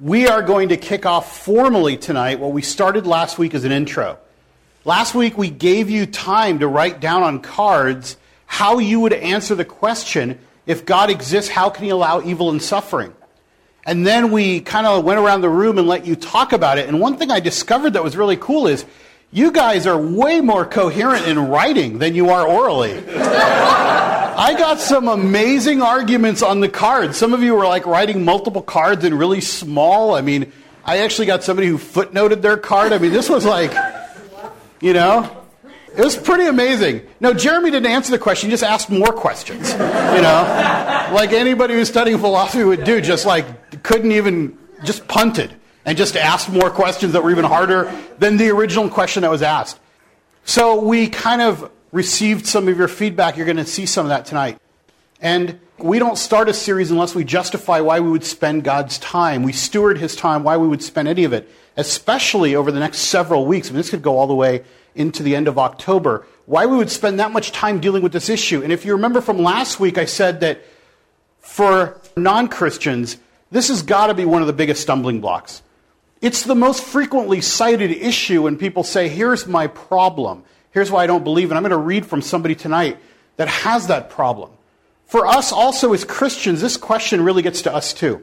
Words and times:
we 0.00 0.28
are 0.28 0.42
going 0.42 0.68
to 0.68 0.76
kick 0.76 1.06
off 1.06 1.38
formally 1.38 1.96
tonight 1.96 2.38
what 2.38 2.52
we 2.52 2.60
started 2.60 3.06
last 3.06 3.38
week 3.38 3.54
as 3.54 3.64
an 3.64 3.72
intro. 3.72 4.18
Last 4.84 5.14
week, 5.14 5.38
we 5.38 5.48
gave 5.48 5.88
you 5.88 6.06
time 6.06 6.58
to 6.58 6.68
write 6.68 7.00
down 7.00 7.22
on 7.22 7.40
cards 7.40 8.16
how 8.44 8.78
you 8.78 9.00
would 9.00 9.14
answer 9.14 9.54
the 9.54 9.64
question 9.64 10.38
if 10.66 10.84
God 10.84 11.10
exists, 11.10 11.50
how 11.50 11.70
can 11.70 11.84
he 11.84 11.90
allow 11.90 12.20
evil 12.20 12.50
and 12.50 12.60
suffering? 12.60 13.14
And 13.86 14.06
then 14.06 14.32
we 14.32 14.60
kind 14.60 14.86
of 14.86 15.04
went 15.04 15.18
around 15.18 15.40
the 15.40 15.48
room 15.48 15.78
and 15.78 15.88
let 15.88 16.06
you 16.06 16.14
talk 16.14 16.52
about 16.52 16.76
it. 16.76 16.88
And 16.88 17.00
one 17.00 17.16
thing 17.16 17.30
I 17.30 17.40
discovered 17.40 17.94
that 17.94 18.04
was 18.04 18.16
really 18.16 18.36
cool 18.36 18.66
is 18.66 18.84
you 19.30 19.50
guys 19.50 19.86
are 19.86 19.96
way 19.96 20.40
more 20.40 20.66
coherent 20.66 21.26
in 21.26 21.38
writing 21.38 21.98
than 21.98 22.14
you 22.14 22.30
are 22.30 22.46
orally. 22.46 23.02
I 24.38 24.52
got 24.52 24.80
some 24.80 25.08
amazing 25.08 25.80
arguments 25.80 26.42
on 26.42 26.60
the 26.60 26.68
cards. 26.68 27.16
Some 27.16 27.32
of 27.32 27.42
you 27.42 27.54
were 27.54 27.64
like 27.64 27.86
writing 27.86 28.22
multiple 28.22 28.60
cards 28.60 29.02
in 29.02 29.16
really 29.16 29.40
small. 29.40 30.14
I 30.14 30.20
mean, 30.20 30.52
I 30.84 30.98
actually 30.98 31.24
got 31.24 31.42
somebody 31.42 31.68
who 31.68 31.78
footnoted 31.78 32.42
their 32.42 32.58
card. 32.58 32.92
I 32.92 32.98
mean, 32.98 33.12
this 33.12 33.30
was 33.30 33.46
like, 33.46 33.72
you 34.82 34.92
know, 34.92 35.34
it 35.96 36.04
was 36.04 36.18
pretty 36.18 36.44
amazing. 36.44 37.06
No, 37.18 37.32
Jeremy 37.32 37.70
didn't 37.70 37.90
answer 37.90 38.10
the 38.10 38.18
question, 38.18 38.50
he 38.50 38.52
just 38.52 38.62
asked 38.62 38.90
more 38.90 39.10
questions. 39.10 39.72
You 39.72 39.78
know, 39.78 41.08
like 41.12 41.32
anybody 41.32 41.72
who's 41.72 41.88
studying 41.88 42.18
philosophy 42.18 42.62
would 42.62 42.84
do, 42.84 43.00
just 43.00 43.24
like 43.24 43.82
couldn't 43.82 44.12
even, 44.12 44.58
just 44.84 45.08
punted 45.08 45.50
and 45.86 45.96
just 45.96 46.14
asked 46.14 46.50
more 46.50 46.68
questions 46.68 47.14
that 47.14 47.24
were 47.24 47.30
even 47.30 47.46
harder 47.46 47.90
than 48.18 48.36
the 48.36 48.50
original 48.50 48.90
question 48.90 49.22
that 49.22 49.30
was 49.30 49.40
asked. 49.40 49.80
So 50.44 50.78
we 50.78 51.08
kind 51.08 51.40
of 51.40 51.70
received 51.92 52.46
some 52.46 52.68
of 52.68 52.76
your 52.76 52.88
feedback. 52.88 53.36
You're 53.36 53.46
going 53.46 53.56
to 53.56 53.64
see 53.64 53.86
some 53.86 54.06
of 54.06 54.10
that 54.10 54.26
tonight. 54.26 54.58
And 55.20 55.60
we 55.78 55.98
don't 55.98 56.16
start 56.16 56.48
a 56.48 56.54
series 56.54 56.90
unless 56.90 57.14
we 57.14 57.24
justify 57.24 57.80
why 57.80 58.00
we 58.00 58.10
would 58.10 58.24
spend 58.24 58.64
God's 58.64 58.98
time. 58.98 59.42
We 59.42 59.52
steward 59.52 59.98
His 59.98 60.16
time, 60.16 60.42
why 60.42 60.56
we 60.56 60.68
would 60.68 60.82
spend 60.82 61.08
any 61.08 61.24
of 61.24 61.32
it, 61.32 61.50
especially 61.76 62.54
over 62.54 62.72
the 62.72 62.80
next 62.80 62.98
several 62.98 63.46
weeks. 63.46 63.68
I 63.68 63.72
mean, 63.72 63.78
this 63.78 63.90
could 63.90 64.02
go 64.02 64.18
all 64.18 64.26
the 64.26 64.34
way 64.34 64.64
into 64.94 65.22
the 65.22 65.36
end 65.36 65.48
of 65.48 65.58
October. 65.58 66.26
Why 66.46 66.66
we 66.66 66.76
would 66.76 66.90
spend 66.90 67.20
that 67.20 67.32
much 67.32 67.52
time 67.52 67.80
dealing 67.80 68.02
with 68.02 68.12
this 68.12 68.28
issue. 68.28 68.62
And 68.62 68.72
if 68.72 68.84
you 68.84 68.92
remember 68.92 69.20
from 69.20 69.38
last 69.38 69.80
week, 69.80 69.98
I 69.98 70.04
said 70.06 70.40
that 70.40 70.62
for 71.40 72.00
non 72.16 72.48
Christians, 72.48 73.18
this 73.50 73.68
has 73.68 73.82
got 73.82 74.08
to 74.08 74.14
be 74.14 74.24
one 74.24 74.42
of 74.42 74.46
the 74.46 74.52
biggest 74.52 74.82
stumbling 74.82 75.20
blocks. 75.20 75.62
It's 76.20 76.44
the 76.44 76.54
most 76.54 76.82
frequently 76.82 77.40
cited 77.40 77.90
issue 77.90 78.42
when 78.42 78.56
people 78.56 78.82
say, 78.82 79.08
Here's 79.08 79.46
my 79.46 79.66
problem. 79.66 80.44
Here's 80.76 80.90
why 80.90 81.04
I 81.04 81.06
don't 81.06 81.24
believe. 81.24 81.50
And 81.50 81.56
I'm 81.56 81.62
going 81.62 81.70
to 81.70 81.78
read 81.78 82.04
from 82.04 82.20
somebody 82.20 82.54
tonight 82.54 82.98
that 83.38 83.48
has 83.48 83.86
that 83.86 84.10
problem. 84.10 84.50
For 85.06 85.26
us 85.26 85.50
also 85.50 85.94
as 85.94 86.04
Christians, 86.04 86.60
this 86.60 86.76
question 86.76 87.24
really 87.24 87.40
gets 87.40 87.62
to 87.62 87.74
us 87.74 87.94
too. 87.94 88.22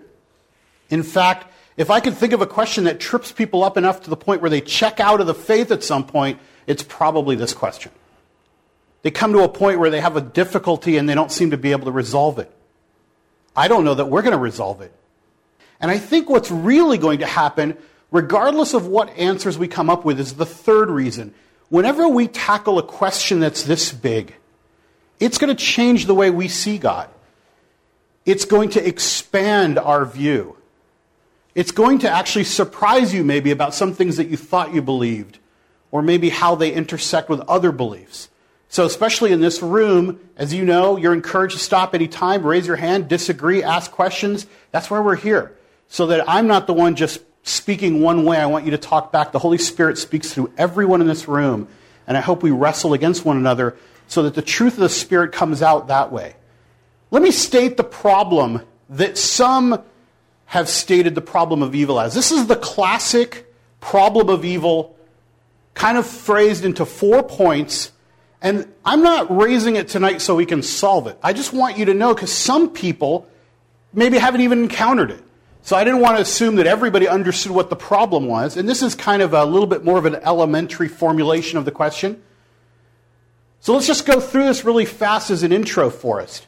In 0.92 1.02
fact, 1.02 1.52
if 1.78 1.90
I 1.90 2.00
could 2.00 2.14
think 2.14 2.32
of 2.32 2.44
a 2.44 2.46
question 2.46 2.84
that 2.84 3.00
trips 3.00 3.32
people 3.32 3.64
up 3.64 3.76
enough 3.76 4.04
to 4.04 4.12
the 4.12 4.16
point 4.16 4.42
where 4.42 4.52
they 4.52 4.62
check 4.62 5.00
out 5.00 5.20
of 5.20 5.26
the 5.26 5.34
faith 5.34 5.72
at 5.72 5.84
some 5.84 6.06
point, 6.06 6.38
it's 6.68 6.84
probably 6.84 7.36
this 7.36 7.56
question. 7.56 7.92
They 9.02 9.10
come 9.10 9.34
to 9.34 9.40
a 9.40 9.50
point 9.50 9.80
where 9.80 9.90
they 9.90 10.02
have 10.02 10.16
a 10.16 10.22
difficulty 10.22 10.98
and 10.98 11.10
they 11.10 11.16
don't 11.16 11.32
seem 11.32 11.50
to 11.50 11.58
be 11.58 11.72
able 11.72 11.86
to 11.86 11.92
resolve 11.92 12.38
it. 12.38 12.52
I 13.56 13.68
don't 13.68 13.84
know 13.84 13.96
that 13.96 14.12
we're 14.12 14.22
going 14.22 14.34
to 14.34 14.38
resolve 14.38 14.80
it. 14.82 14.94
And 15.80 15.90
I 15.90 15.98
think 15.98 16.30
what's 16.30 16.52
really 16.52 17.00
going 17.00 17.18
to 17.18 17.26
happen, 17.26 17.80
regardless 18.12 18.76
of 18.76 18.86
what 18.86 19.10
answers 19.18 19.58
we 19.58 19.68
come 19.68 19.90
up 19.90 20.06
with, 20.06 20.20
is 20.20 20.36
the 20.36 20.46
third 20.46 20.92
reason 20.92 21.34
whenever 21.74 22.08
we 22.08 22.28
tackle 22.28 22.78
a 22.78 22.84
question 22.84 23.40
that's 23.40 23.64
this 23.64 23.92
big, 23.92 24.36
it's 25.20 25.40
going 25.40 25.50
to 25.50 25.60
change 25.60 26.06
the 26.06 26.14
way 26.14 26.30
we 26.30 26.48
see 26.48 26.78
God. 26.78 27.10
It's 28.28 28.46
going 28.46 28.70
to 28.72 28.88
expand 28.88 29.80
our 29.80 30.06
view. 30.06 30.56
It's 31.56 31.72
going 31.72 31.98
to 32.00 32.10
actually 32.12 32.44
surprise 32.44 33.12
you, 33.12 33.24
maybe, 33.24 33.50
about 33.50 33.74
some 33.74 33.96
things 33.96 34.18
that 34.18 34.28
you 34.28 34.38
thought 34.38 34.72
you 34.72 34.84
believed, 34.84 35.40
or 35.90 36.04
maybe 36.04 36.30
how 36.30 36.54
they 36.54 36.72
intersect 36.72 37.28
with 37.28 37.40
other 37.50 37.72
beliefs. 37.72 38.30
So, 38.70 38.86
especially 38.86 39.32
in 39.32 39.42
this 39.42 39.64
room, 39.64 40.20
as 40.38 40.54
you 40.54 40.66
know, 40.66 40.98
you're 40.98 41.12
encouraged 41.12 41.56
to 41.56 41.60
stop 41.60 41.96
anytime, 41.96 42.46
raise 42.46 42.68
your 42.68 42.76
hand, 42.76 43.08
disagree, 43.08 43.64
ask 43.64 43.90
questions. 43.90 44.46
That's 44.70 44.92
why 44.92 45.00
we're 45.00 45.16
here. 45.16 45.58
So 45.88 46.06
that 46.06 46.30
I'm 46.30 46.46
not 46.46 46.68
the 46.68 46.74
one 46.76 46.96
just 46.96 47.20
speaking 47.44 48.02
one 48.02 48.26
way, 48.26 48.38
I 48.38 48.46
want 48.46 48.66
you 48.66 48.72
to 48.72 48.78
talk 48.78 49.12
back. 49.12 49.32
The 49.32 49.40
Holy 49.40 49.58
Spirit 49.58 49.98
speaks 49.98 50.34
through 50.34 50.52
everyone 50.58 51.02
in 51.02 51.08
this 51.08 51.28
room, 51.28 51.68
and 52.08 52.18
I 52.18 52.22
hope 52.22 52.42
we 52.42 52.52
wrestle 52.52 52.94
against 52.94 53.26
one 53.26 53.38
another 53.38 53.78
so 54.08 54.24
that 54.24 54.34
the 54.34 54.42
truth 54.42 54.74
of 54.74 54.80
the 54.80 54.90
Spirit 54.90 55.32
comes 55.32 55.62
out 55.62 55.88
that 55.88 56.12
way. 56.12 56.36
Let 57.12 57.22
me 57.22 57.32
state 57.32 57.78
the 57.78 57.84
problem 57.84 58.62
that 58.90 59.18
some 59.18 59.84
have 60.46 60.70
stated 60.70 61.16
the 61.16 61.22
problem 61.22 61.62
of 61.62 61.76
evil 61.76 62.00
as. 62.00 62.14
This 62.14 62.32
is 62.32 62.48
the 62.48 62.56
classic 62.56 63.52
problem 63.80 64.30
of 64.30 64.46
evil, 64.46 64.96
kind 65.74 65.98
of 65.98 66.06
phrased 66.06 66.66
into 66.66 66.86
four 66.86 67.24
points. 67.24 67.92
And 68.42 68.72
I'm 68.86 69.02
not 69.02 69.36
raising 69.36 69.76
it 69.76 69.88
tonight 69.88 70.22
so 70.22 70.36
we 70.36 70.46
can 70.46 70.62
solve 70.62 71.08
it. 71.08 71.18
I 71.24 71.34
just 71.34 71.54
want 71.54 71.78
you 71.78 71.86
to 71.86 71.94
know 71.94 72.14
because 72.14 72.32
some 72.32 72.70
people 72.70 73.28
maybe 73.94 74.18
haven't 74.18 74.42
even 74.42 74.64
encountered 74.64 75.12
it. 75.12 75.24
So 75.66 75.78
I 75.78 75.86
didn't 75.86 76.02
want 76.02 76.18
to 76.18 76.22
assume 76.22 76.56
that 76.58 76.68
everybody 76.68 77.08
understood 77.08 77.54
what 77.54 77.70
the 77.70 77.78
problem 77.78 78.28
was. 78.28 78.58
And 78.58 78.68
this 78.68 78.84
is 78.84 78.96
kind 78.96 79.22
of 79.22 79.34
a 79.34 79.46
little 79.46 79.66
bit 79.66 79.86
more 79.86 79.98
of 79.98 80.06
an 80.06 80.16
elementary 80.16 80.90
formulation 80.90 81.58
of 81.58 81.64
the 81.64 81.72
question. 81.72 82.22
So 83.62 83.74
let's 83.74 83.88
just 83.88 84.06
go 84.06 84.20
through 84.20 84.44
this 84.44 84.66
really 84.66 84.84
fast 84.84 85.32
as 85.32 85.42
an 85.42 85.54
intro 85.54 85.90
for 85.90 86.20
us. 86.20 86.46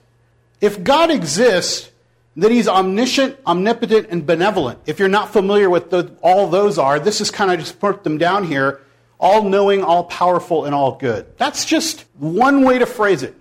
If 0.60 0.84
God 0.84 1.12
exists, 1.12 1.90
then 2.36 2.52
he's 2.52 2.68
omniscient, 2.68 3.38
omnipotent, 3.48 4.08
and 4.10 4.26
benevolent. 4.26 4.80
If 4.86 5.00
you're 5.00 5.08
not 5.08 5.32
familiar 5.32 5.70
with 5.70 5.92
the, 5.92 6.14
all 6.22 6.50
those 6.50 6.78
are, 6.78 7.00
this 7.00 7.22
is 7.22 7.32
kind 7.32 7.52
of 7.52 7.60
just 7.60 7.80
put 7.80 8.04
them 8.04 8.18
down 8.18 8.44
here. 8.44 8.82
All 9.18 9.44
knowing, 9.44 9.82
all 9.82 10.04
powerful, 10.04 10.66
and 10.66 10.76
all 10.76 10.98
good. 10.98 11.38
That's 11.38 11.64
just 11.64 12.04
one 12.20 12.66
way 12.66 12.80
to 12.80 12.86
phrase 12.86 13.24
it. 13.24 13.34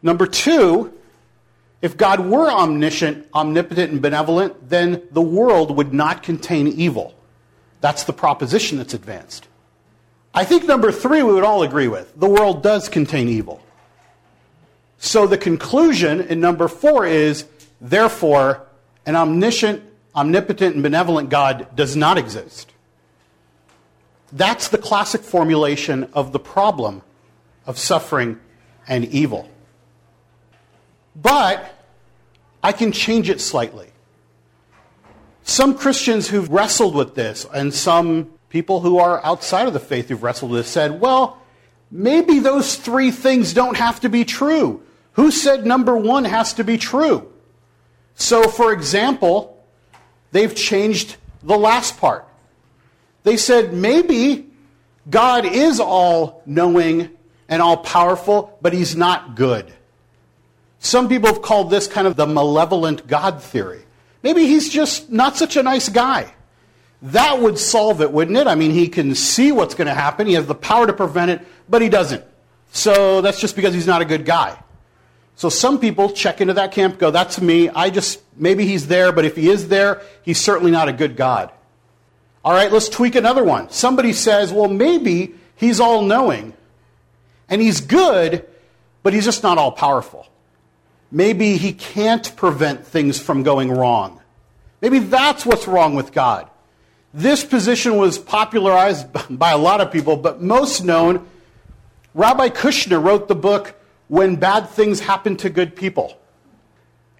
Number 0.00 0.26
two, 0.26 0.95
if 1.82 1.96
God 1.96 2.20
were 2.20 2.50
omniscient, 2.50 3.26
omnipotent, 3.34 3.92
and 3.92 4.02
benevolent, 4.02 4.68
then 4.68 5.02
the 5.10 5.22
world 5.22 5.76
would 5.76 5.92
not 5.92 6.22
contain 6.22 6.68
evil. 6.68 7.14
That's 7.80 8.04
the 8.04 8.12
proposition 8.12 8.78
that's 8.78 8.94
advanced. 8.94 9.46
I 10.34 10.44
think 10.44 10.64
number 10.64 10.90
three 10.90 11.22
we 11.22 11.32
would 11.32 11.44
all 11.44 11.62
agree 11.62 11.88
with. 11.88 12.12
The 12.18 12.28
world 12.28 12.62
does 12.62 12.88
contain 12.88 13.28
evil. 13.28 13.62
So 14.98 15.26
the 15.26 15.38
conclusion 15.38 16.20
in 16.20 16.40
number 16.40 16.68
four 16.68 17.06
is 17.06 17.44
therefore, 17.80 18.66
an 19.04 19.14
omniscient, 19.14 19.82
omnipotent, 20.14 20.74
and 20.74 20.82
benevolent 20.82 21.28
God 21.28 21.68
does 21.76 21.94
not 21.94 22.18
exist. 22.18 22.72
That's 24.32 24.68
the 24.68 24.78
classic 24.78 25.20
formulation 25.20 26.04
of 26.12 26.32
the 26.32 26.38
problem 26.38 27.02
of 27.66 27.78
suffering 27.78 28.40
and 28.88 29.04
evil. 29.04 29.48
But 31.20 31.74
I 32.62 32.72
can 32.72 32.92
change 32.92 33.30
it 33.30 33.40
slightly. 33.40 33.88
Some 35.42 35.76
Christians 35.78 36.28
who've 36.28 36.50
wrestled 36.50 36.94
with 36.94 37.14
this, 37.14 37.46
and 37.54 37.72
some 37.72 38.30
people 38.48 38.80
who 38.80 38.98
are 38.98 39.24
outside 39.24 39.66
of 39.66 39.72
the 39.72 39.80
faith 39.80 40.08
who've 40.08 40.22
wrestled 40.22 40.50
with 40.50 40.60
this, 40.60 40.70
said, 40.70 41.00
well, 41.00 41.38
maybe 41.90 42.38
those 42.38 42.76
three 42.76 43.10
things 43.10 43.54
don't 43.54 43.76
have 43.76 44.00
to 44.00 44.08
be 44.08 44.24
true. 44.24 44.82
Who 45.12 45.30
said 45.30 45.64
number 45.64 45.96
one 45.96 46.24
has 46.24 46.52
to 46.54 46.64
be 46.64 46.76
true? 46.76 47.32
So, 48.16 48.48
for 48.48 48.72
example, 48.72 49.64
they've 50.32 50.54
changed 50.54 51.16
the 51.42 51.56
last 51.56 51.98
part. 51.98 52.26
They 53.22 53.36
said 53.36 53.72
maybe 53.72 54.46
God 55.08 55.46
is 55.46 55.80
all 55.80 56.42
knowing 56.44 57.10
and 57.48 57.62
all 57.62 57.76
powerful, 57.76 58.58
but 58.60 58.72
he's 58.72 58.96
not 58.96 59.36
good. 59.36 59.72
Some 60.78 61.08
people 61.08 61.28
have 61.28 61.42
called 61.42 61.70
this 61.70 61.86
kind 61.86 62.06
of 62.06 62.16
the 62.16 62.26
malevolent 62.26 63.06
God 63.06 63.42
theory. 63.42 63.82
Maybe 64.22 64.46
he's 64.46 64.68
just 64.68 65.10
not 65.10 65.36
such 65.36 65.56
a 65.56 65.62
nice 65.62 65.88
guy. 65.88 66.32
That 67.02 67.40
would 67.40 67.58
solve 67.58 68.00
it, 68.00 68.10
wouldn't 68.10 68.36
it? 68.36 68.46
I 68.46 68.54
mean, 68.54 68.70
he 68.70 68.88
can 68.88 69.14
see 69.14 69.52
what's 69.52 69.74
going 69.74 69.86
to 69.86 69.94
happen, 69.94 70.26
he 70.26 70.34
has 70.34 70.46
the 70.46 70.54
power 70.54 70.86
to 70.86 70.92
prevent 70.92 71.30
it, 71.30 71.40
but 71.68 71.82
he 71.82 71.88
doesn't. 71.88 72.24
So 72.72 73.20
that's 73.20 73.40
just 73.40 73.56
because 73.56 73.74
he's 73.74 73.86
not 73.86 74.02
a 74.02 74.04
good 74.04 74.24
guy. 74.24 74.58
So 75.36 75.50
some 75.50 75.78
people 75.78 76.10
check 76.10 76.40
into 76.40 76.54
that 76.54 76.72
camp, 76.72 76.98
go, 76.98 77.10
that's 77.10 77.40
me. 77.40 77.68
I 77.68 77.90
just, 77.90 78.22
maybe 78.36 78.66
he's 78.66 78.88
there, 78.88 79.12
but 79.12 79.26
if 79.26 79.36
he 79.36 79.50
is 79.50 79.68
there, 79.68 80.00
he's 80.22 80.40
certainly 80.40 80.70
not 80.70 80.88
a 80.88 80.92
good 80.92 81.16
God. 81.16 81.52
All 82.42 82.52
right, 82.52 82.72
let's 82.72 82.88
tweak 82.88 83.16
another 83.16 83.44
one. 83.44 83.70
Somebody 83.70 84.12
says, 84.12 84.52
well, 84.52 84.68
maybe 84.68 85.34
he's 85.56 85.78
all 85.78 86.02
knowing 86.02 86.54
and 87.48 87.60
he's 87.60 87.80
good, 87.80 88.46
but 89.02 89.12
he's 89.12 89.24
just 89.24 89.42
not 89.42 89.58
all 89.58 89.72
powerful. 89.72 90.26
Maybe 91.10 91.56
he 91.56 91.72
can't 91.72 92.34
prevent 92.36 92.86
things 92.86 93.20
from 93.20 93.42
going 93.42 93.70
wrong. 93.70 94.20
Maybe 94.80 94.98
that's 94.98 95.46
what's 95.46 95.66
wrong 95.66 95.94
with 95.94 96.12
God. 96.12 96.50
This 97.14 97.44
position 97.44 97.96
was 97.96 98.18
popularized 98.18 99.06
by 99.30 99.52
a 99.52 99.58
lot 99.58 99.80
of 99.80 99.90
people, 99.90 100.16
but 100.16 100.42
most 100.42 100.84
known, 100.84 101.26
Rabbi 102.14 102.48
Kushner 102.48 103.02
wrote 103.02 103.28
the 103.28 103.34
book 103.34 103.74
When 104.08 104.36
Bad 104.36 104.68
Things 104.68 105.00
Happen 105.00 105.36
to 105.38 105.50
Good 105.50 105.76
People. 105.76 106.18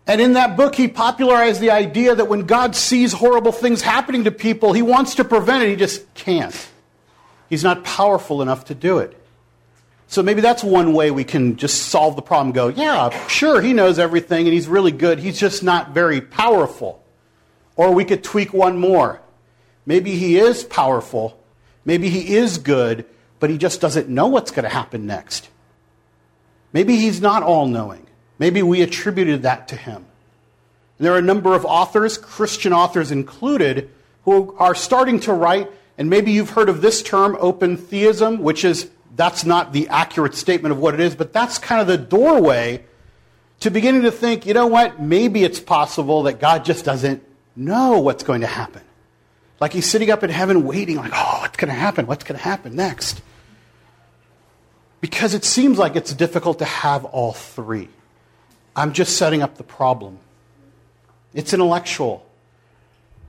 And 0.06 0.20
in 0.20 0.34
that 0.34 0.56
book, 0.56 0.74
he 0.74 0.86
popularized 0.86 1.60
the 1.60 1.70
idea 1.70 2.14
that 2.14 2.28
when 2.28 2.46
God 2.46 2.76
sees 2.76 3.12
horrible 3.12 3.50
things 3.50 3.82
happening 3.82 4.24
to 4.24 4.30
people, 4.30 4.72
he 4.72 4.82
wants 4.82 5.16
to 5.16 5.24
prevent 5.24 5.64
it, 5.64 5.70
he 5.70 5.76
just 5.76 6.12
can't. 6.14 6.54
He's 7.48 7.64
not 7.64 7.82
powerful 7.82 8.40
enough 8.40 8.66
to 8.66 8.74
do 8.74 8.98
it. 8.98 9.15
So 10.08 10.22
maybe 10.22 10.40
that's 10.40 10.62
one 10.62 10.92
way 10.92 11.10
we 11.10 11.24
can 11.24 11.56
just 11.56 11.86
solve 11.86 12.16
the 12.16 12.22
problem. 12.22 12.52
Go, 12.52 12.68
yeah, 12.68 13.26
sure, 13.26 13.60
he 13.60 13.72
knows 13.72 13.98
everything 13.98 14.46
and 14.46 14.54
he's 14.54 14.68
really 14.68 14.92
good. 14.92 15.18
He's 15.18 15.38
just 15.38 15.62
not 15.62 15.90
very 15.90 16.20
powerful. 16.20 17.02
Or 17.74 17.92
we 17.92 18.04
could 18.04 18.22
tweak 18.22 18.52
one 18.52 18.78
more. 18.78 19.20
Maybe 19.84 20.16
he 20.16 20.38
is 20.38 20.64
powerful. 20.64 21.38
Maybe 21.84 22.08
he 22.08 22.34
is 22.36 22.58
good, 22.58 23.04
but 23.38 23.50
he 23.50 23.58
just 23.58 23.80
doesn't 23.80 24.08
know 24.08 24.26
what's 24.26 24.50
going 24.50 24.64
to 24.64 24.68
happen 24.68 25.06
next. 25.06 25.48
Maybe 26.72 26.96
he's 26.96 27.20
not 27.20 27.42
all 27.42 27.66
knowing. 27.66 28.06
Maybe 28.38 28.62
we 28.62 28.82
attributed 28.82 29.42
that 29.42 29.68
to 29.68 29.76
him. 29.76 30.04
And 30.98 31.06
there 31.06 31.12
are 31.14 31.18
a 31.18 31.22
number 31.22 31.54
of 31.54 31.64
authors, 31.64 32.18
Christian 32.18 32.72
authors 32.72 33.10
included, 33.10 33.90
who 34.24 34.54
are 34.58 34.74
starting 34.74 35.20
to 35.20 35.32
write, 35.32 35.70
and 35.98 36.10
maybe 36.10 36.32
you've 36.32 36.50
heard 36.50 36.68
of 36.68 36.80
this 36.80 37.02
term, 37.02 37.36
open 37.38 37.76
theism, 37.76 38.38
which 38.42 38.64
is 38.64 38.90
that's 39.16 39.44
not 39.44 39.72
the 39.72 39.88
accurate 39.88 40.34
statement 40.34 40.72
of 40.72 40.78
what 40.78 40.94
it 40.94 41.00
is, 41.00 41.14
but 41.14 41.32
that's 41.32 41.58
kind 41.58 41.80
of 41.80 41.86
the 41.86 41.96
doorway 41.96 42.84
to 43.60 43.70
beginning 43.70 44.02
to 44.02 44.10
think, 44.10 44.44
you 44.44 44.52
know 44.52 44.66
what, 44.66 45.00
maybe 45.00 45.42
it's 45.42 45.58
possible 45.58 46.24
that 46.24 46.38
God 46.38 46.64
just 46.64 46.84
doesn't 46.84 47.22
know 47.56 48.00
what's 48.00 48.22
going 48.22 48.42
to 48.42 48.46
happen. 48.46 48.82
Like 49.58 49.72
he's 49.72 49.88
sitting 49.90 50.10
up 50.10 50.22
in 50.22 50.28
heaven 50.28 50.64
waiting, 50.64 50.96
like, 50.96 51.12
oh, 51.14 51.38
what's 51.40 51.56
going 51.56 51.72
to 51.72 51.78
happen? 51.78 52.06
What's 52.06 52.24
going 52.24 52.38
to 52.38 52.44
happen 52.44 52.76
next? 52.76 53.22
Because 55.00 55.32
it 55.32 55.44
seems 55.44 55.78
like 55.78 55.96
it's 55.96 56.12
difficult 56.12 56.58
to 56.58 56.66
have 56.66 57.06
all 57.06 57.32
three. 57.32 57.88
I'm 58.74 58.92
just 58.92 59.16
setting 59.16 59.42
up 59.42 59.56
the 59.56 59.64
problem. 59.64 60.18
It's 61.32 61.54
intellectual. 61.54 62.25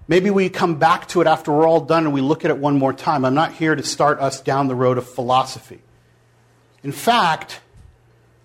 Maybe 0.08 0.30
we 0.30 0.50
come 0.50 0.76
back 0.76 1.08
to 1.10 1.22
it 1.22 1.28
after 1.28 1.52
we're 1.52 1.68
all 1.68 1.82
done 1.82 2.06
and 2.06 2.14
we 2.14 2.22
look 2.22 2.46
at 2.46 2.52
it 2.52 2.58
one 2.58 2.78
more 2.80 2.94
time. 2.94 3.26
I'm 3.26 3.34
not 3.34 3.54
here 3.54 3.76
to 3.76 3.84
start 3.84 4.20
us 4.20 4.40
down 4.40 4.68
the 4.68 4.76
road 4.76 4.98
of 4.98 5.10
philosophy. 5.10 5.82
In 6.84 6.94
fact, 6.94 7.60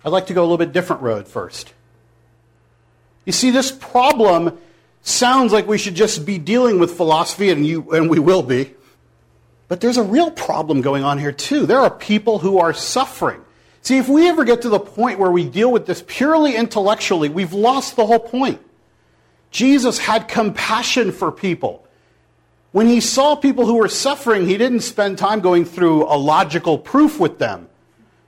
I'd 0.03 0.09
like 0.09 0.27
to 0.27 0.33
go 0.33 0.41
a 0.41 0.45
little 0.45 0.57
bit 0.57 0.73
different 0.73 1.01
road 1.01 1.27
first. 1.27 1.73
You 3.25 3.31
see, 3.31 3.51
this 3.51 3.71
problem 3.71 4.57
sounds 5.01 5.53
like 5.53 5.67
we 5.67 5.77
should 5.77 5.95
just 5.95 6.25
be 6.25 6.37
dealing 6.37 6.79
with 6.79 6.91
philosophy, 6.91 7.49
and, 7.49 7.65
you, 7.65 7.91
and 7.91 8.09
we 8.09 8.19
will 8.19 8.43
be. 8.43 8.73
But 9.69 9.79
there's 9.79 9.97
a 9.97 10.03
real 10.03 10.29
problem 10.31 10.81
going 10.81 11.05
on 11.05 11.19
here, 11.19 11.31
too. 11.31 11.65
There 11.65 11.79
are 11.79 11.89
people 11.89 12.39
who 12.39 12.59
are 12.59 12.73
suffering. 12.73 13.41
See, 13.81 13.97
if 13.97 14.09
we 14.09 14.27
ever 14.27 14.43
get 14.43 14.63
to 14.63 14.69
the 14.69 14.79
point 14.79 15.19
where 15.19 15.31
we 15.31 15.47
deal 15.47 15.71
with 15.71 15.85
this 15.85 16.03
purely 16.05 16.55
intellectually, 16.55 17.29
we've 17.29 17.53
lost 17.53 17.95
the 17.95 18.05
whole 18.05 18.19
point. 18.19 18.61
Jesus 19.53 19.99
had 19.99 20.27
compassion 20.27 21.11
for 21.11 21.31
people. 21.31 21.87
When 22.71 22.87
he 22.87 22.99
saw 22.99 23.35
people 23.35 23.67
who 23.67 23.75
were 23.75 23.87
suffering, 23.87 24.47
he 24.47 24.57
didn't 24.57 24.79
spend 24.79 25.19
time 25.19 25.41
going 25.41 25.63
through 25.63 26.05
a 26.05 26.17
logical 26.17 26.79
proof 26.79 27.19
with 27.19 27.37
them. 27.37 27.69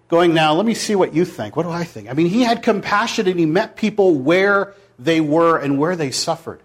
Going, 0.08 0.36
now, 0.36 0.54
let 0.54 0.68
me 0.68 0.76
see 0.76 0.94
what 0.94 1.16
you 1.16 1.26
think. 1.26 1.56
What 1.56 1.64
do 1.64 1.72
I 1.72 1.84
think? 1.84 2.10
I 2.10 2.14
mean, 2.14 2.28
he 2.28 2.44
had 2.44 2.62
compassion 2.62 3.28
and 3.28 3.40
he 3.40 3.48
met 3.48 3.76
people 3.76 4.14
where 4.14 4.76
they 5.00 5.20
were 5.20 5.58
and 5.58 5.80
where 5.80 5.96
they 5.96 6.12
suffered. 6.12 6.62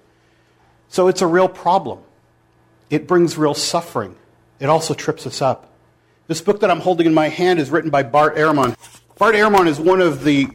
So 0.88 1.08
it's 1.08 1.22
a 1.22 1.26
real 1.26 1.48
problem. 1.48 2.00
It 2.90 3.06
brings 3.06 3.38
real 3.38 3.54
suffering. 3.54 4.14
It 4.58 4.66
also 4.66 4.92
trips 4.92 5.26
us 5.26 5.40
up. 5.40 5.72
This 6.26 6.42
book 6.42 6.60
that 6.60 6.70
I'm 6.70 6.80
holding 6.80 7.06
in 7.06 7.14
my 7.14 7.28
hand 7.28 7.60
is 7.60 7.70
written 7.70 7.88
by 7.88 8.02
Bart 8.02 8.36
Ehrman. 8.36 8.76
Bart 9.16 9.34
Ehrman 9.34 9.68
is 9.68 9.80
one 9.80 10.02
of 10.02 10.22
the, 10.22 10.48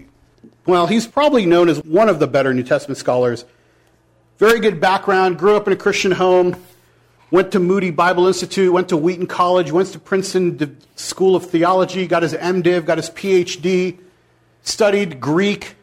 well, 0.67 0.85
he's 0.85 1.07
probably 1.07 1.47
known 1.47 1.69
as 1.69 1.83
one 1.83 2.07
of 2.07 2.19
the 2.19 2.27
better 2.27 2.53
New 2.53 2.63
Testament 2.63 2.99
scholars 2.99 3.45
very 4.37 4.59
good 4.59 4.81
background, 4.81 5.39
grew 5.39 5.55
up 5.55 5.67
in 5.67 5.73
a 5.73 5.77
Christian 5.77 6.11
home, 6.11 6.55
went 7.31 7.51
to 7.53 7.59
Moody 7.59 7.91
Bible 7.91 8.27
Institute, 8.27 8.71
went 8.71 8.89
to 8.89 8.97
Wheaton 8.97 9.27
College, 9.27 9.71
went 9.71 9.89
to 9.89 9.99
Princeton 9.99 10.77
School 10.95 11.35
of 11.35 11.45
Theology, 11.45 12.07
got 12.07 12.23
his 12.23 12.33
MDiv, 12.33 12.85
got 12.85 12.97
his 12.97 13.09
PhD, 13.09 13.97
studied 14.61 15.19
Greek, 15.19 15.75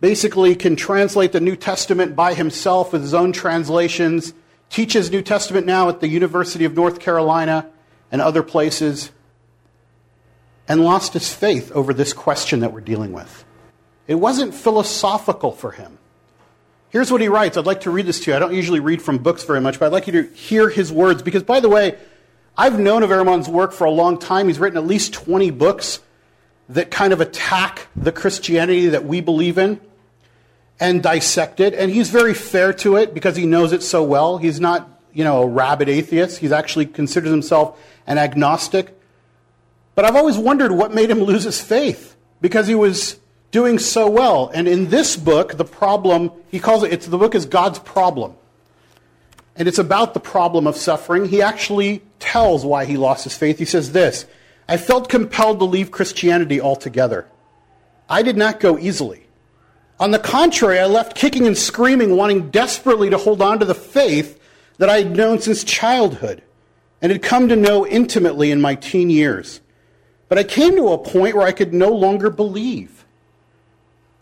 basically 0.00 0.54
can 0.54 0.76
translate 0.76 1.32
the 1.32 1.40
New 1.40 1.56
Testament 1.56 2.16
by 2.16 2.34
himself 2.34 2.92
with 2.92 3.02
his 3.02 3.14
own 3.14 3.32
translations, 3.32 4.32
teaches 4.70 5.10
New 5.10 5.22
Testament 5.22 5.66
now 5.66 5.88
at 5.88 6.00
the 6.00 6.08
University 6.08 6.64
of 6.64 6.74
North 6.74 7.00
Carolina 7.00 7.68
and 8.10 8.22
other 8.22 8.42
places, 8.42 9.10
and 10.66 10.82
lost 10.82 11.12
his 11.12 11.32
faith 11.32 11.70
over 11.72 11.92
this 11.92 12.12
question 12.12 12.60
that 12.60 12.72
we're 12.72 12.80
dealing 12.80 13.12
with. 13.12 13.44
It 14.06 14.14
wasn't 14.14 14.54
philosophical 14.54 15.52
for 15.52 15.72
him. 15.72 15.98
Here's 16.90 17.10
what 17.12 17.20
he 17.20 17.28
writes. 17.28 17.56
I'd 17.56 17.66
like 17.66 17.82
to 17.82 17.90
read 17.90 18.06
this 18.06 18.20
to 18.20 18.30
you. 18.30 18.36
I 18.36 18.40
don't 18.40 18.52
usually 18.52 18.80
read 18.80 19.00
from 19.00 19.18
books 19.18 19.44
very 19.44 19.60
much, 19.60 19.78
but 19.78 19.86
I'd 19.86 19.92
like 19.92 20.08
you 20.08 20.12
to 20.24 20.34
hear 20.34 20.68
his 20.68 20.92
words. 20.92 21.22
Because, 21.22 21.44
by 21.44 21.60
the 21.60 21.68
way, 21.68 21.96
I've 22.58 22.80
known 22.80 23.04
of 23.04 23.10
Ehrman's 23.10 23.48
work 23.48 23.72
for 23.72 23.84
a 23.84 23.90
long 23.90 24.18
time. 24.18 24.48
He's 24.48 24.58
written 24.58 24.76
at 24.76 24.86
least 24.86 25.12
20 25.14 25.50
books 25.52 26.00
that 26.68 26.90
kind 26.90 27.12
of 27.12 27.20
attack 27.20 27.86
the 27.94 28.10
Christianity 28.10 28.88
that 28.88 29.04
we 29.04 29.20
believe 29.20 29.56
in 29.56 29.80
and 30.80 31.00
dissect 31.00 31.60
it. 31.60 31.74
And 31.74 31.92
he's 31.92 32.10
very 32.10 32.34
fair 32.34 32.72
to 32.74 32.96
it 32.96 33.14
because 33.14 33.36
he 33.36 33.46
knows 33.46 33.72
it 33.72 33.84
so 33.84 34.02
well. 34.02 34.38
He's 34.38 34.58
not, 34.58 35.00
you 35.12 35.22
know, 35.22 35.42
a 35.42 35.46
rabid 35.46 35.88
atheist. 35.88 36.38
He's 36.38 36.52
actually 36.52 36.86
considers 36.86 37.30
himself 37.30 37.80
an 38.04 38.18
agnostic. 38.18 38.98
But 39.94 40.06
I've 40.06 40.16
always 40.16 40.36
wondered 40.36 40.72
what 40.72 40.92
made 40.92 41.08
him 41.08 41.20
lose 41.20 41.44
his 41.44 41.60
faith 41.60 42.16
because 42.40 42.66
he 42.66 42.74
was 42.74 43.19
doing 43.50 43.78
so 43.78 44.08
well. 44.08 44.50
And 44.54 44.68
in 44.68 44.88
this 44.88 45.16
book, 45.16 45.56
the 45.56 45.64
problem, 45.64 46.30
he 46.50 46.58
calls 46.58 46.82
it, 46.82 46.92
it's, 46.92 47.06
the 47.06 47.18
book 47.18 47.34
is 47.34 47.46
God's 47.46 47.78
problem. 47.78 48.34
And 49.56 49.68
it's 49.68 49.78
about 49.78 50.14
the 50.14 50.20
problem 50.20 50.66
of 50.66 50.76
suffering. 50.76 51.26
He 51.26 51.42
actually 51.42 52.02
tells 52.18 52.64
why 52.64 52.84
he 52.84 52.96
lost 52.96 53.24
his 53.24 53.36
faith. 53.36 53.58
He 53.58 53.64
says 53.64 53.92
this 53.92 54.26
I 54.68 54.76
felt 54.76 55.08
compelled 55.08 55.58
to 55.58 55.64
leave 55.64 55.90
Christianity 55.90 56.60
altogether. 56.60 57.26
I 58.08 58.22
did 58.22 58.36
not 58.36 58.60
go 58.60 58.78
easily. 58.78 59.26
On 59.98 60.12
the 60.12 60.18
contrary, 60.18 60.78
I 60.78 60.86
left 60.86 61.14
kicking 61.14 61.46
and 61.46 61.58
screaming, 61.58 62.16
wanting 62.16 62.50
desperately 62.50 63.10
to 63.10 63.18
hold 63.18 63.42
on 63.42 63.58
to 63.58 63.66
the 63.66 63.74
faith 63.74 64.40
that 64.78 64.88
I 64.88 65.02
had 65.02 65.14
known 65.14 65.40
since 65.40 65.62
childhood 65.62 66.42
and 67.02 67.12
had 67.12 67.22
come 67.22 67.48
to 67.48 67.56
know 67.56 67.86
intimately 67.86 68.50
in 68.50 68.60
my 68.60 68.74
teen 68.76 69.10
years. 69.10 69.60
But 70.28 70.38
I 70.38 70.44
came 70.44 70.74
to 70.76 70.88
a 70.88 70.98
point 70.98 71.34
where 71.34 71.46
I 71.46 71.52
could 71.52 71.74
no 71.74 71.90
longer 71.90 72.30
believe. 72.30 72.99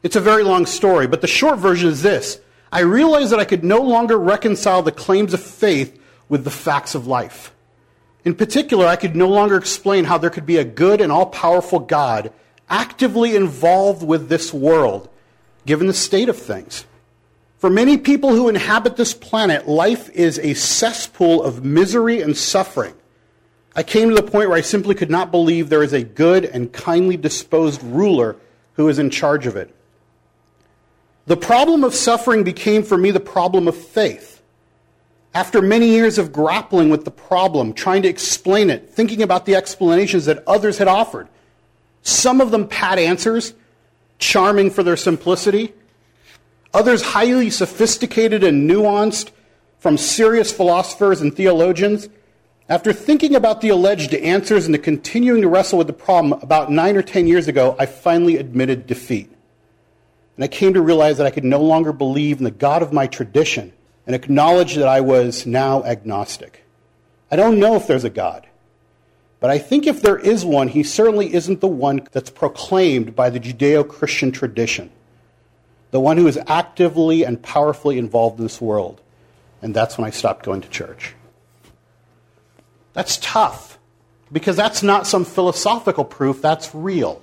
It's 0.02 0.16
a 0.16 0.20
very 0.20 0.44
long 0.44 0.66
story, 0.66 1.06
but 1.06 1.20
the 1.20 1.26
short 1.26 1.58
version 1.58 1.88
is 1.88 2.02
this 2.02 2.40
I 2.70 2.80
realized 2.80 3.32
that 3.32 3.40
I 3.40 3.44
could 3.44 3.64
no 3.64 3.80
longer 3.80 4.18
reconcile 4.18 4.82
the 4.82 4.92
claims 4.92 5.34
of 5.34 5.42
faith 5.42 6.00
with 6.28 6.44
the 6.44 6.50
facts 6.50 6.94
of 6.94 7.06
life. 7.06 7.54
In 8.24 8.34
particular, 8.34 8.86
I 8.86 8.96
could 8.96 9.16
no 9.16 9.28
longer 9.28 9.56
explain 9.56 10.04
how 10.04 10.18
there 10.18 10.30
could 10.30 10.46
be 10.46 10.58
a 10.58 10.64
good 10.64 11.00
and 11.00 11.10
all 11.10 11.26
powerful 11.26 11.78
God 11.78 12.32
actively 12.68 13.34
involved 13.34 14.02
with 14.02 14.28
this 14.28 14.52
world, 14.52 15.08
given 15.64 15.86
the 15.86 15.94
state 15.94 16.28
of 16.28 16.36
things. 16.36 16.84
For 17.58 17.70
many 17.70 17.96
people 17.96 18.30
who 18.30 18.48
inhabit 18.48 18.96
this 18.96 19.14
planet, 19.14 19.66
life 19.66 20.10
is 20.10 20.38
a 20.38 20.54
cesspool 20.54 21.42
of 21.42 21.64
misery 21.64 22.20
and 22.20 22.36
suffering. 22.36 22.94
I 23.74 23.82
came 23.82 24.10
to 24.10 24.14
the 24.14 24.22
point 24.22 24.48
where 24.48 24.58
I 24.58 24.62
simply 24.62 24.94
could 24.94 25.10
not 25.10 25.30
believe 25.30 25.68
there 25.68 25.82
is 25.82 25.92
a 25.92 26.04
good 26.04 26.44
and 26.44 26.72
kindly 26.72 27.16
disposed 27.16 27.82
ruler 27.82 28.36
who 28.74 28.88
is 28.88 28.98
in 28.98 29.10
charge 29.10 29.46
of 29.46 29.56
it. 29.56 29.74
The 31.28 31.36
problem 31.36 31.84
of 31.84 31.94
suffering 31.94 32.42
became 32.42 32.82
for 32.82 32.96
me 32.96 33.10
the 33.10 33.20
problem 33.20 33.68
of 33.68 33.76
faith. 33.76 34.40
After 35.34 35.60
many 35.60 35.90
years 35.90 36.16
of 36.16 36.32
grappling 36.32 36.88
with 36.88 37.04
the 37.04 37.10
problem, 37.10 37.74
trying 37.74 38.00
to 38.02 38.08
explain 38.08 38.70
it, 38.70 38.88
thinking 38.88 39.20
about 39.20 39.44
the 39.44 39.54
explanations 39.54 40.24
that 40.24 40.42
others 40.46 40.78
had 40.78 40.88
offered, 40.88 41.28
some 42.02 42.40
of 42.40 42.50
them 42.50 42.66
pat 42.66 42.98
answers, 42.98 43.52
charming 44.18 44.70
for 44.70 44.82
their 44.82 44.96
simplicity, 44.96 45.74
others 46.72 47.02
highly 47.02 47.50
sophisticated 47.50 48.42
and 48.42 48.68
nuanced 48.68 49.30
from 49.80 49.98
serious 49.98 50.50
philosophers 50.50 51.20
and 51.20 51.36
theologians. 51.36 52.08
After 52.70 52.90
thinking 52.94 53.34
about 53.34 53.60
the 53.60 53.68
alleged 53.68 54.14
answers 54.14 54.66
and 54.66 54.82
continuing 54.82 55.42
to 55.42 55.48
wrestle 55.48 55.76
with 55.76 55.88
the 55.88 55.92
problem 55.92 56.40
about 56.40 56.72
nine 56.72 56.96
or 56.96 57.02
ten 57.02 57.26
years 57.26 57.48
ago, 57.48 57.76
I 57.78 57.84
finally 57.84 58.38
admitted 58.38 58.86
defeat. 58.86 59.30
And 60.38 60.44
I 60.44 60.48
came 60.48 60.74
to 60.74 60.80
realize 60.80 61.18
that 61.18 61.26
I 61.26 61.32
could 61.32 61.42
no 61.42 61.60
longer 61.60 61.92
believe 61.92 62.38
in 62.38 62.44
the 62.44 62.52
God 62.52 62.80
of 62.80 62.92
my 62.92 63.08
tradition 63.08 63.72
and 64.06 64.14
acknowledge 64.14 64.76
that 64.76 64.86
I 64.86 65.00
was 65.00 65.44
now 65.46 65.82
agnostic. 65.82 66.64
I 67.28 67.34
don't 67.34 67.58
know 67.58 67.74
if 67.74 67.88
there's 67.88 68.04
a 68.04 68.10
God. 68.10 68.46
But 69.40 69.50
I 69.50 69.58
think 69.58 69.88
if 69.88 70.00
there 70.00 70.16
is 70.16 70.44
one, 70.44 70.68
he 70.68 70.84
certainly 70.84 71.34
isn't 71.34 71.60
the 71.60 71.66
one 71.66 72.06
that's 72.12 72.30
proclaimed 72.30 73.16
by 73.16 73.30
the 73.30 73.40
Judeo 73.40 73.86
Christian 73.86 74.30
tradition, 74.30 74.92
the 75.90 75.98
one 75.98 76.18
who 76.18 76.28
is 76.28 76.38
actively 76.46 77.24
and 77.24 77.42
powerfully 77.42 77.98
involved 77.98 78.38
in 78.38 78.44
this 78.44 78.60
world. 78.60 79.00
And 79.60 79.74
that's 79.74 79.98
when 79.98 80.06
I 80.06 80.10
stopped 80.10 80.46
going 80.46 80.60
to 80.60 80.68
church. 80.68 81.16
That's 82.92 83.16
tough 83.16 83.76
because 84.30 84.54
that's 84.54 84.84
not 84.84 85.08
some 85.08 85.24
philosophical 85.24 86.04
proof, 86.04 86.40
that's 86.40 86.72
real. 86.72 87.20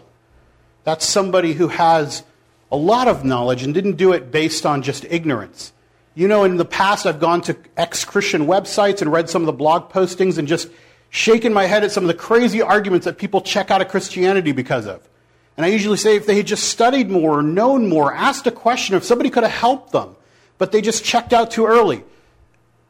That's 0.84 1.07
somebody 1.07 1.53
who 1.53 1.69
has 1.69 2.24
a 2.72 2.77
lot 2.77 3.07
of 3.07 3.24
knowledge 3.24 3.63
and 3.63 3.74
didn't 3.74 3.98
do 3.98 4.12
it 4.13 4.31
based 4.31 4.65
on 4.65 4.81
just 4.81 5.05
ignorance. 5.05 5.72
You 6.15 6.27
know, 6.27 6.43
in 6.43 6.57
the 6.57 6.65
past, 6.65 7.05
I've 7.05 7.19
gone 7.19 7.41
to 7.43 7.57
ex 7.75 8.05
Christian 8.05 8.48
websites 8.48 9.01
and 9.01 9.12
read 9.12 9.29
some 9.29 9.41
of 9.41 9.45
the 9.48 9.53
blog 9.53 9.91
postings 9.91 10.38
and 10.38 10.48
just 10.48 10.69
shaken 11.10 11.53
my 11.53 11.65
head 11.65 11.84
at 11.84 11.91
some 11.91 12.03
of 12.03 12.07
the 12.07 12.13
crazy 12.13 12.62
arguments 12.62 13.05
that 13.05 13.17
people 13.17 13.41
check 13.41 13.69
out 13.72 13.81
of 13.81 13.89
Christianity 13.89 14.51
because 14.51 14.86
of. 14.88 15.07
And 15.57 15.65
I 15.65 15.69
usually 15.69 15.98
say 15.98 16.15
if 16.15 16.25
they 16.25 16.36
had 16.36 16.48
just 16.48 16.69
studied 16.69 17.10
more, 17.10 17.41
known 17.41 17.88
more, 17.88 18.13
asked 18.13 18.48
a 18.48 18.51
question, 18.51 18.95
if 18.95 19.03
somebody 19.03 19.29
could 19.29 19.43
have 19.43 19.51
helped 19.51 19.91
them, 19.91 20.15
but 20.57 20.72
they 20.72 20.81
just 20.81 21.03
checked 21.03 21.34
out 21.34 21.51
too 21.51 21.65
early. 21.65 22.03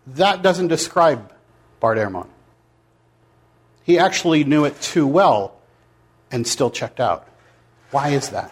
That 0.08 0.42
doesn't 0.42 0.68
describe 0.68 1.32
Bart 1.80 1.98
Ehrman. 1.98 2.28
He 3.84 4.00
actually 4.00 4.44
knew 4.44 4.66
it 4.66 4.80
too 4.82 5.06
well 5.06 5.56
and 6.32 6.48
still 6.48 6.72
checked 6.72 7.00
out. 7.00 7.28
Why 7.92 8.10
is 8.10 8.30
that? 8.30 8.52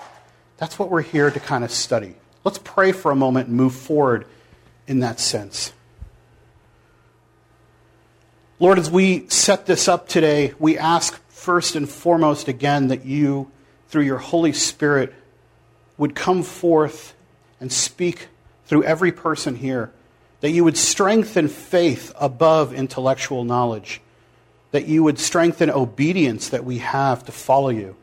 That's 0.58 0.78
what 0.78 0.90
we're 0.90 1.02
here 1.02 1.30
to 1.30 1.40
kind 1.40 1.64
of 1.64 1.72
study. 1.72 2.16
Let's 2.44 2.60
pray 2.60 2.92
for 2.92 3.12
a 3.12 3.16
moment 3.16 3.48
and 3.48 3.58
move 3.58 3.74
forward 3.74 4.26
in 4.88 5.00
that 5.00 5.20
sense. 5.20 5.74
Lord, 8.60 8.80
as 8.80 8.90
we 8.90 9.28
set 9.30 9.66
this 9.66 9.88
up 9.88 10.08
today, 10.08 10.54
we 10.60 10.78
ask 10.78 11.20
first 11.30 11.76
and 11.76 11.90
foremost 11.90 12.48
again 12.48 12.88
that 12.88 13.06
you, 13.06 13.52
through 13.90 14.04
your 14.04 14.20
Holy 14.20 14.54
Spirit, 14.54 15.14
would 15.98 16.16
come 16.16 16.44
forth 16.44 17.14
and 17.60 17.72
speak 17.72 18.28
through 18.66 18.84
every 18.84 19.12
person 19.12 19.56
here, 19.56 19.92
that 20.42 20.52
you 20.52 20.64
would 20.64 20.78
strengthen 20.78 21.48
faith 21.48 22.14
above 22.20 22.74
intellectual 22.74 23.44
knowledge, 23.44 24.02
that 24.72 24.88
you 24.88 25.04
would 25.04 25.20
strengthen 25.20 25.70
obedience 25.70 26.50
that 26.50 26.66
we 26.66 26.78
have 26.80 27.26
to 27.26 27.32
follow 27.32 27.70
you. 27.70 27.96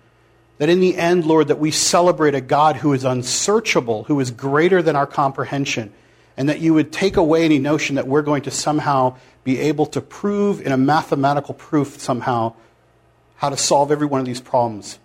That 0.61 0.69
in 0.69 0.81
the 0.81 0.99
end, 0.99 1.25
Lord, 1.25 1.49
that 1.49 1.59
we 1.59 1.71
celebrate 1.71 2.35
a 2.35 2.41
God 2.43 2.77
who 2.77 2.93
is 2.93 3.03
unsearchable, 3.03 4.05
who 4.05 4.21
is 4.21 4.31
greater 4.31 4.83
than 4.83 4.95
our 4.95 5.07
comprehension, 5.07 5.91
and 6.37 6.51
that 6.51 6.61
you 6.61 6.75
would 6.75 6.93
take 6.93 7.17
away 7.17 7.47
any 7.47 7.59
notion 7.59 7.97
that 7.97 8.07
we're 8.07 8.21
going 8.21 8.43
to 8.43 8.51
somehow 8.51 9.17
be 9.43 9.59
able 9.59 9.87
to 9.87 10.03
prove 10.03 10.61
in 10.61 10.71
a 10.71 10.77
mathematical 10.77 11.55
proof 11.55 11.99
somehow 11.99 12.53
how 13.37 13.49
to 13.49 13.57
solve 13.57 13.91
every 13.91 14.07
one 14.07 14.21
of 14.21 14.27
these 14.27 14.43
problems. 14.43 14.99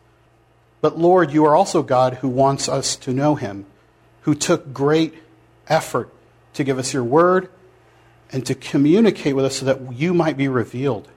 But 0.82 1.00
Lord, 1.00 1.32
you 1.32 1.46
are 1.46 1.56
also 1.56 1.84
God 1.84 2.16
who 2.16 2.28
wants 2.28 2.68
us 2.68 2.98
to 2.98 3.14
know 3.14 3.36
him, 3.36 3.66
who 4.24 4.36
took 4.36 4.74
great 4.74 5.14
effort 5.70 6.14
to 6.56 6.66
give 6.66 6.78
us 6.78 6.92
your 6.92 7.06
word 7.06 7.48
and 8.30 8.46
to 8.46 8.56
communicate 8.56 9.38
with 9.38 9.46
us 9.46 9.56
so 9.56 9.66
that 9.68 9.94
you 9.94 10.14
might 10.14 10.36
be 10.36 10.50
revealed. 10.50 11.08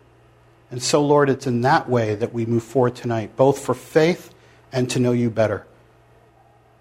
And 0.70 0.82
so, 0.82 1.02
Lord, 1.04 1.30
it's 1.30 1.46
in 1.46 1.62
that 1.62 1.88
way 1.88 2.14
that 2.14 2.32
we 2.34 2.44
move 2.44 2.62
forward 2.62 2.94
tonight, 2.94 3.36
both 3.36 3.58
for 3.58 3.74
faith 3.74 4.34
and 4.70 4.90
to 4.90 4.98
know 4.98 5.12
you 5.12 5.30
better. 5.30 5.66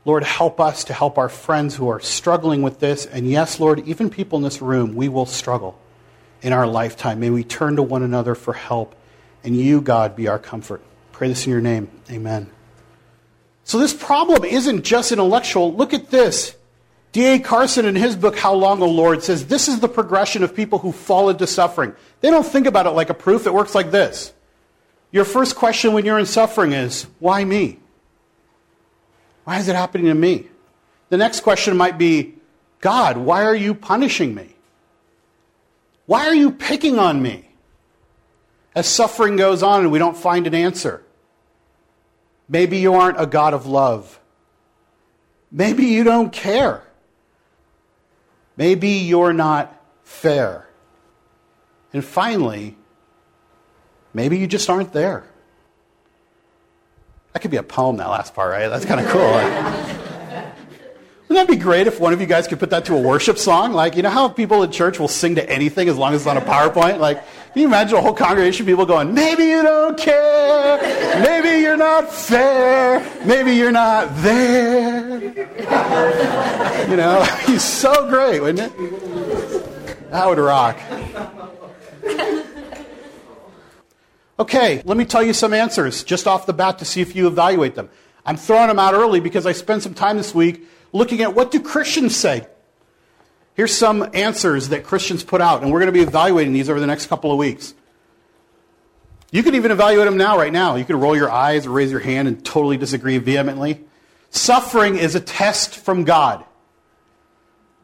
Lord, 0.04 0.24
help 0.24 0.60
us 0.60 0.86
to 0.86 0.94
help 0.94 1.18
our 1.18 1.30
friends 1.30 1.76
who 1.76 1.90
are 1.90 2.00
struggling 2.00 2.62
with 2.62 2.80
this. 2.80 3.06
And 3.06 3.30
yes, 3.30 3.60
Lord, 3.60 3.86
even 3.88 4.10
people 4.10 4.38
in 4.38 4.44
this 4.44 4.62
room, 4.62 4.96
we 4.96 5.10
will 5.10 5.26
struggle 5.26 5.80
in 6.42 6.54
our 6.54 6.68
lifetime. 6.68 7.20
May 7.20 7.30
we 7.30 7.44
turn 7.44 7.76
to 7.78 7.84
one 7.84 8.04
another 8.04 8.36
for 8.36 8.54
help. 8.54 8.96
And 9.44 9.56
you, 9.56 9.82
God, 9.82 10.16
be 10.16 10.28
our 10.28 10.40
comfort. 10.40 10.82
Pray 11.12 11.30
this 11.30 11.46
in 11.46 11.52
your 11.52 11.62
name. 11.62 11.90
Amen. 12.12 12.50
So 13.64 13.80
this 13.80 13.94
problem 13.94 14.44
isn't 14.44 14.84
just 14.84 15.12
intellectual. 15.12 15.74
Look 15.74 15.94
at 15.94 16.10
this. 16.10 16.56
D.A. 17.12 17.40
Carson, 17.40 17.86
in 17.86 17.96
his 17.96 18.16
book, 18.16 18.38
How 18.38 18.54
Long, 18.54 18.82
O 18.82 18.88
Lord, 18.88 19.24
says 19.24 19.48
this 19.48 19.68
is 19.68 19.80
the 19.80 19.88
progression 19.88 20.44
of 20.44 20.56
people 20.56 20.80
who 20.80 20.92
fall 20.92 21.30
into 21.30 21.48
suffering. 21.48 21.96
They 22.22 22.30
don't 22.30 22.46
think 22.46 22.68
about 22.68 22.86
it 22.86 22.92
like 22.92 23.10
a 23.10 23.14
proof, 23.14 23.48
it 23.48 23.54
works 23.54 23.74
like 23.74 23.92
this. 23.92 24.34
Your 25.12 25.26
first 25.26 25.56
question 25.56 25.94
when 25.94 26.06
you're 26.06 26.20
in 26.20 26.26
suffering 26.26 26.74
is, 26.74 27.08
Why 27.20 27.44
me? 27.44 27.80
Why 29.46 29.60
is 29.60 29.70
it 29.70 29.76
happening 29.76 30.08
to 30.08 30.14
me? 30.14 30.48
The 31.10 31.18
next 31.18 31.40
question 31.40 31.78
might 31.78 31.98
be, 31.98 32.36
God, 32.82 33.18
why 33.18 33.44
are 33.44 33.56
you 33.56 33.74
punishing 33.74 34.36
me? 34.36 34.56
Why 36.06 36.28
are 36.28 36.36
you 36.36 36.52
picking 36.52 37.00
on 37.00 37.22
me? 37.22 37.50
As 38.76 38.88
suffering 38.88 39.38
goes 39.38 39.64
on 39.64 39.82
and 39.82 39.92
we 39.92 40.00
don't 40.00 40.18
find 40.18 40.46
an 40.48 40.54
answer. 40.54 41.04
Maybe 42.50 42.78
you 42.78 42.94
aren't 42.94 43.20
a 43.20 43.26
God 43.26 43.54
of 43.54 43.66
love. 43.66 44.20
Maybe 45.52 45.86
you 45.86 46.04
don't 46.04 46.32
care. 46.32 46.84
Maybe 48.58 48.90
you're 48.90 49.34
not 49.34 49.74
fair. 50.04 50.68
And 51.94 52.04
finally, 52.04 52.76
maybe 54.14 54.38
you 54.38 54.48
just 54.48 54.70
aren't 54.70 54.92
there. 54.92 55.24
That 57.34 57.42
could 57.42 57.52
be 57.52 57.58
a 57.58 57.64
poem, 57.64 57.98
that 57.98 58.10
last 58.10 58.34
part, 58.34 58.52
right? 58.52 58.68
That's 58.68 58.86
kind 58.86 59.00
of 59.00 59.08
cool. 59.08 59.22
Wouldn't 61.28 61.48
that 61.48 61.54
be 61.54 61.62
great 61.62 61.88
if 61.88 62.00
one 62.00 62.14
of 62.14 62.22
you 62.22 62.26
guys 62.26 62.48
could 62.48 62.60
put 62.60 62.70
that 62.70 62.86
to 62.86 62.96
a 62.96 63.02
worship 63.02 63.38
song? 63.38 63.74
Like, 63.74 63.98
you 63.98 64.02
know 64.02 64.10
how 64.10 64.30
people 64.30 64.64
in 64.64 64.72
church 64.72 64.98
will 64.98 65.10
sing 65.10 65.36
to 65.36 65.50
anything 65.50 65.90
as 65.90 65.98
long 65.98 66.14
as 66.14 66.22
it's 66.22 66.28
on 66.28 66.38
a 66.38 66.42
PowerPoint? 66.42 67.00
Like, 67.00 67.18
can 67.52 67.62
you 67.62 67.68
imagine 67.68 67.98
a 67.98 68.02
whole 68.02 68.14
congregation 68.14 68.64
of 68.64 68.68
people 68.68 68.86
going, 68.86 69.14
maybe 69.14 69.44
you 69.44 69.62
don't 69.62 69.98
care, 69.98 70.80
maybe 71.22 71.62
you're 71.62 71.76
not 71.76 72.12
fair, 72.12 73.06
maybe 73.26 73.56
you're 73.56 73.74
not 73.74 74.16
there. 74.18 74.97
You 75.36 76.96
know, 76.98 77.24
he's 77.46 77.64
so 77.64 78.10
great, 78.10 78.42
wouldn't 78.42 78.72
it? 78.72 80.12
That 80.12 80.28
would 80.28 80.38
rock. 80.38 80.78
Okay, 84.40 84.84
let 84.86 84.98
me 84.98 85.06
tell 85.06 85.24
you 85.24 85.34
some 85.34 85.54
answers 85.54 86.04
just 86.04 86.28
off 86.28 86.46
the 86.46 86.54
bat 86.54 86.80
to 86.80 86.86
see 86.86 87.02
if 87.02 87.16
you 87.16 87.28
evaluate 87.28 87.76
them. 87.76 87.90
I'm 88.26 88.38
throwing 88.38 88.68
them 88.68 88.78
out 88.78 88.94
early 88.94 89.20
because 89.20 89.46
I 89.46 89.54
spent 89.54 89.84
some 89.84 89.94
time 89.94 90.18
this 90.18 90.36
week 90.36 90.68
looking 90.94 91.22
at 91.22 91.34
what 91.34 91.50
do 91.50 91.60
Christians 91.60 92.16
say. 92.16 92.46
Here's 93.56 93.74
some 93.74 94.08
answers 94.14 94.70
that 94.70 94.84
Christians 94.84 95.24
put 95.24 95.42
out, 95.42 95.64
and 95.64 95.72
we're 95.72 95.80
going 95.80 95.92
to 95.92 96.00
be 96.00 96.02
evaluating 96.02 96.54
these 96.54 96.70
over 96.70 96.80
the 96.80 96.86
next 96.86 97.08
couple 97.08 97.32
of 97.32 97.40
weeks. 97.40 97.74
You 99.32 99.42
can 99.42 99.56
even 99.56 99.72
evaluate 99.72 100.06
them 100.06 100.18
now, 100.18 100.38
right 100.38 100.54
now. 100.54 100.76
You 100.76 100.86
can 100.86 101.00
roll 101.00 101.16
your 101.16 101.32
eyes 101.32 101.66
or 101.66 101.72
raise 101.72 101.90
your 101.90 102.00
hand 102.00 102.28
and 102.28 102.46
totally 102.46 102.78
disagree 102.78 103.18
vehemently. 103.18 103.84
Suffering 104.30 104.98
is 104.98 105.16
a 105.16 105.20
test 105.20 105.76
from 105.76 106.04
God. 106.04 106.44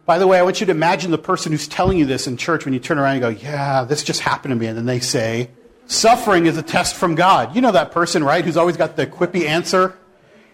By 0.06 0.20
the 0.20 0.28
way, 0.28 0.38
I 0.38 0.42
want 0.42 0.60
you 0.60 0.66
to 0.66 0.72
imagine 0.72 1.12
the 1.12 1.18
person 1.18 1.52
who's 1.52 1.68
telling 1.68 1.98
you 1.98 2.06
this 2.06 2.28
in 2.28 2.36
church 2.36 2.66
when 2.66 2.74
you 2.74 2.80
turn 2.80 3.00
around 3.00 3.14
and 3.14 3.22
go, 3.22 3.30
Yeah, 3.30 3.86
this 3.86 4.04
just 4.04 4.20
happened 4.20 4.52
to 4.52 4.56
me. 4.56 4.68
And 4.68 4.78
then 4.78 4.86
they 4.86 5.00
say, 5.00 5.50
Suffering 5.86 6.46
is 6.46 6.58
a 6.58 6.62
test 6.62 6.96
from 6.96 7.16
God. 7.16 7.56
You 7.56 7.62
know 7.62 7.72
that 7.72 7.92
person, 7.92 8.24
right? 8.24 8.44
Who's 8.44 8.58
always 8.58 8.78
got 8.78 8.96
the 8.96 9.08
quippy 9.08 9.46
answer, 9.46 9.98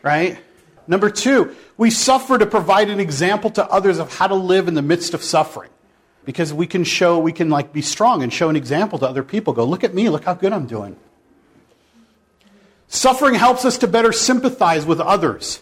right? 0.04 0.40
Number 0.88 1.10
two, 1.10 1.56
we 1.78 1.92
suffer 1.92 2.38
to 2.38 2.46
provide 2.46 2.90
an 2.90 3.00
example 3.00 3.50
to 3.52 3.66
others 3.68 4.00
of 4.00 4.16
how 4.16 4.28
to 4.28 4.36
live 4.36 4.68
in 4.68 4.74
the 4.74 4.82
midst 4.82 5.14
of 5.14 5.24
suffering. 5.24 5.70
Because 6.26 6.54
we 6.54 6.68
can 6.68 6.84
show, 6.84 7.20
we 7.20 7.32
can 7.32 7.50
like 7.50 7.74
be 7.74 7.82
strong 7.82 8.22
and 8.22 8.34
show 8.34 8.50
an 8.50 8.56
example 8.56 9.00
to 9.00 9.08
other 9.08 9.24
people. 9.24 9.54
Go, 9.54 9.66
look 9.66 9.84
at 9.84 9.94
me, 9.94 10.10
look 10.10 10.26
how 10.26 10.34
good 10.34 10.52
I'm 10.52 10.66
doing. 10.68 10.96
Suffering 12.88 13.36
helps 13.36 13.66
us 13.66 13.78
to 13.80 13.88
better 13.88 14.12
sympathize 14.12 14.86
with 14.86 15.00
others. 15.00 15.62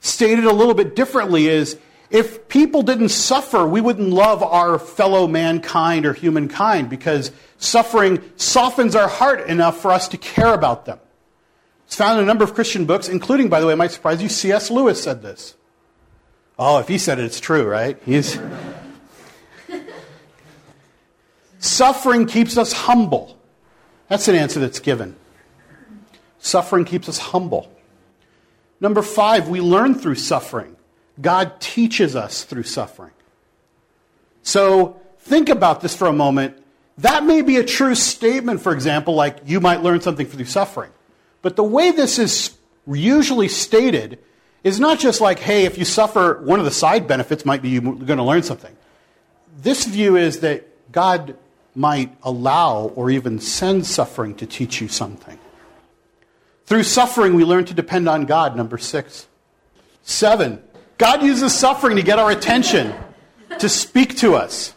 Stated 0.00 0.44
a 0.44 0.52
little 0.52 0.74
bit 0.74 0.94
differently 0.94 1.48
is 1.48 1.78
if 2.10 2.48
people 2.48 2.82
didn't 2.82 3.08
suffer, 3.08 3.66
we 3.66 3.80
wouldn't 3.80 4.10
love 4.10 4.42
our 4.42 4.78
fellow 4.78 5.26
mankind 5.26 6.06
or 6.06 6.12
humankind 6.12 6.88
because 6.88 7.32
suffering 7.58 8.22
softens 8.36 8.94
our 8.94 9.08
heart 9.08 9.48
enough 9.48 9.80
for 9.80 9.90
us 9.90 10.08
to 10.08 10.16
care 10.16 10.54
about 10.54 10.86
them. 10.86 11.00
It's 11.86 11.96
found 11.96 12.18
in 12.18 12.24
a 12.24 12.26
number 12.26 12.44
of 12.44 12.54
Christian 12.54 12.84
books, 12.84 13.08
including, 13.08 13.48
by 13.48 13.60
the 13.60 13.66
way, 13.66 13.72
it 13.72 13.76
might 13.76 13.92
surprise 13.92 14.22
you, 14.22 14.28
C.S. 14.28 14.70
Lewis 14.70 15.02
said 15.02 15.22
this. 15.22 15.54
Oh, 16.58 16.78
if 16.78 16.88
he 16.88 16.98
said 16.98 17.18
it, 17.18 17.24
it's 17.24 17.40
true, 17.40 17.64
right? 17.64 17.98
He's. 18.04 18.38
suffering 21.58 22.26
keeps 22.26 22.56
us 22.56 22.72
humble. 22.72 23.38
That's 24.08 24.28
an 24.28 24.36
answer 24.36 24.60
that's 24.60 24.80
given. 24.80 25.16
Suffering 26.38 26.84
keeps 26.84 27.08
us 27.08 27.18
humble. 27.18 27.75
Number 28.80 29.02
five, 29.02 29.48
we 29.48 29.60
learn 29.60 29.94
through 29.94 30.16
suffering. 30.16 30.76
God 31.20 31.60
teaches 31.60 32.14
us 32.14 32.44
through 32.44 32.64
suffering. 32.64 33.12
So 34.42 35.00
think 35.20 35.48
about 35.48 35.80
this 35.80 35.96
for 35.96 36.06
a 36.06 36.12
moment. 36.12 36.62
That 36.98 37.24
may 37.24 37.42
be 37.42 37.56
a 37.56 37.64
true 37.64 37.94
statement, 37.94 38.60
for 38.60 38.72
example, 38.72 39.14
like 39.14 39.38
you 39.44 39.60
might 39.60 39.82
learn 39.82 40.00
something 40.00 40.26
through 40.26 40.44
suffering. 40.44 40.90
But 41.42 41.56
the 41.56 41.64
way 41.64 41.90
this 41.90 42.18
is 42.18 42.56
usually 42.86 43.48
stated 43.48 44.18
is 44.64 44.80
not 44.80 44.98
just 44.98 45.20
like, 45.20 45.38
hey, 45.38 45.64
if 45.64 45.78
you 45.78 45.84
suffer, 45.84 46.40
one 46.42 46.58
of 46.58 46.64
the 46.64 46.70
side 46.70 47.06
benefits 47.06 47.44
might 47.44 47.62
be 47.62 47.70
you're 47.70 47.82
going 47.82 48.18
to 48.18 48.24
learn 48.24 48.42
something. 48.42 48.76
This 49.58 49.84
view 49.86 50.16
is 50.16 50.40
that 50.40 50.92
God 50.92 51.36
might 51.74 52.16
allow 52.22 52.92
or 52.94 53.10
even 53.10 53.38
send 53.38 53.86
suffering 53.86 54.34
to 54.36 54.46
teach 54.46 54.80
you 54.80 54.88
something. 54.88 55.38
Through 56.66 56.82
suffering, 56.82 57.34
we 57.34 57.44
learn 57.44 57.64
to 57.66 57.74
depend 57.74 58.08
on 58.08 58.26
God, 58.26 58.56
number 58.56 58.76
six. 58.76 59.26
Seven, 60.02 60.62
God 60.98 61.22
uses 61.22 61.54
suffering 61.54 61.96
to 61.96 62.02
get 62.02 62.18
our 62.18 62.30
attention, 62.30 62.92
to 63.58 63.68
speak 63.68 64.16
to 64.18 64.34
us. 64.34 64.74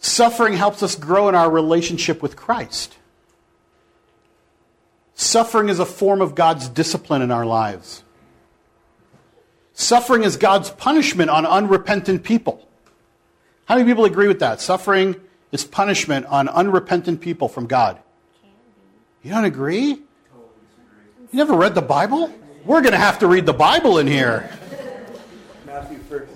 Suffering 0.00 0.54
helps 0.54 0.82
us 0.82 0.94
grow 0.94 1.28
in 1.28 1.34
our 1.34 1.50
relationship 1.50 2.22
with 2.22 2.36
Christ. 2.36 2.96
Suffering 5.14 5.68
is 5.68 5.78
a 5.78 5.86
form 5.86 6.22
of 6.22 6.34
God's 6.34 6.68
discipline 6.68 7.22
in 7.22 7.30
our 7.30 7.44
lives. 7.44 8.02
Suffering 9.74 10.22
is 10.22 10.36
God's 10.36 10.70
punishment 10.70 11.28
on 11.28 11.44
unrepentant 11.44 12.22
people. 12.22 12.66
How 13.66 13.76
many 13.76 13.86
people 13.86 14.06
agree 14.06 14.28
with 14.28 14.40
that? 14.40 14.60
Suffering 14.60 15.16
is 15.52 15.64
punishment 15.64 16.24
on 16.26 16.48
unrepentant 16.48 17.20
people 17.20 17.48
from 17.48 17.66
God. 17.66 17.98
You 19.22 19.30
don't 19.30 19.44
agree? 19.44 20.02
You 21.30 21.36
never 21.36 21.54
read 21.54 21.74
the 21.74 21.82
Bible? 21.82 22.32
We're 22.64 22.80
going 22.80 22.92
to 22.92 22.98
have 22.98 23.18
to 23.18 23.26
read 23.26 23.44
the 23.44 23.52
Bible 23.52 23.98
in 23.98 24.06
here. 24.06 24.50
Matthew 25.66 25.98
first. 25.98 26.32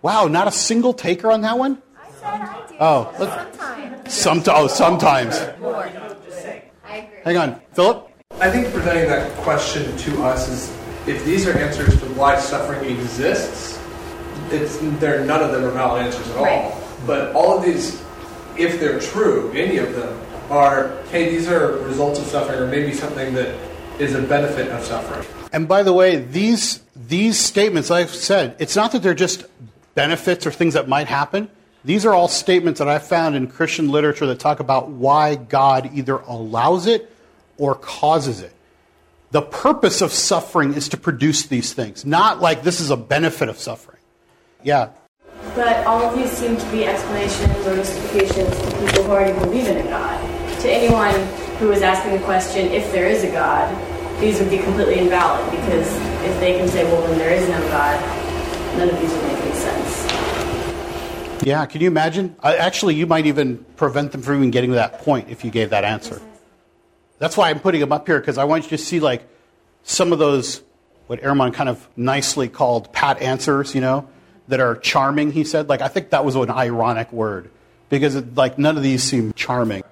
Wow, 0.00 0.28
not 0.28 0.48
a 0.48 0.50
single 0.50 0.94
taker 0.94 1.30
on 1.30 1.42
that 1.42 1.58
one? 1.58 1.82
I 1.98 2.10
said 2.12 2.40
I 2.40 2.66
do. 2.68 2.76
Oh, 2.80 3.14
oh, 3.18 3.50
sometimes. 3.52 4.14
Some, 4.14 4.42
oh, 4.48 4.66
sometimes. 4.66 5.40
More. 5.60 5.76
I 5.76 6.96
agree. 6.96 7.18
Hang 7.24 7.36
on. 7.36 7.60
Philip? 7.72 8.10
I 8.40 8.50
think 8.50 8.72
presenting 8.72 9.08
that 9.08 9.30
question 9.38 9.94
to 9.96 10.22
us 10.22 10.48
is 10.48 10.70
if 11.06 11.22
these 11.26 11.46
are 11.46 11.56
answers 11.58 12.00
to 12.00 12.06
why 12.14 12.38
suffering 12.38 12.98
exists, 12.98 13.78
it's 14.50 14.78
they're 15.00 15.24
none 15.24 15.42
of 15.42 15.52
them 15.52 15.64
are 15.64 15.70
valid 15.70 16.02
answers 16.06 16.28
at 16.30 16.36
all. 16.36 16.44
Right. 16.44 16.74
But 17.06 17.34
all 17.34 17.58
of 17.58 17.64
these, 17.64 18.02
if 18.56 18.80
they're 18.80 19.00
true, 19.00 19.52
any 19.52 19.76
of 19.78 19.94
them 19.94 20.20
are 20.50 21.02
hey, 21.10 21.30
these 21.30 21.48
are 21.48 21.78
results 21.78 22.20
of 22.20 22.26
suffering, 22.26 22.60
or 22.60 22.66
maybe 22.68 22.92
something 22.92 23.34
that 23.34 23.54
is 23.98 24.14
a 24.14 24.22
benefit 24.22 24.68
of 24.68 24.84
suffering. 24.84 25.26
And 25.52 25.66
by 25.66 25.82
the 25.82 25.92
way, 25.92 26.16
these, 26.16 26.82
these 26.94 27.38
statements, 27.38 27.90
I've 27.90 28.10
said, 28.10 28.56
it's 28.58 28.76
not 28.76 28.92
that 28.92 29.02
they're 29.02 29.14
just 29.14 29.44
benefits 29.94 30.46
or 30.46 30.50
things 30.50 30.74
that 30.74 30.88
might 30.88 31.06
happen. 31.06 31.50
These 31.84 32.04
are 32.04 32.12
all 32.12 32.28
statements 32.28 32.78
that 32.78 32.88
I 32.88 32.98
found 32.98 33.36
in 33.36 33.46
Christian 33.46 33.88
literature 33.88 34.26
that 34.26 34.40
talk 34.40 34.60
about 34.60 34.88
why 34.88 35.36
God 35.36 35.90
either 35.94 36.16
allows 36.16 36.86
it 36.86 37.10
or 37.58 37.74
causes 37.74 38.40
it. 38.40 38.52
The 39.30 39.42
purpose 39.42 40.02
of 40.02 40.12
suffering 40.12 40.74
is 40.74 40.88
to 40.90 40.96
produce 40.96 41.46
these 41.46 41.72
things, 41.72 42.04
not 42.04 42.40
like 42.40 42.62
this 42.62 42.80
is 42.80 42.90
a 42.90 42.96
benefit 42.96 43.48
of 43.48 43.58
suffering. 43.58 43.98
Yeah. 44.62 44.90
But 45.54 45.86
all 45.86 46.02
of 46.02 46.16
these 46.16 46.30
seem 46.30 46.56
to 46.56 46.70
be 46.70 46.84
explanations 46.84 47.66
or 47.66 47.76
justifications 47.76 48.50
to 48.50 48.86
people 48.86 49.04
who 49.04 49.10
already 49.10 49.38
believe 49.38 49.66
in 49.68 49.78
a 49.78 49.88
God. 49.88 50.20
To 50.62 50.70
anyone 50.70 51.14
who 51.58 51.72
is 51.72 51.82
asking 51.82 52.12
the 52.12 52.24
question, 52.24 52.66
if 52.72 52.90
there 52.92 53.06
is 53.06 53.24
a 53.24 53.30
God, 53.30 53.74
these 54.20 54.38
would 54.40 54.50
be 54.50 54.58
completely 54.58 54.98
invalid 54.98 55.50
because 55.50 55.94
if 56.24 56.40
they 56.40 56.58
can 56.58 56.68
say, 56.68 56.84
well, 56.84 57.02
then 57.06 57.18
there 57.18 57.32
is 57.32 57.48
no 57.48 57.58
God, 57.68 57.98
none 58.76 58.88
of 58.88 59.00
these 59.00 59.10
would 59.10 59.22
make 59.24 59.38
any 59.38 59.52
sense. 59.52 61.42
Yeah, 61.42 61.64
can 61.66 61.80
you 61.80 61.86
imagine? 61.86 62.34
Actually, 62.42 62.94
you 62.94 63.06
might 63.06 63.26
even 63.26 63.64
prevent 63.76 64.12
them 64.12 64.22
from 64.22 64.36
even 64.36 64.50
getting 64.50 64.70
to 64.70 64.76
that 64.76 65.00
point 65.02 65.28
if 65.30 65.44
you 65.44 65.50
gave 65.50 65.70
that 65.70 65.84
answer. 65.84 66.20
That's 67.18 67.36
why 67.36 67.50
I'm 67.50 67.60
putting 67.60 67.80
them 67.80 67.92
up 67.92 68.06
here 68.06 68.18
because 68.18 68.36
I 68.36 68.44
want 68.44 68.64
you 68.64 68.70
to 68.70 68.78
see 68.78 69.00
like 69.00 69.26
some 69.82 70.12
of 70.12 70.18
those 70.18 70.62
what 71.06 71.22
Ehrman 71.22 71.54
kind 71.54 71.68
of 71.68 71.86
nicely 71.96 72.48
called 72.48 72.92
pat 72.92 73.22
answers, 73.22 73.74
you 73.74 73.80
know, 73.80 74.08
that 74.48 74.60
are 74.60 74.76
charming. 74.76 75.30
He 75.30 75.44
said, 75.44 75.68
like 75.68 75.80
I 75.80 75.88
think 75.88 76.10
that 76.10 76.24
was 76.24 76.34
an 76.34 76.50
ironic 76.50 77.12
word 77.12 77.50
because 77.88 78.16
like 78.34 78.58
none 78.58 78.76
of 78.76 78.82
these 78.82 79.02
seem 79.02 79.32
charming. 79.32 79.84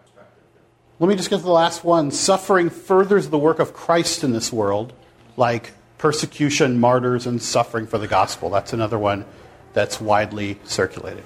Let 1.05 1.11
me 1.11 1.17
just 1.17 1.29
get 1.29 1.37
to 1.37 1.43
the 1.43 1.51
last 1.51 1.85
one. 1.85 2.11
Suffering 2.11 2.71
furthers 2.71 3.29
the 3.29 3.37
work 3.37 3.59
of 3.59 3.75
Christ 3.75 4.25
in 4.25 4.33
this 4.33 4.51
world, 4.51 4.95
like 5.37 5.73
persecution, 5.99 6.81
martyrs, 6.81 7.27
and 7.27 7.43
suffering 7.43 7.87
for 7.87 7.99
the 7.99 8.09
gospel. 8.09 8.49
That's 8.49 8.73
another 8.73 8.99
one 8.99 9.27
that's 9.75 10.01
widely 10.01 10.59
circulated. 10.65 11.25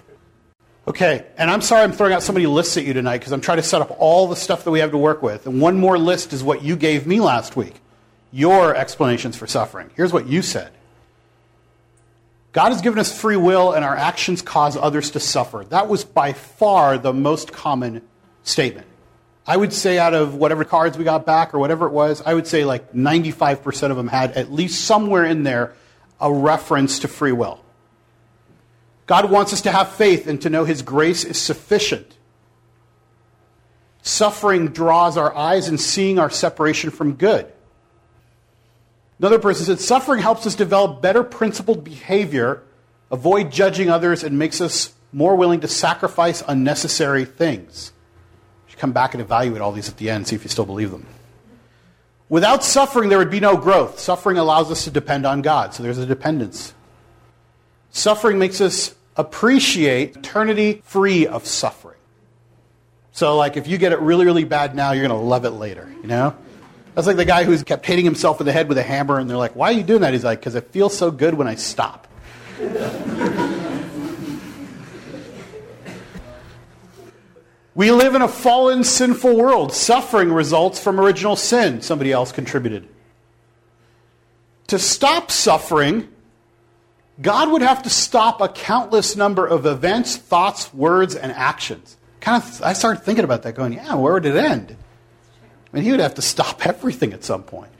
Okay, 0.88 1.24
and 1.36 1.48
I'm 1.48 1.60
sorry 1.60 1.84
I'm 1.84 1.92
throwing 1.92 2.12
out 2.12 2.24
so 2.24 2.32
many 2.32 2.46
lists 2.46 2.76
at 2.76 2.86
you 2.86 2.92
tonight 2.92 3.18
because 3.18 3.30
I'm 3.30 3.40
trying 3.40 3.58
to 3.58 3.62
set 3.62 3.80
up 3.80 3.94
all 4.00 4.26
the 4.26 4.34
stuff 4.34 4.64
that 4.64 4.72
we 4.72 4.80
have 4.80 4.90
to 4.90 4.98
work 4.98 5.22
with. 5.22 5.46
And 5.46 5.60
one 5.60 5.78
more 5.78 5.96
list 5.96 6.32
is 6.32 6.42
what 6.42 6.64
you 6.64 6.74
gave 6.74 7.06
me 7.06 7.20
last 7.20 7.54
week 7.54 7.74
your 8.32 8.74
explanations 8.74 9.36
for 9.36 9.46
suffering. 9.46 9.90
Here's 9.94 10.12
what 10.12 10.26
you 10.26 10.42
said 10.42 10.72
God 12.50 12.72
has 12.72 12.82
given 12.82 12.98
us 12.98 13.16
free 13.16 13.36
will, 13.36 13.74
and 13.74 13.84
our 13.84 13.94
actions 13.94 14.42
cause 14.42 14.76
others 14.76 15.12
to 15.12 15.20
suffer. 15.20 15.64
That 15.68 15.86
was 15.86 16.02
by 16.02 16.32
far 16.32 16.98
the 16.98 17.12
most 17.12 17.52
common 17.52 18.02
statement. 18.42 18.87
I 19.48 19.56
would 19.56 19.72
say 19.72 19.98
out 19.98 20.12
of 20.12 20.34
whatever 20.34 20.62
cards 20.62 20.98
we 20.98 21.04
got 21.04 21.24
back 21.24 21.54
or 21.54 21.58
whatever 21.58 21.86
it 21.86 21.92
was, 21.92 22.22
I 22.24 22.34
would 22.34 22.46
say 22.46 22.66
like 22.66 22.92
95% 22.92 23.90
of 23.90 23.96
them 23.96 24.08
had 24.08 24.32
at 24.32 24.52
least 24.52 24.84
somewhere 24.84 25.24
in 25.24 25.42
there 25.42 25.72
a 26.20 26.30
reference 26.30 26.98
to 26.98 27.08
free 27.08 27.32
will. 27.32 27.64
God 29.06 29.30
wants 29.30 29.54
us 29.54 29.62
to 29.62 29.72
have 29.72 29.90
faith 29.90 30.26
and 30.26 30.38
to 30.42 30.50
know 30.50 30.66
His 30.66 30.82
grace 30.82 31.24
is 31.24 31.40
sufficient. 31.40 32.18
Suffering 34.02 34.68
draws 34.68 35.16
our 35.16 35.34
eyes 35.34 35.66
in 35.66 35.78
seeing 35.78 36.18
our 36.18 36.28
separation 36.28 36.90
from 36.90 37.14
good. 37.14 37.50
Another 39.18 39.38
person 39.38 39.64
said, 39.64 39.80
Suffering 39.80 40.20
helps 40.20 40.46
us 40.46 40.54
develop 40.54 41.00
better 41.00 41.24
principled 41.24 41.84
behavior, 41.84 42.64
avoid 43.10 43.50
judging 43.50 43.88
others, 43.88 44.22
and 44.22 44.38
makes 44.38 44.60
us 44.60 44.92
more 45.10 45.36
willing 45.36 45.60
to 45.60 45.68
sacrifice 45.68 46.42
unnecessary 46.46 47.24
things. 47.24 47.92
Come 48.78 48.92
back 48.92 49.14
and 49.14 49.20
evaluate 49.20 49.60
all 49.60 49.72
these 49.72 49.88
at 49.88 49.96
the 49.96 50.08
end, 50.08 50.28
see 50.28 50.36
if 50.36 50.44
you 50.44 50.48
still 50.48 50.66
believe 50.66 50.90
them. 50.90 51.06
Without 52.28 52.62
suffering, 52.62 53.08
there 53.08 53.18
would 53.18 53.30
be 53.30 53.40
no 53.40 53.56
growth. 53.56 53.98
Suffering 53.98 54.38
allows 54.38 54.70
us 54.70 54.84
to 54.84 54.90
depend 54.90 55.26
on 55.26 55.42
God, 55.42 55.74
so 55.74 55.82
there's 55.82 55.98
a 55.98 56.06
dependence. 56.06 56.74
Suffering 57.90 58.38
makes 58.38 58.60
us 58.60 58.94
appreciate 59.16 60.16
eternity 60.16 60.82
free 60.84 61.26
of 61.26 61.46
suffering. 61.46 61.96
So, 63.12 63.36
like, 63.36 63.56
if 63.56 63.66
you 63.66 63.78
get 63.78 63.92
it 63.92 63.98
really, 63.98 64.26
really 64.26 64.44
bad 64.44 64.76
now, 64.76 64.92
you're 64.92 65.06
going 65.06 65.18
to 65.18 65.26
love 65.26 65.44
it 65.44 65.50
later, 65.50 65.92
you 66.02 66.06
know? 66.06 66.36
That's 66.94 67.06
like 67.06 67.16
the 67.16 67.24
guy 67.24 67.44
who's 67.44 67.62
kept 67.62 67.86
hitting 67.86 68.04
himself 68.04 68.40
in 68.40 68.46
the 68.46 68.52
head 68.52 68.68
with 68.68 68.78
a 68.78 68.82
hammer, 68.82 69.18
and 69.18 69.28
they're 69.28 69.36
like, 69.36 69.56
why 69.56 69.70
are 69.70 69.72
you 69.72 69.82
doing 69.82 70.02
that? 70.02 70.12
He's 70.12 70.24
like, 70.24 70.38
because 70.38 70.54
it 70.54 70.68
feels 70.70 70.96
so 70.96 71.10
good 71.10 71.34
when 71.34 71.48
I 71.48 71.54
stop. 71.54 72.06
We 77.78 77.92
live 77.92 78.16
in 78.16 78.22
a 78.22 78.28
fallen, 78.28 78.82
sinful 78.82 79.36
world. 79.36 79.72
Suffering 79.72 80.32
results 80.32 80.80
from 80.80 80.98
original 80.98 81.36
sin. 81.36 81.80
Somebody 81.80 82.10
else 82.10 82.32
contributed. 82.32 82.88
To 84.66 84.80
stop 84.80 85.30
suffering, 85.30 86.08
God 87.22 87.52
would 87.52 87.62
have 87.62 87.84
to 87.84 87.88
stop 87.88 88.40
a 88.40 88.48
countless 88.48 89.14
number 89.14 89.46
of 89.46 89.64
events, 89.64 90.16
thoughts, 90.16 90.74
words, 90.74 91.14
and 91.14 91.30
actions. 91.30 91.96
Kind 92.18 92.42
of, 92.42 92.62
I 92.62 92.72
started 92.72 93.04
thinking 93.04 93.24
about 93.24 93.44
that, 93.44 93.54
going, 93.54 93.74
yeah, 93.74 93.94
where 93.94 94.14
would 94.14 94.26
it 94.26 94.34
end? 94.34 94.76
I 95.72 95.76
mean, 95.76 95.84
he 95.84 95.92
would 95.92 96.00
have 96.00 96.16
to 96.16 96.22
stop 96.22 96.66
everything 96.66 97.12
at 97.12 97.22
some 97.22 97.44
point. 97.44 97.70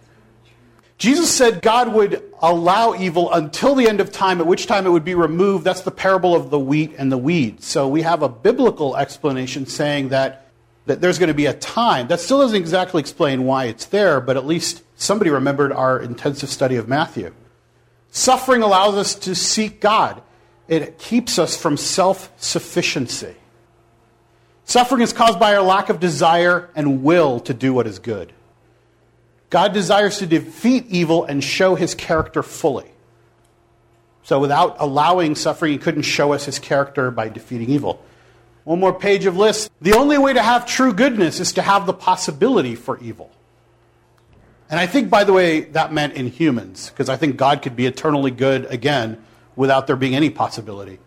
Jesus 0.98 1.32
said 1.32 1.62
God 1.62 1.92
would 1.92 2.24
allow 2.42 2.94
evil 2.94 3.32
until 3.32 3.76
the 3.76 3.88
end 3.88 4.00
of 4.00 4.10
time, 4.10 4.40
at 4.40 4.46
which 4.48 4.66
time 4.66 4.84
it 4.84 4.90
would 4.90 5.04
be 5.04 5.14
removed. 5.14 5.64
That's 5.64 5.82
the 5.82 5.92
parable 5.92 6.34
of 6.34 6.50
the 6.50 6.58
wheat 6.58 6.94
and 6.98 7.10
the 7.10 7.18
weeds. 7.18 7.66
So 7.66 7.86
we 7.86 8.02
have 8.02 8.22
a 8.22 8.28
biblical 8.28 8.96
explanation 8.96 9.66
saying 9.66 10.08
that, 10.08 10.48
that 10.86 11.00
there's 11.00 11.20
going 11.20 11.28
to 11.28 11.34
be 11.34 11.46
a 11.46 11.54
time. 11.54 12.08
That 12.08 12.18
still 12.18 12.40
doesn't 12.40 12.56
exactly 12.56 12.98
explain 12.98 13.44
why 13.44 13.66
it's 13.66 13.84
there, 13.86 14.20
but 14.20 14.36
at 14.36 14.44
least 14.44 14.82
somebody 14.96 15.30
remembered 15.30 15.70
our 15.70 16.00
intensive 16.00 16.48
study 16.48 16.74
of 16.74 16.88
Matthew. 16.88 17.32
Suffering 18.10 18.62
allows 18.62 18.96
us 18.96 19.14
to 19.14 19.36
seek 19.36 19.80
God, 19.80 20.20
it 20.66 20.98
keeps 20.98 21.38
us 21.38 21.56
from 21.56 21.76
self 21.76 22.32
sufficiency. 22.38 23.36
Suffering 24.64 25.00
is 25.00 25.12
caused 25.12 25.38
by 25.38 25.54
our 25.54 25.62
lack 25.62 25.88
of 25.88 26.00
desire 26.00 26.68
and 26.74 27.02
will 27.02 27.40
to 27.40 27.54
do 27.54 27.72
what 27.72 27.86
is 27.86 28.00
good. 28.00 28.32
God 29.50 29.72
desires 29.72 30.18
to 30.18 30.26
defeat 30.26 30.86
evil 30.88 31.24
and 31.24 31.42
show 31.42 31.74
his 31.74 31.94
character 31.94 32.42
fully. 32.42 32.90
So 34.22 34.38
without 34.40 34.76
allowing 34.78 35.34
suffering, 35.34 35.72
he 35.72 35.78
couldn't 35.78 36.02
show 36.02 36.32
us 36.34 36.44
his 36.44 36.58
character 36.58 37.10
by 37.10 37.30
defeating 37.30 37.70
evil. 37.70 38.04
One 38.64 38.80
more 38.80 38.92
page 38.92 39.24
of 39.24 39.38
lists. 39.38 39.70
The 39.80 39.94
only 39.94 40.18
way 40.18 40.34
to 40.34 40.42
have 40.42 40.66
true 40.66 40.92
goodness 40.92 41.40
is 41.40 41.54
to 41.54 41.62
have 41.62 41.86
the 41.86 41.94
possibility 41.94 42.74
for 42.74 42.98
evil. 43.00 43.30
And 44.68 44.78
I 44.78 44.86
think, 44.86 45.08
by 45.08 45.24
the 45.24 45.32
way, 45.32 45.60
that 45.60 45.94
meant 45.94 46.12
in 46.12 46.26
humans, 46.26 46.90
because 46.90 47.08
I 47.08 47.16
think 47.16 47.38
God 47.38 47.62
could 47.62 47.74
be 47.74 47.86
eternally 47.86 48.30
good 48.30 48.66
again 48.66 49.24
without 49.56 49.86
there 49.86 49.96
being 49.96 50.14
any 50.14 50.28
possibility. 50.28 50.98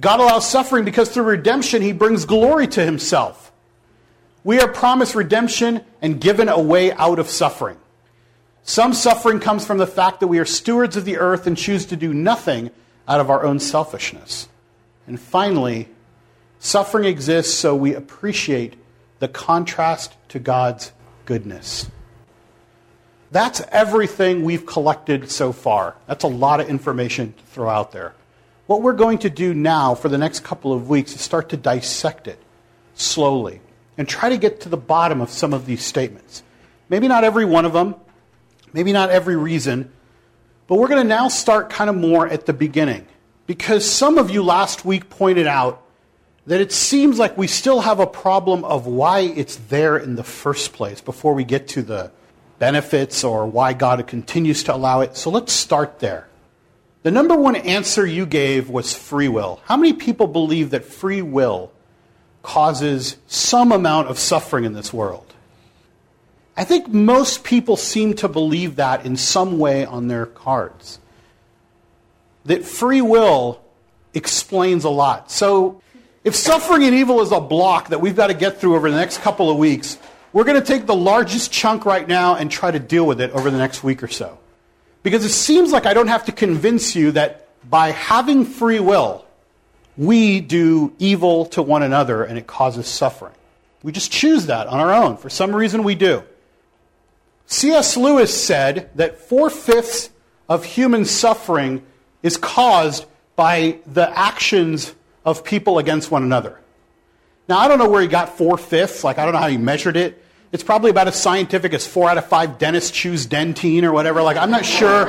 God 0.00 0.18
allows 0.18 0.48
suffering 0.48 0.84
because 0.84 1.10
through 1.10 1.24
redemption, 1.24 1.80
he 1.80 1.92
brings 1.92 2.24
glory 2.24 2.66
to 2.68 2.84
himself. 2.84 3.47
We 4.44 4.60
are 4.60 4.68
promised 4.68 5.14
redemption 5.14 5.82
and 6.00 6.20
given 6.20 6.48
a 6.48 6.60
way 6.60 6.92
out 6.92 7.18
of 7.18 7.28
suffering. 7.28 7.76
Some 8.62 8.92
suffering 8.92 9.40
comes 9.40 9.64
from 9.64 9.78
the 9.78 9.86
fact 9.86 10.20
that 10.20 10.28
we 10.28 10.38
are 10.38 10.44
stewards 10.44 10.96
of 10.96 11.04
the 11.04 11.18
earth 11.18 11.46
and 11.46 11.56
choose 11.56 11.86
to 11.86 11.96
do 11.96 12.12
nothing 12.12 12.70
out 13.08 13.20
of 13.20 13.30
our 13.30 13.44
own 13.44 13.58
selfishness. 13.58 14.48
And 15.06 15.18
finally, 15.18 15.88
suffering 16.58 17.04
exists 17.04 17.54
so 17.54 17.74
we 17.74 17.94
appreciate 17.94 18.74
the 19.18 19.28
contrast 19.28 20.14
to 20.28 20.38
God's 20.38 20.92
goodness. 21.24 21.90
That's 23.30 23.62
everything 23.72 24.44
we've 24.44 24.66
collected 24.66 25.30
so 25.30 25.52
far. 25.52 25.96
That's 26.06 26.24
a 26.24 26.28
lot 26.28 26.60
of 26.60 26.68
information 26.68 27.34
to 27.34 27.44
throw 27.46 27.68
out 27.68 27.92
there. 27.92 28.14
What 28.66 28.82
we're 28.82 28.92
going 28.92 29.18
to 29.18 29.30
do 29.30 29.54
now 29.54 29.94
for 29.94 30.08
the 30.08 30.18
next 30.18 30.40
couple 30.44 30.72
of 30.72 30.88
weeks 30.88 31.14
is 31.14 31.20
start 31.20 31.48
to 31.50 31.56
dissect 31.56 32.28
it 32.28 32.38
slowly 32.94 33.60
and 33.98 34.08
try 34.08 34.30
to 34.30 34.38
get 34.38 34.60
to 34.62 34.70
the 34.70 34.76
bottom 34.78 35.20
of 35.20 35.28
some 35.28 35.52
of 35.52 35.66
these 35.66 35.82
statements. 35.84 36.42
Maybe 36.88 37.08
not 37.08 37.24
every 37.24 37.44
one 37.44 37.66
of 37.66 37.74
them, 37.74 37.96
maybe 38.72 38.92
not 38.92 39.10
every 39.10 39.36
reason, 39.36 39.90
But 40.68 40.78
we're 40.78 40.88
going 40.88 41.02
to 41.02 41.08
now 41.08 41.28
start 41.28 41.70
kind 41.70 41.90
of 41.90 41.96
more 41.96 42.28
at 42.28 42.46
the 42.46 42.52
beginning. 42.52 43.06
Because 43.46 43.90
some 43.90 44.18
of 44.18 44.30
you 44.30 44.42
last 44.42 44.84
week 44.84 45.08
pointed 45.08 45.46
out 45.46 45.82
that 46.46 46.60
it 46.60 46.72
seems 46.72 47.18
like 47.18 47.36
we 47.36 47.46
still 47.46 47.80
have 47.80 47.98
a 47.98 48.06
problem 48.06 48.64
of 48.64 48.86
why 48.86 49.20
it's 49.20 49.56
there 49.56 49.96
in 49.96 50.16
the 50.16 50.22
first 50.22 50.74
place 50.74 51.00
before 51.00 51.32
we 51.32 51.44
get 51.44 51.68
to 51.68 51.82
the 51.82 52.12
benefits 52.58 53.24
or 53.24 53.46
why 53.46 53.72
God 53.72 54.06
continues 54.06 54.62
to 54.64 54.74
allow 54.74 55.00
it. 55.00 55.16
So 55.16 55.30
let's 55.30 55.52
start 55.52 56.00
there. 56.00 56.28
The 57.02 57.10
number 57.10 57.36
one 57.36 57.56
answer 57.56 58.04
you 58.04 58.26
gave 58.26 58.68
was 58.68 58.92
free 58.92 59.28
will. 59.28 59.60
How 59.64 59.76
many 59.78 59.94
people 59.94 60.26
believe 60.26 60.70
that 60.70 60.84
free 60.84 61.22
will 61.22 61.72
causes 62.48 63.18
some 63.26 63.72
amount 63.72 64.08
of 64.08 64.18
suffering 64.18 64.64
in 64.64 64.72
this 64.72 64.90
world? 64.90 65.34
I 66.56 66.64
think 66.64 66.88
most 66.88 67.44
people 67.44 67.76
seem 67.76 68.14
to 68.14 68.26
believe 68.26 68.76
that 68.76 69.04
in 69.04 69.18
some 69.18 69.58
way 69.58 69.84
on 69.84 70.08
their 70.08 70.24
cards. 70.24 70.98
That 72.46 72.64
free 72.64 73.02
will 73.02 73.60
explains 74.14 74.84
a 74.84 74.88
lot. 74.88 75.30
So, 75.30 75.82
if 76.24 76.34
suffering 76.34 76.84
and 76.84 76.94
evil 76.94 77.20
is 77.20 77.32
a 77.32 77.40
block 77.40 77.88
that 77.88 78.00
we've 78.00 78.16
got 78.16 78.28
to 78.28 78.34
get 78.34 78.58
through 78.58 78.76
over 78.76 78.90
the 78.90 78.96
next 78.96 79.18
couple 79.18 79.50
of 79.50 79.58
weeks, 79.58 79.98
we're 80.32 80.44
going 80.44 80.58
to 80.58 80.66
take 80.66 80.86
the 80.86 80.96
largest 80.96 81.52
chunk 81.52 81.84
right 81.84 82.08
now 82.08 82.36
and 82.36 82.50
try 82.50 82.70
to 82.70 82.78
deal 82.78 83.06
with 83.06 83.20
it 83.20 83.30
over 83.32 83.50
the 83.50 83.58
next 83.58 83.84
week 83.84 84.02
or 84.02 84.08
so. 84.08 84.38
Because 85.02 85.22
it 85.22 85.32
seems 85.32 85.70
like 85.70 85.84
I 85.84 85.92
don't 85.92 86.08
have 86.08 86.24
to 86.24 86.32
convince 86.32 86.96
you 86.96 87.12
that 87.12 87.46
by 87.68 87.90
having 87.90 88.46
free 88.46 88.80
will, 88.80 89.26
we 89.98 90.40
do 90.40 90.94
evil 90.98 91.44
to 91.46 91.60
one 91.60 91.82
another 91.82 92.22
and 92.22 92.38
it 92.38 92.46
causes 92.46 92.86
suffering. 92.86 93.34
We 93.82 93.92
just 93.92 94.10
choose 94.10 94.46
that 94.46 94.68
on 94.68 94.80
our 94.80 94.94
own. 94.94 95.16
For 95.16 95.28
some 95.28 95.54
reason, 95.54 95.82
we 95.82 95.96
do. 95.96 96.22
C.S. 97.46 97.96
Lewis 97.96 98.32
said 98.32 98.90
that 98.94 99.18
four 99.18 99.50
fifths 99.50 100.10
of 100.48 100.64
human 100.64 101.04
suffering 101.04 101.84
is 102.22 102.36
caused 102.36 103.06
by 103.36 103.78
the 103.86 104.08
actions 104.16 104.94
of 105.24 105.44
people 105.44 105.78
against 105.78 106.10
one 106.10 106.22
another. 106.22 106.60
Now, 107.48 107.58
I 107.58 107.68
don't 107.68 107.78
know 107.78 107.88
where 107.88 108.02
he 108.02 108.08
got 108.08 108.36
four 108.36 108.58
fifths. 108.58 109.02
Like, 109.02 109.18
I 109.18 109.24
don't 109.24 109.34
know 109.34 109.40
how 109.40 109.48
he 109.48 109.56
measured 109.56 109.96
it. 109.96 110.22
It's 110.52 110.62
probably 110.62 110.90
about 110.90 111.08
as 111.08 111.20
scientific 111.20 111.74
as 111.74 111.86
four 111.86 112.08
out 112.08 112.18
of 112.18 112.26
five 112.26 112.58
dentists 112.58 112.90
choose 112.90 113.26
Dentyne 113.26 113.82
or 113.82 113.92
whatever. 113.92 114.22
Like, 114.22 114.36
I'm 114.36 114.50
not 114.50 114.64
sure. 114.64 115.06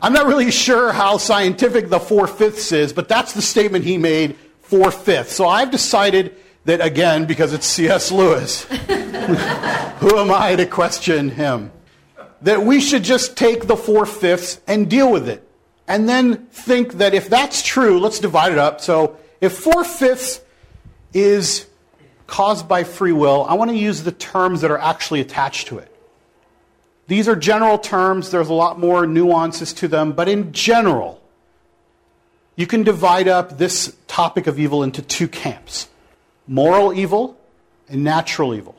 I'm 0.00 0.12
not 0.12 0.26
really 0.26 0.50
sure 0.50 0.92
how 0.92 1.18
scientific 1.18 1.88
the 1.88 1.98
four 1.98 2.26
fifths 2.26 2.72
is, 2.72 2.92
but 2.92 3.08
that's 3.08 3.32
the 3.32 3.42
statement 3.42 3.84
he 3.84 3.98
made 3.98 4.36
four 4.62 4.90
fifths. 4.90 5.34
So 5.34 5.48
I've 5.48 5.70
decided 5.70 6.36
that, 6.64 6.80
again, 6.80 7.24
because 7.24 7.52
it's 7.52 7.66
C.S. 7.66 8.12
Lewis, 8.12 8.64
who 8.64 10.18
am 10.18 10.30
I 10.30 10.54
to 10.56 10.66
question 10.66 11.30
him? 11.30 11.72
That 12.42 12.62
we 12.62 12.80
should 12.80 13.02
just 13.02 13.36
take 13.36 13.66
the 13.66 13.76
four 13.76 14.06
fifths 14.06 14.60
and 14.66 14.88
deal 14.88 15.10
with 15.10 15.28
it. 15.28 15.48
And 15.88 16.08
then 16.08 16.46
think 16.46 16.94
that 16.94 17.14
if 17.14 17.28
that's 17.30 17.62
true, 17.62 17.98
let's 17.98 18.18
divide 18.18 18.52
it 18.52 18.58
up. 18.58 18.80
So 18.80 19.16
if 19.40 19.54
four 19.54 19.82
fifths 19.84 20.40
is 21.14 21.66
caused 22.26 22.68
by 22.68 22.84
free 22.84 23.12
will, 23.12 23.46
I 23.48 23.54
want 23.54 23.70
to 23.70 23.76
use 23.76 24.02
the 24.02 24.12
terms 24.12 24.60
that 24.60 24.70
are 24.70 24.78
actually 24.78 25.20
attached 25.20 25.68
to 25.68 25.78
it. 25.78 25.92
These 27.08 27.26
are 27.26 27.34
general 27.34 27.78
terms, 27.78 28.30
there's 28.30 28.50
a 28.50 28.54
lot 28.54 28.78
more 28.78 29.06
nuances 29.06 29.72
to 29.74 29.88
them, 29.88 30.12
but 30.12 30.28
in 30.28 30.52
general, 30.52 31.20
you 32.54 32.66
can 32.66 32.82
divide 32.82 33.28
up 33.28 33.56
this 33.56 33.96
topic 34.06 34.46
of 34.46 34.58
evil 34.58 34.82
into 34.82 35.02
two 35.02 35.26
camps 35.26 35.88
moral 36.46 36.94
evil 36.94 37.38
and 37.88 38.04
natural 38.04 38.54
evil. 38.54 38.74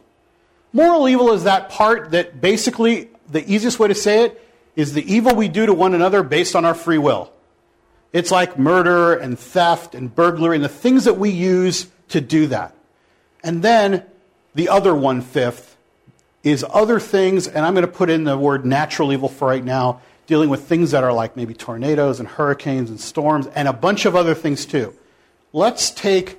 Moral 0.73 1.07
evil 1.07 1.31
is 1.33 1.43
that 1.43 1.69
part 1.69 2.11
that 2.11 2.41
basically, 2.41 3.09
the 3.29 3.47
easiest 3.51 3.79
way 3.79 3.87
to 3.87 3.95
say 3.95 4.25
it 4.25 4.47
is 4.75 4.93
the 4.93 5.13
evil 5.13 5.35
we 5.35 5.47
do 5.47 5.65
to 5.65 5.73
one 5.73 5.93
another 5.93 6.23
based 6.23 6.55
on 6.55 6.65
our 6.65 6.73
free 6.73 6.97
will. 6.97 7.31
It's 8.11 8.31
like 8.31 8.57
murder 8.57 9.13
and 9.13 9.37
theft 9.37 9.93
and 9.93 10.13
burglary 10.13 10.55
and 10.55 10.63
the 10.63 10.69
things 10.69 11.05
that 11.05 11.17
we 11.17 11.29
use 11.29 11.87
to 12.09 12.21
do 12.21 12.47
that. 12.47 12.75
And 13.43 13.61
then 13.61 14.03
the 14.55 14.69
other 14.69 14.95
one 14.95 15.21
fifth 15.21 15.68
is 16.43 16.65
other 16.69 16.99
things, 16.99 17.47
and 17.47 17.65
I'm 17.65 17.73
going 17.73 17.85
to 17.85 17.91
put 17.91 18.09
in 18.09 18.23
the 18.23 18.37
word 18.37 18.65
natural 18.65 19.11
evil 19.11 19.29
for 19.29 19.47
right 19.47 19.63
now, 19.63 20.01
dealing 20.27 20.49
with 20.49 20.63
things 20.63 20.91
that 20.91 21.03
are 21.03 21.11
like 21.11 21.35
maybe 21.35 21.53
tornadoes 21.53 22.19
and 22.19 22.29
hurricanes 22.29 22.89
and 22.89 22.99
storms 22.99 23.47
and 23.47 23.67
a 23.67 23.73
bunch 23.73 24.05
of 24.05 24.15
other 24.15 24.35
things 24.35 24.65
too. 24.65 24.93
Let's 25.51 25.89
take 25.89 26.37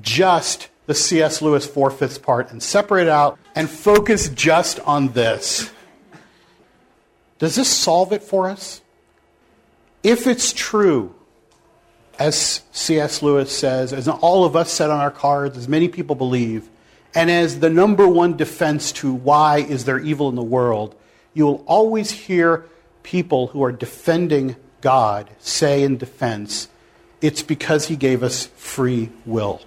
just 0.00 0.68
the 0.86 0.94
C.S. 0.94 1.40
Lewis 1.40 1.66
four 1.66 1.90
fifths 1.90 2.18
part 2.18 2.50
and 2.50 2.62
separate 2.62 3.02
it 3.02 3.08
out 3.08 3.38
and 3.54 3.68
focus 3.68 4.28
just 4.28 4.78
on 4.80 5.08
this. 5.12 5.70
Does 7.38 7.54
this 7.54 7.68
solve 7.68 8.12
it 8.12 8.22
for 8.22 8.50
us? 8.50 8.82
If 10.02 10.26
it's 10.26 10.52
true, 10.52 11.14
as 12.18 12.60
C.S. 12.72 13.22
Lewis 13.22 13.56
says, 13.56 13.92
as 13.94 14.06
all 14.06 14.44
of 14.44 14.54
us 14.54 14.70
said 14.70 14.90
on 14.90 15.00
our 15.00 15.10
cards, 15.10 15.56
as 15.56 15.68
many 15.68 15.88
people 15.88 16.14
believe, 16.14 16.68
and 17.14 17.30
as 17.30 17.60
the 17.60 17.70
number 17.70 18.06
one 18.06 18.36
defense 18.36 18.92
to 18.92 19.12
why 19.12 19.58
is 19.58 19.84
there 19.84 19.98
evil 19.98 20.28
in 20.28 20.36
the 20.36 20.42
world, 20.42 20.94
you 21.34 21.44
will 21.44 21.64
always 21.66 22.10
hear 22.10 22.66
people 23.02 23.48
who 23.48 23.62
are 23.62 23.72
defending 23.72 24.56
God 24.80 25.30
say 25.38 25.82
in 25.82 25.96
defense, 25.96 26.68
it's 27.20 27.42
because 27.42 27.88
he 27.88 27.96
gave 27.96 28.22
us 28.22 28.46
free 28.56 29.10
will. 29.26 29.60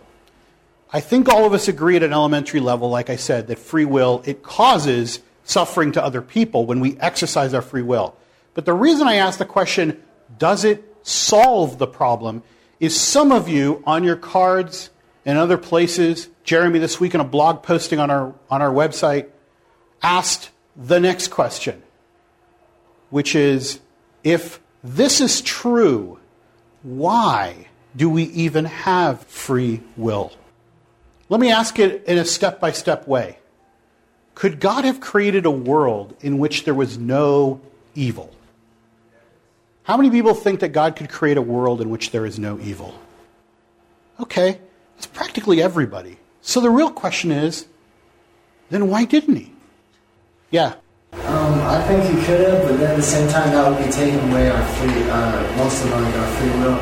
I 0.92 1.00
think 1.00 1.28
all 1.28 1.46
of 1.46 1.54
us 1.54 1.68
agree 1.68 1.96
at 1.96 2.04
an 2.04 2.14
elementary 2.14 2.60
level, 2.60 2.90
like 2.90 3.10
I 3.10 3.16
said, 3.16 3.48
that 3.48 3.60
free 3.60 3.86
will, 3.86 4.22
it 4.26 4.44
causes 4.44 5.20
suffering 5.44 5.92
to 5.94 6.04
other 6.04 6.22
people 6.22 6.66
when 6.66 6.80
we 6.80 6.98
exercise 7.00 7.54
our 7.54 7.62
free 7.62 7.82
will. 7.82 8.16
But 8.54 8.66
the 8.66 8.74
reason 8.74 9.08
I 9.08 9.16
ask 9.16 9.40
the 9.40 9.46
question, 9.46 10.02
does 10.38 10.64
it 10.64 10.84
solve 11.02 11.80
the 11.80 11.88
problem, 11.88 12.44
is 12.80 13.00
some 13.00 13.32
of 13.32 13.50
you 13.50 13.82
on 13.86 14.04
your 14.04 14.16
cards 14.16 14.90
and 15.26 15.38
other 15.38 15.58
places, 15.58 16.30
Jeremy 16.44 16.80
this 16.80 17.00
week 17.00 17.14
in 17.14 17.22
a 17.22 17.26
blog 17.26 17.64
posting 17.64 18.00
on 18.00 18.12
our, 18.12 18.34
on 18.50 18.62
our 18.62 18.72
website, 18.72 19.30
asked 20.02 20.50
the 20.76 21.00
next 21.00 21.30
question, 21.30 21.82
which 23.10 23.36
is 23.36 23.80
if 24.24 24.60
this 24.84 25.22
is 25.22 25.42
true, 25.42 26.20
why 26.82 27.68
do 27.96 28.10
we 28.10 28.24
even 28.24 28.66
have 28.66 29.22
free 29.24 29.82
will? 29.96 30.34
Let 31.30 31.40
me 31.40 31.52
ask 31.52 31.80
it 31.80 32.04
in 32.06 32.18
a 32.18 32.26
step 32.26 32.60
by 32.60 32.72
step 32.72 33.08
way. 33.08 33.40
Could 34.36 34.60
God 34.60 34.84
have 34.84 35.00
created 35.00 35.46
a 35.46 35.52
world 35.52 36.16
in 36.22 36.38
which 36.40 36.66
there 36.66 36.74
was 36.74 36.98
no 36.98 37.62
evil? 37.96 38.34
How 39.84 39.96
many 39.96 40.10
people 40.10 40.34
think 40.34 40.60
that 40.62 40.70
God 40.70 40.96
could 40.96 41.10
create 41.10 41.38
a 41.38 41.42
world 41.42 41.82
in 41.82 41.90
which 41.90 42.12
there 42.12 42.26
is 42.26 42.40
no 42.40 42.60
evil? 42.60 42.98
Okay, 44.20 44.60
it's 44.98 45.08
practically 45.08 45.62
everybody. 45.62 46.18
So 46.44 46.60
the 46.60 46.70
real 46.70 46.92
question 46.92 47.32
is 47.32 47.66
then 48.70 48.90
why 48.90 49.06
didn't 49.06 49.38
he? 49.38 49.52
Yeah. 50.52 50.76
Um, 51.14 51.62
I 51.62 51.82
think 51.88 52.04
he 52.04 52.26
could 52.26 52.42
have, 52.42 52.68
but 52.68 52.78
then 52.78 52.92
at 52.92 52.96
the 52.98 53.02
same 53.02 53.30
time, 53.30 53.52
that 53.52 53.70
would 53.70 53.84
be 53.84 53.90
taking 53.90 54.20
away 54.30 54.50
our 54.50 54.66
free, 54.76 55.10
uh, 55.10 55.58
most 55.58 55.84
of 55.84 55.92
like 55.92 56.16
our 56.16 56.28
free 56.36 56.50
will. 56.60 56.76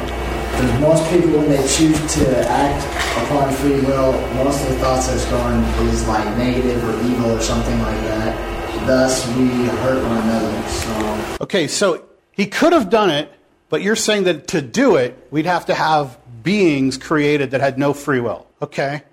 Because 0.51 0.79
most 0.81 1.09
people, 1.11 1.39
when 1.39 1.49
they 1.49 1.61
choose 1.67 2.13
to 2.15 2.49
act 2.49 2.83
upon 3.23 3.53
free 3.53 3.79
will, 3.81 4.13
most 4.43 4.61
of 4.63 4.69
the 4.69 4.79
thoughts 4.79 5.07
that's 5.07 5.25
going 5.25 5.61
is 5.87 6.07
like 6.07 6.25
negative 6.37 6.83
or 6.83 6.99
evil 7.05 7.31
or 7.31 7.41
something 7.41 7.79
like 7.81 8.01
that. 8.01 8.87
Thus, 8.87 9.27
we 9.35 9.47
hurt 9.47 10.03
one 10.03 10.17
another. 10.17 10.67
So. 10.69 11.37
Okay, 11.41 11.67
so 11.67 12.03
he 12.31 12.47
could 12.47 12.73
have 12.73 12.89
done 12.89 13.11
it, 13.11 13.31
but 13.69 13.83
you're 13.83 13.95
saying 13.95 14.23
that 14.23 14.47
to 14.49 14.61
do 14.61 14.95
it, 14.95 15.27
we'd 15.29 15.45
have 15.45 15.67
to 15.67 15.75
have 15.75 16.17
beings 16.41 16.97
created 16.97 17.51
that 17.51 17.61
had 17.61 17.77
no 17.77 17.93
free 17.93 18.19
will. 18.19 18.47
Okay. 18.61 19.03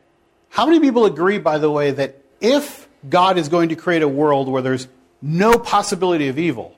How 0.50 0.66
many 0.66 0.80
people 0.80 1.04
agree, 1.04 1.38
by 1.38 1.58
the 1.58 1.70
way, 1.70 1.90
that 1.90 2.22
if 2.40 2.88
God 3.08 3.38
is 3.38 3.48
going 3.48 3.68
to 3.70 3.76
create 3.76 4.02
a 4.02 4.08
world 4.08 4.48
where 4.48 4.62
there's 4.62 4.88
no 5.22 5.58
possibility 5.58 6.28
of 6.28 6.38
evil, 6.38 6.76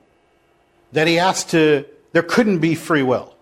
that 0.91 1.07
he 1.07 1.15
has 1.15 1.43
to, 1.45 1.85
there 2.11 2.23
couldn't 2.23 2.59
be 2.59 2.75
free 2.75 3.03
will? 3.03 3.35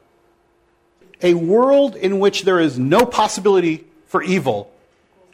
A 1.22 1.34
world 1.34 1.96
in 1.96 2.20
which 2.20 2.44
there 2.44 2.60
is 2.60 2.80
no 2.80 3.06
possibility 3.06 3.86
for 4.06 4.24
evil, 4.24 4.72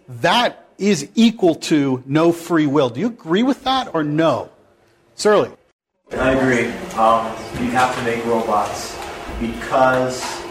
that 0.08 0.68
is 0.78 1.10
equal 1.16 1.56
to 1.56 2.04
no 2.06 2.32
free 2.32 2.66
will. 2.66 2.90
Do 2.90 3.00
you 3.00 3.08
agree 3.08 3.44
with 3.44 3.64
that 3.64 3.94
or 3.94 4.04
no? 4.04 4.50
Surly. 5.16 5.52
I 6.12 6.32
agree. 6.32 6.68
Um, 6.98 7.26
you 7.64 7.72
have 7.72 7.96
to 7.96 8.04
make 8.04 8.26
robots 8.26 8.98
because 9.40 10.45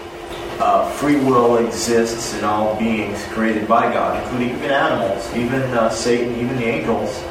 uh, 0.61 0.91
free 0.93 1.17
will 1.17 1.57
exists 1.59 2.35
in 2.35 2.45
all 2.45 2.79
beings 2.79 3.23
created 3.29 3.67
by 3.67 3.93
God, 3.93 4.23
including 4.23 4.57
even 4.57 4.71
animals, 4.71 5.35
even 5.35 5.63
uh, 5.75 5.91
Satan, 5.91 6.35
even 6.37 6.57
the 6.57 6.65
angels. 6.65 7.23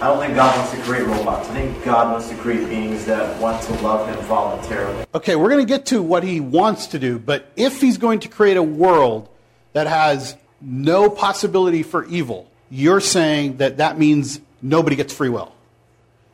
I 0.00 0.08
don't 0.08 0.18
think 0.18 0.34
God 0.34 0.56
wants 0.56 0.72
to 0.72 0.80
create 0.82 1.06
robots. 1.06 1.48
I 1.48 1.52
think 1.52 1.84
God 1.84 2.10
wants 2.10 2.28
to 2.28 2.34
create 2.36 2.68
beings 2.68 3.04
that 3.06 3.40
want 3.40 3.62
to 3.64 3.72
love 3.74 4.08
Him 4.08 4.18
voluntarily. 4.24 5.04
Okay, 5.14 5.36
we're 5.36 5.48
going 5.48 5.64
to 5.64 5.72
get 5.72 5.86
to 5.86 6.02
what 6.02 6.24
He 6.24 6.40
wants 6.40 6.88
to 6.88 6.98
do, 6.98 7.18
but 7.18 7.50
if 7.54 7.80
He's 7.80 7.98
going 7.98 8.20
to 8.20 8.28
create 8.28 8.56
a 8.56 8.62
world 8.62 9.28
that 9.74 9.86
has 9.86 10.36
no 10.60 11.08
possibility 11.08 11.82
for 11.82 12.04
evil, 12.06 12.50
you're 12.68 13.00
saying 13.00 13.58
that 13.58 13.76
that 13.76 13.98
means 13.98 14.40
nobody 14.60 14.96
gets 14.96 15.12
free 15.14 15.28
will. 15.28 15.52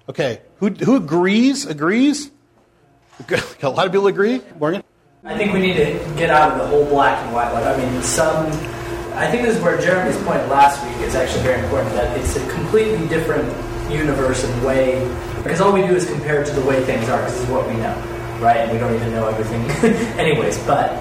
Okay, 0.09 0.41
who, 0.61 0.71
who 0.71 0.97
agrees? 0.97 1.67
Agrees? 1.67 2.31
A 3.62 3.69
lot 3.69 3.87
of 3.87 3.93
people 3.93 4.07
agree. 4.07 4.41
Morgan? 4.59 4.83
I 5.24 5.37
think 5.37 5.52
we 5.52 5.59
need 5.59 5.74
to 5.74 6.14
get 6.16 6.31
out 6.31 6.52
of 6.52 6.59
the 6.59 6.66
whole 6.68 6.85
black 6.85 7.18
and 7.24 7.35
white. 7.35 7.52
Like, 7.52 7.66
I 7.66 7.76
mean, 7.76 8.02
some. 8.02 8.46
I 9.14 9.28
think 9.28 9.42
this 9.42 9.57
is 9.57 9.62
where 9.62 9.76
Jeremy's 9.81 10.16
point 10.22 10.46
last 10.48 10.85
week 10.87 10.96
is 11.04 11.16
actually 11.16 11.42
very 11.42 11.61
important. 11.61 11.92
That 11.94 12.16
it's 12.16 12.37
a 12.37 12.48
completely 12.50 13.07
different 13.09 13.48
universe 13.90 14.44
and 14.44 14.64
way. 14.64 15.02
Because 15.42 15.61
all 15.61 15.72
we 15.72 15.81
do 15.81 15.96
is 15.96 16.09
compare 16.09 16.42
it 16.42 16.46
to 16.46 16.52
the 16.52 16.64
way 16.64 16.85
things 16.85 17.09
are. 17.09 17.18
Because 17.18 17.35
this 17.35 17.42
is 17.42 17.50
what 17.50 17.66
we 17.66 17.74
know, 17.74 17.94
right? 18.40 18.59
And 18.59 18.70
we 18.70 18.78
don't 18.78 18.94
even 18.94 19.11
know 19.11 19.26
everything, 19.26 19.62
anyways. 20.18 20.57
But 20.64 20.92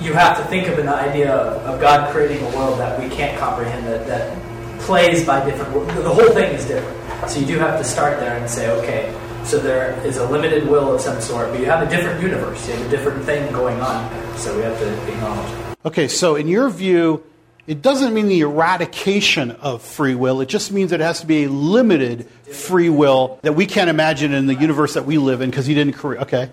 you 0.00 0.12
have 0.12 0.36
to 0.38 0.44
think 0.44 0.68
of 0.68 0.78
an 0.78 0.88
idea 0.88 1.34
of, 1.34 1.62
of 1.64 1.80
God 1.80 2.12
creating 2.12 2.46
a 2.46 2.56
world 2.56 2.78
that 2.78 3.00
we 3.00 3.08
can't 3.08 3.36
comprehend. 3.40 3.88
That 3.88 4.06
that 4.06 4.80
plays 4.82 5.26
by 5.26 5.44
different. 5.44 5.88
The 5.88 6.14
whole 6.14 6.30
thing 6.30 6.54
is 6.54 6.64
different. 6.64 6.96
So 7.28 7.40
you 7.40 7.46
do 7.46 7.58
have 7.58 7.76
to 7.78 7.84
start 7.84 8.20
there 8.20 8.38
and 8.38 8.48
say, 8.48 8.70
okay, 8.70 9.12
so 9.48 9.58
there 9.58 9.98
is 10.04 10.18
a 10.18 10.28
limited 10.28 10.68
will 10.68 10.94
of 10.94 11.00
some 11.00 11.20
sort, 11.22 11.50
but 11.50 11.58
you 11.58 11.64
have 11.66 11.86
a 11.86 11.90
different 11.90 12.22
universe, 12.22 12.68
you 12.68 12.74
have 12.74 12.86
a 12.86 12.90
different 12.90 13.24
thing 13.24 13.50
going 13.52 13.80
on. 13.80 14.36
So 14.36 14.54
we 14.54 14.62
have 14.62 14.78
to 14.78 15.12
acknowledge 15.12 15.50
it. 15.50 15.78
Okay, 15.86 16.08
so 16.08 16.36
in 16.36 16.48
your 16.48 16.68
view, 16.68 17.24
it 17.66 17.80
doesn't 17.80 18.12
mean 18.12 18.28
the 18.28 18.40
eradication 18.40 19.52
of 19.52 19.82
free 19.82 20.14
will. 20.14 20.42
It 20.42 20.48
just 20.50 20.70
means 20.70 20.92
it 20.92 21.00
has 21.00 21.20
to 21.20 21.26
be 21.26 21.44
a 21.44 21.50
limited 21.50 22.28
free 22.28 22.90
will 22.90 23.38
that 23.42 23.54
we 23.54 23.66
can't 23.66 23.88
imagine 23.88 24.34
in 24.34 24.46
the 24.46 24.54
universe 24.54 24.94
that 24.94 25.06
we 25.06 25.16
live 25.16 25.40
in 25.40 25.50
because 25.50 25.64
he 25.64 25.74
didn't 25.74 25.94
create. 25.94 26.22
Okay. 26.22 26.50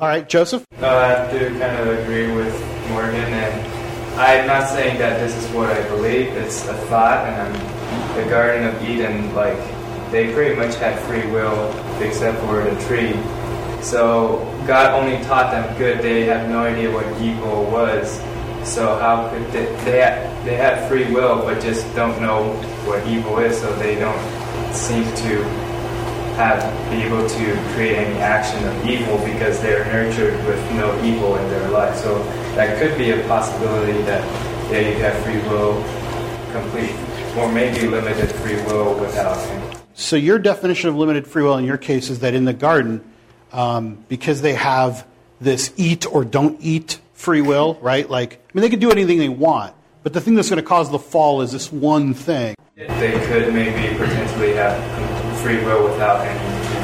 All 0.00 0.08
right, 0.08 0.26
Joseph? 0.26 0.64
Uh, 0.80 0.86
I 0.86 1.08
have 1.08 1.30
to 1.32 1.38
kind 1.58 1.76
of 1.76 1.98
agree 1.98 2.32
with 2.32 2.54
Morgan, 2.88 3.16
and 3.16 4.18
I'm 4.18 4.46
not 4.46 4.68
saying 4.68 4.98
that 4.98 5.20
this 5.20 5.36
is 5.36 5.50
what 5.52 5.70
I 5.70 5.86
believe. 5.88 6.28
It's 6.28 6.66
a 6.66 6.74
thought, 6.74 7.26
and 7.26 7.56
I'm, 7.56 8.16
the 8.16 8.30
Garden 8.30 8.64
of 8.64 8.88
Eden, 8.88 9.34
like 9.34 9.58
they 10.10 10.32
pretty 10.32 10.56
much 10.56 10.74
had 10.76 10.98
free 11.00 11.30
will 11.30 11.68
except 12.00 12.38
for 12.40 12.62
the 12.62 12.74
tree. 12.86 13.12
So 13.82 14.38
God 14.66 15.00
only 15.00 15.22
taught 15.24 15.50
them 15.50 15.76
good. 15.78 16.02
They 16.02 16.24
have 16.24 16.48
no 16.48 16.60
idea 16.60 16.90
what 16.90 17.06
evil 17.20 17.64
was. 17.64 18.18
So 18.64 18.98
how 18.98 19.30
could 19.30 19.46
they? 19.52 19.66
They 19.84 20.00
they 20.44 20.56
had 20.56 20.88
free 20.88 21.12
will, 21.12 21.42
but 21.42 21.62
just 21.62 21.84
don't 21.94 22.20
know 22.20 22.52
what 22.86 23.06
evil 23.06 23.38
is. 23.38 23.60
So 23.60 23.74
they 23.76 23.94
don't 23.96 24.18
seem 24.74 25.04
to 25.04 25.42
have 26.38 26.62
be 26.90 27.02
able 27.02 27.28
to 27.28 27.72
create 27.74 27.96
any 27.96 28.18
action 28.18 28.62
of 28.68 28.86
evil 28.86 29.18
because 29.24 29.60
they're 29.60 29.84
nurtured 29.86 30.34
with 30.46 30.60
no 30.72 30.88
evil 31.02 31.36
in 31.36 31.48
their 31.50 31.68
life. 31.70 31.96
So 31.96 32.22
that 32.54 32.78
could 32.78 32.96
be 32.96 33.10
a 33.10 33.26
possibility 33.26 34.00
that 34.02 34.22
yeah, 34.70 34.80
you 34.88 34.94
have 35.02 35.16
free 35.24 35.40
will, 35.48 35.82
complete, 36.52 36.94
or 37.36 37.50
maybe 37.50 37.88
limited 37.88 38.30
free 38.36 38.62
will 38.66 38.94
without. 39.00 39.36
So 39.98 40.14
your 40.14 40.38
definition 40.38 40.88
of 40.90 40.94
limited 40.94 41.26
free 41.26 41.42
will 41.42 41.56
in 41.56 41.64
your 41.64 41.76
case 41.76 42.08
is 42.08 42.20
that 42.20 42.32
in 42.32 42.44
the 42.44 42.52
garden, 42.52 43.02
um, 43.52 44.04
because 44.06 44.40
they 44.40 44.54
have 44.54 45.04
this 45.40 45.72
eat 45.76 46.06
or 46.06 46.24
don't 46.24 46.56
eat 46.60 47.00
free 47.14 47.40
will, 47.40 47.74
right? 47.82 48.08
Like, 48.08 48.34
I 48.34 48.50
mean, 48.54 48.62
they 48.62 48.70
can 48.70 48.78
do 48.78 48.92
anything 48.92 49.18
they 49.18 49.28
want, 49.28 49.74
but 50.04 50.12
the 50.12 50.20
thing 50.20 50.36
that's 50.36 50.48
going 50.48 50.62
to 50.62 50.66
cause 50.66 50.88
the 50.88 51.00
fall 51.00 51.42
is 51.42 51.50
this 51.50 51.72
one 51.72 52.14
thing. 52.14 52.54
They 52.76 52.86
could 53.26 53.52
maybe 53.52 53.98
potentially 53.98 54.52
have 54.52 55.40
free 55.40 55.64
will 55.64 55.90
without 55.90 56.24
any 56.24 56.38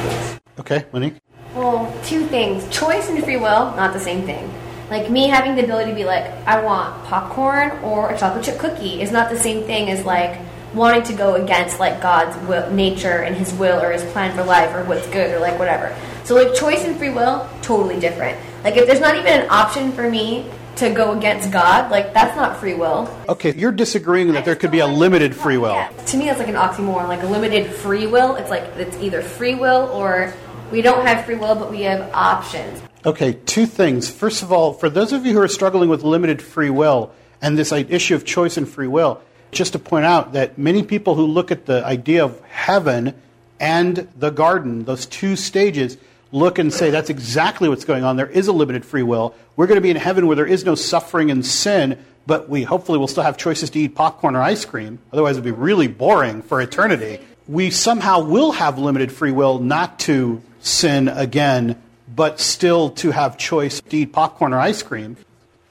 evils. 0.09 0.41
Okay, 0.59 0.85
Monique? 0.93 1.15
Well, 1.55 1.97
two 2.05 2.27
things. 2.27 2.69
Choice 2.77 3.09
and 3.09 3.23
free 3.23 3.37
will, 3.37 3.77
not 3.77 3.93
the 3.93 4.01
same 4.01 4.27
thing. 4.27 4.53
Like 4.91 5.09
me 5.09 5.29
having 5.29 5.55
the 5.55 5.63
ability 5.63 5.93
to 5.93 5.97
be 5.97 6.05
like, 6.05 6.25
I 6.49 6.61
want 6.61 7.05
popcorn 7.05 7.71
or 7.85 8.11
a 8.11 8.19
chocolate 8.19 8.45
chip 8.45 8.59
cookie 8.59 9.01
is 9.01 9.13
not 9.13 9.31
the 9.31 9.39
same 9.39 9.63
thing 9.63 9.89
as 9.89 10.05
like 10.05 10.41
wanting 10.75 11.03
to 11.05 11.13
go 11.13 11.35
against 11.35 11.81
like 11.81 12.01
God's 12.01 12.37
will, 12.49 12.71
nature 12.71 13.23
and 13.23 13.35
His 13.37 13.53
will 13.55 13.81
or 13.81 13.93
His 13.93 14.05
plan 14.13 14.37
for 14.37 14.45
life 14.45 14.75
or 14.75 14.85
what's 14.85 15.07
good 15.09 15.35
or 15.35 15.41
like 15.41 15.59
whatever. 15.59 15.97
So 16.25 16.35
like 16.35 16.55
choice 16.55 16.85
and 16.85 16.97
free 16.97 17.11
will, 17.11 17.49
totally 17.63 18.01
different. 18.01 18.39
Like 18.65 18.77
if 18.77 18.87
there's 18.87 19.01
not 19.01 19.17
even 19.17 19.41
an 19.41 19.47
option 19.51 19.93
for 19.93 20.09
me 20.09 20.51
to 20.77 20.91
go 20.91 21.17
against 21.17 21.53
God, 21.53 21.91
like 21.91 22.13
that's 22.13 22.37
not 22.37 22.59
free 22.59 22.75
will. 22.75 23.09
Okay, 23.29 23.55
you're 23.55 23.73
disagreeing 23.73 24.33
that 24.33 24.45
there 24.45 24.57
could 24.57 24.71
be 24.71 24.81
a 24.81 24.87
limited 24.87 25.35
free 25.35 25.59
will. 25.59 25.75
Yeah. 25.75 25.89
To 25.89 26.17
me, 26.17 26.27
that's 26.27 26.39
like 26.39 26.49
an 26.49 26.55
oxymoron. 26.55 27.09
Like 27.09 27.23
a 27.23 27.27
limited 27.27 27.71
free 27.71 28.07
will, 28.07 28.37
it's 28.37 28.51
like 28.51 28.65
it's 28.77 28.97
either 28.99 29.23
free 29.23 29.55
will 29.55 29.89
or 29.93 30.33
we 30.73 30.83
don't 30.83 31.07
have 31.07 31.25
free 31.25 31.37
will, 31.37 31.55
but 31.55 31.71
we 31.71 31.83
have 31.83 32.11
options. 32.13 32.83
Okay, 33.07 33.35
two 33.45 33.67
things. 33.67 34.11
First 34.11 34.43
of 34.43 34.51
all, 34.51 34.73
for 34.73 34.89
those 34.89 35.13
of 35.13 35.27
you 35.27 35.35
who 35.35 35.41
are 35.41 35.49
struggling 35.49 35.91
with 35.91 36.03
limited 36.03 36.41
free 36.41 36.71
will 36.71 37.13
and 37.43 37.57
this 37.59 37.71
issue 37.71 38.15
of 38.15 38.25
choice 38.25 38.57
and 38.57 38.67
free 38.67 38.87
will, 38.87 39.21
just 39.55 39.73
to 39.73 39.79
point 39.79 40.05
out 40.05 40.33
that 40.35 40.59
many 40.59 40.83
people 40.83 41.15
who 41.15 41.27
look 41.27 41.51
at 41.51 41.67
the 41.67 41.85
idea 41.85 42.25
of 42.25 42.41
heaven 42.43 43.15
and 43.61 44.09
the 44.19 44.31
garden, 44.31 44.85
those 44.85 45.07
two 45.07 45.37
stages, 45.37 45.97
look 46.33 46.59
and 46.59 46.73
say 46.73 46.91
that's 46.91 47.11
exactly 47.11 47.69
what's 47.69 47.85
going 47.85 48.05
on. 48.05 48.17
There 48.17 48.29
is 48.29 48.49
a 48.49 48.53
limited 48.53 48.85
free 48.85 49.03
will. 49.03 49.35
We're 49.57 49.67
going 49.67 49.77
to 49.77 49.83
be 49.83 49.91
in 49.91 49.97
heaven 49.97 50.27
where 50.27 50.37
there 50.37 50.47
is 50.47 50.65
no 50.65 50.75
suffering 50.75 51.31
and 51.31 51.47
sin, 51.47 52.05
but 52.27 52.49
we 52.49 52.63
hopefully 52.63 52.99
will 52.99 53.09
still 53.09 53.23
have 53.23 53.37
choices 53.37 53.71
to 53.71 53.79
eat 53.79 53.95
popcorn 53.95 54.35
or 54.35 54.43
ice 54.43 54.65
cream. 54.65 54.99
Otherwise, 55.13 55.37
it 55.37 55.41
would 55.41 55.45
be 55.45 55.51
really 55.51 55.87
boring 55.87 56.43
for 56.43 56.61
eternity. 56.61 57.21
We 57.47 57.71
somehow 57.71 58.23
will 58.25 58.53
have 58.53 58.79
limited 58.79 59.13
free 59.13 59.33
will 59.33 59.59
not 59.59 59.99
to 60.01 60.43
sin 60.61 61.09
again, 61.09 61.81
but 62.09 62.41
still 62.41 62.91
to 62.91 63.11
have 63.11 63.37
choice 63.37 63.81
to 63.81 63.97
eat 63.97 64.13
popcorn 64.13 64.53
or 64.53 64.61
ice 64.61 64.83
cream. 64.83 65.17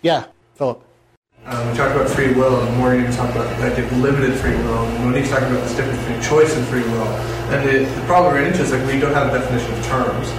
Yeah, 0.01 0.25
Philip. 0.55 0.82
Um, 1.45 1.69
we 1.69 1.75
talked 1.75 1.93
about 1.93 2.09
free 2.09 2.33
will, 2.33 2.57
and 2.61 2.77
Morgan 2.77 3.01
even 3.01 3.13
talked 3.13 3.35
about 3.35 3.77
of 3.77 3.97
limited 3.97 4.33
free 4.39 4.55
will, 4.55 4.85
and 4.85 5.03
Monique's 5.03 5.29
talking 5.29 5.49
about 5.49 5.61
this 5.67 5.75
difference 5.75 5.99
between 5.99 6.21
choice 6.21 6.55
and 6.55 6.65
free 6.67 6.83
will. 6.83 7.07
And 7.51 7.67
the, 7.67 7.83
the 7.83 8.05
problem 8.05 8.33
we 8.33 8.39
ran 8.39 8.51
into 8.51 8.63
is 8.63 8.71
like 8.71 8.85
we 8.87 8.97
don't 8.97 9.13
have 9.13 9.33
a 9.33 9.37
definition 9.37 9.73
of 9.73 9.85
terms. 9.85 10.29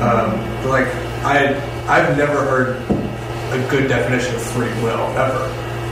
Um, 0.00 0.70
like 0.70 0.86
I, 1.22 1.52
I've 1.86 2.16
never 2.16 2.32
heard 2.32 2.76
a 3.52 3.68
good 3.70 3.88
definition 3.88 4.34
of 4.34 4.40
free 4.40 4.72
will 4.82 5.06
ever, 5.18 5.44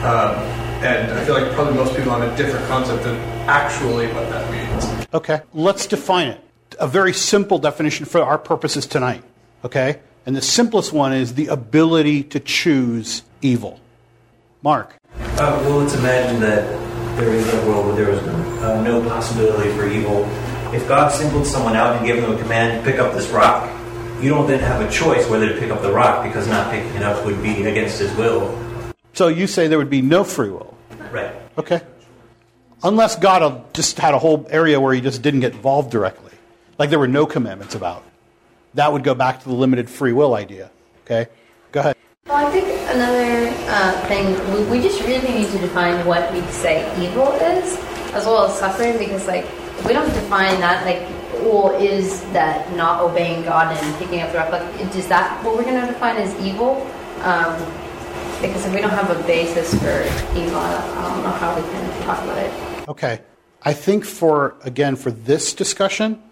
um, 0.07 0.37
and 0.83 1.13
I 1.13 1.25
feel 1.27 1.35
like 1.35 1.53
probably 1.53 1.75
most 1.75 1.95
people 1.95 2.13
have 2.13 2.23
a 2.23 2.35
different 2.35 2.67
concept 2.67 3.05
than 3.05 3.17
actually 3.47 4.07
what 4.15 4.31
that 4.31 4.51
means. 4.51 5.07
Okay, 5.13 5.43
let's 5.53 5.87
define 5.87 6.29
it. 6.29 6.41
A 6.81 6.89
very 6.89 7.13
simple 7.13 7.59
definition 7.59 8.07
for 8.07 8.23
our 8.23 8.39
purposes 8.39 8.87
tonight. 8.87 9.23
Okay, 9.67 10.01
and 10.25 10.35
the 10.35 10.41
simplest 10.41 10.95
one 10.95 11.13
is 11.13 11.35
the 11.35 11.49
ability 11.49 12.23
to 12.23 12.41
choose 12.41 13.23
evil. 13.43 13.79
Mark. 14.63 14.97
Uh, 15.15 15.61
well, 15.65 15.79
let's 15.79 15.95
imagine 15.95 16.41
that 16.41 16.65
there 17.17 17.33
is 17.33 17.53
a 17.53 17.67
world 17.67 17.87
where 17.87 17.97
there 17.97 18.11
is 18.11 18.25
no, 18.25 18.35
uh, 18.63 18.83
no 18.83 19.09
possibility 19.09 19.71
for 19.73 19.89
evil. 19.89 20.25
If 20.73 20.87
God 20.89 21.11
singled 21.11 21.47
someone 21.47 21.77
out 21.77 21.97
and 21.97 22.07
gave 22.07 22.23
them 22.23 22.33
a 22.33 22.39
command 22.39 22.83
to 22.83 22.91
pick 22.91 23.01
up 23.01 23.13
this 23.13 23.29
rock, 23.29 23.69
you 24.23 24.31
don't 24.31 24.47
then 24.47 24.61
have 24.61 24.81
a 24.81 24.91
choice 24.91 25.29
whether 25.29 25.53
to 25.53 25.59
pick 25.59 25.71
up 25.71 25.83
the 25.83 25.93
rock 25.93 26.25
because 26.25 26.47
not 26.47 26.71
picking 26.71 26.95
it 26.95 27.03
up 27.03 27.25
would 27.27 27.43
be 27.43 27.65
against 27.65 27.99
his 27.99 28.15
will. 28.17 28.57
So 29.15 29.29
you 29.29 29.47
say 29.47 29.67
there 29.67 29.79
would 29.79 29.91
be 29.91 30.01
no 30.01 30.25
free 30.25 30.49
will. 30.49 30.77
Right. 31.11 31.35
Okay. 31.59 31.83
Unless 32.85 33.17
God 33.17 33.75
just 33.75 33.99
had 33.99 34.15
a 34.15 34.19
whole 34.19 34.47
area 34.49 34.81
where 34.81 34.95
he 34.95 35.01
just 35.01 35.23
didn't 35.23 35.41
get 35.41 35.53
involved 35.53 35.91
directly, 35.91 36.33
like 36.79 36.91
there 36.91 36.99
were 36.99 37.09
no 37.09 37.27
commandments 37.27 37.75
about. 37.75 38.05
That 38.75 38.93
would 38.93 39.05
go 39.05 39.15
back 39.15 39.41
to 39.43 39.49
the 39.49 39.55
limited 39.55 39.91
free 39.91 40.13
will 40.13 40.35
idea. 40.35 40.71
Okay? 41.05 41.31
Go 41.73 41.81
ahead. 41.81 41.97
Well, 42.27 42.47
I 42.47 42.51
think 42.51 42.67
another 42.89 43.49
uh, 43.69 44.07
thing, 44.07 44.33
we, 44.55 44.79
we 44.79 44.81
just 44.81 45.03
really 45.03 45.41
need 45.41 45.51
to 45.51 45.59
define 45.59 46.07
what 46.07 46.33
we 46.33 46.41
say 46.53 46.81
evil 47.03 47.33
is, 47.33 47.77
as 48.15 48.25
well 48.27 48.47
as 48.47 48.57
suffering, 48.57 48.97
because, 48.97 49.27
like, 49.27 49.45
if 49.45 49.87
we 49.87 49.93
don't 49.93 50.09
define 50.09 50.61
that, 50.61 50.87
like, 50.87 51.03
well, 51.43 51.73
is 51.79 52.23
that 52.33 52.73
not 52.77 53.03
obeying 53.03 53.43
God 53.43 53.77
and 53.77 53.99
picking 53.99 54.21
up 54.21 54.31
the 54.31 54.39
rock? 54.39 54.53
Like, 54.53 54.95
is 54.95 55.09
that 55.09 55.45
what 55.45 55.57
we're 55.57 55.65
going 55.65 55.81
to 55.81 55.93
define 55.93 56.17
as 56.17 56.33
evil? 56.41 56.87
Um, 57.23 57.59
because 58.41 58.65
if 58.67 58.73
we 58.73 58.81
don't 58.81 58.91
have 58.91 59.11
a 59.11 59.21
basis 59.25 59.75
for 59.75 60.03
evil, 60.39 60.59
I 60.59 61.13
don't 61.13 61.25
know 61.25 61.31
how 61.33 61.57
we 61.57 61.63
can 61.63 62.03
talk 62.05 62.23
about 62.23 62.39
it. 62.39 62.89
Okay. 62.89 63.21
I 63.63 63.73
think 63.73 64.05
for, 64.05 64.55
again, 64.63 64.95
for 64.95 65.11
this 65.11 65.53
discussion, 65.53 66.23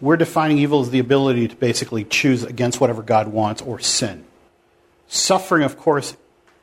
we're 0.00 0.16
defining 0.16 0.58
evil 0.58 0.80
as 0.80 0.90
the 0.90 0.98
ability 0.98 1.48
to 1.48 1.56
basically 1.56 2.04
choose 2.04 2.42
against 2.42 2.80
whatever 2.80 3.02
God 3.02 3.28
wants 3.28 3.62
or 3.62 3.78
sin. 3.78 4.24
Suffering, 5.14 5.62
of 5.62 5.76
course, 5.76 6.16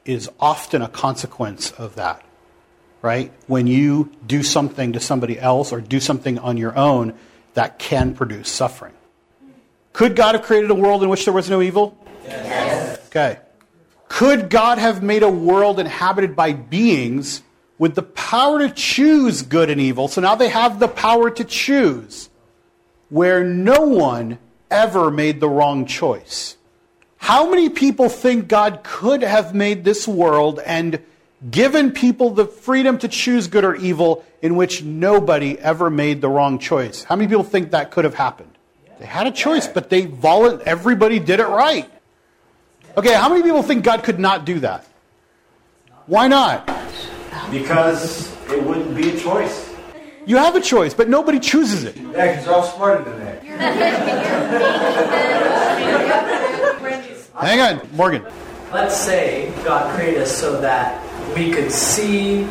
is 0.05 0.27
often 0.39 0.81
a 0.81 0.87
consequence 0.87 1.69
of 1.69 1.93
that, 1.97 2.25
right? 3.03 3.31
When 3.45 3.67
you 3.67 4.11
do 4.25 4.41
something 4.41 4.93
to 4.93 4.99
somebody 4.99 5.39
else 5.39 5.71
or 5.71 5.81
do 5.81 5.99
something 5.99 6.39
on 6.39 6.57
your 6.57 6.75
own, 6.75 7.13
that 7.53 7.77
can 7.77 8.15
produce 8.15 8.49
suffering. 8.49 8.93
Could 9.93 10.15
God 10.15 10.33
have 10.33 10.45
created 10.45 10.71
a 10.71 10.73
world 10.73 11.03
in 11.03 11.09
which 11.09 11.25
there 11.25 11.33
was 11.33 11.47
no 11.47 11.61
evil? 11.61 11.95
Yes. 12.25 12.99
Okay. 13.09 13.37
Could 14.07 14.49
God 14.49 14.79
have 14.79 15.03
made 15.03 15.21
a 15.21 15.29
world 15.29 15.79
inhabited 15.79 16.35
by 16.35 16.53
beings 16.53 17.43
with 17.77 17.93
the 17.93 18.01
power 18.01 18.57
to 18.57 18.71
choose 18.71 19.43
good 19.43 19.69
and 19.69 19.79
evil? 19.79 20.07
So 20.07 20.21
now 20.21 20.33
they 20.33 20.49
have 20.49 20.79
the 20.79 20.87
power 20.87 21.29
to 21.29 21.43
choose, 21.43 22.31
where 23.09 23.43
no 23.43 23.81
one 23.81 24.39
ever 24.71 25.11
made 25.11 25.39
the 25.39 25.49
wrong 25.49 25.85
choice. 25.85 26.55
How 27.19 27.49
many 27.49 27.69
people 27.69 28.09
think 28.09 28.47
God 28.47 28.81
could 28.83 29.21
have 29.21 29.53
made 29.53 29.83
this 29.83 30.07
world 30.07 30.59
and 30.65 30.99
given 31.51 31.91
people 31.91 32.31
the 32.31 32.45
freedom 32.45 32.97
to 32.99 33.07
choose 33.07 33.47
good 33.47 33.63
or 33.63 33.75
evil 33.75 34.25
in 34.41 34.55
which 34.55 34.83
nobody 34.83 35.57
ever 35.59 35.89
made 35.89 36.21
the 36.21 36.29
wrong 36.29 36.59
choice? 36.59 37.03
How 37.03 37.15
many 37.15 37.27
people 37.27 37.43
think 37.43 37.71
that 37.71 37.91
could 37.91 38.05
have 38.05 38.15
happened? 38.15 38.51
They 38.99 39.05
had 39.05 39.27
a 39.27 39.31
choice, 39.31 39.67
but 39.67 39.89
they 39.89 40.07
volu- 40.07 40.61
everybody 40.61 41.19
did 41.19 41.39
it 41.39 41.47
right. 41.47 41.89
Okay, 42.97 43.13
how 43.13 43.29
many 43.29 43.43
people 43.43 43.63
think 43.63 43.83
God 43.83 44.03
could 44.03 44.19
not 44.19 44.45
do 44.45 44.59
that? 44.61 44.85
Why 46.07 46.27
not? 46.27 46.65
Because 47.51 48.33
it 48.49 48.63
wouldn't 48.63 48.95
be 48.95 49.09
a 49.09 49.19
choice. 49.19 49.67
You 50.25 50.37
have 50.37 50.55
a 50.55 50.61
choice, 50.61 50.93
but 50.93 51.09
nobody 51.09 51.39
chooses 51.39 51.83
it. 51.83 51.95
Yeah, 51.97 52.03
because 52.05 52.45
they're 52.45 52.53
all 52.53 52.63
smarter 52.63 53.03
than 53.03 53.19
that. 53.19 55.45
Hang 57.39 57.61
on, 57.61 57.87
Morgan. 57.95 58.25
Let's 58.73 58.97
say 58.97 59.53
God 59.63 59.95
created 59.95 60.23
us 60.23 60.37
so 60.37 60.59
that 60.59 61.01
we 61.35 61.51
could 61.51 61.71
see 61.71 62.43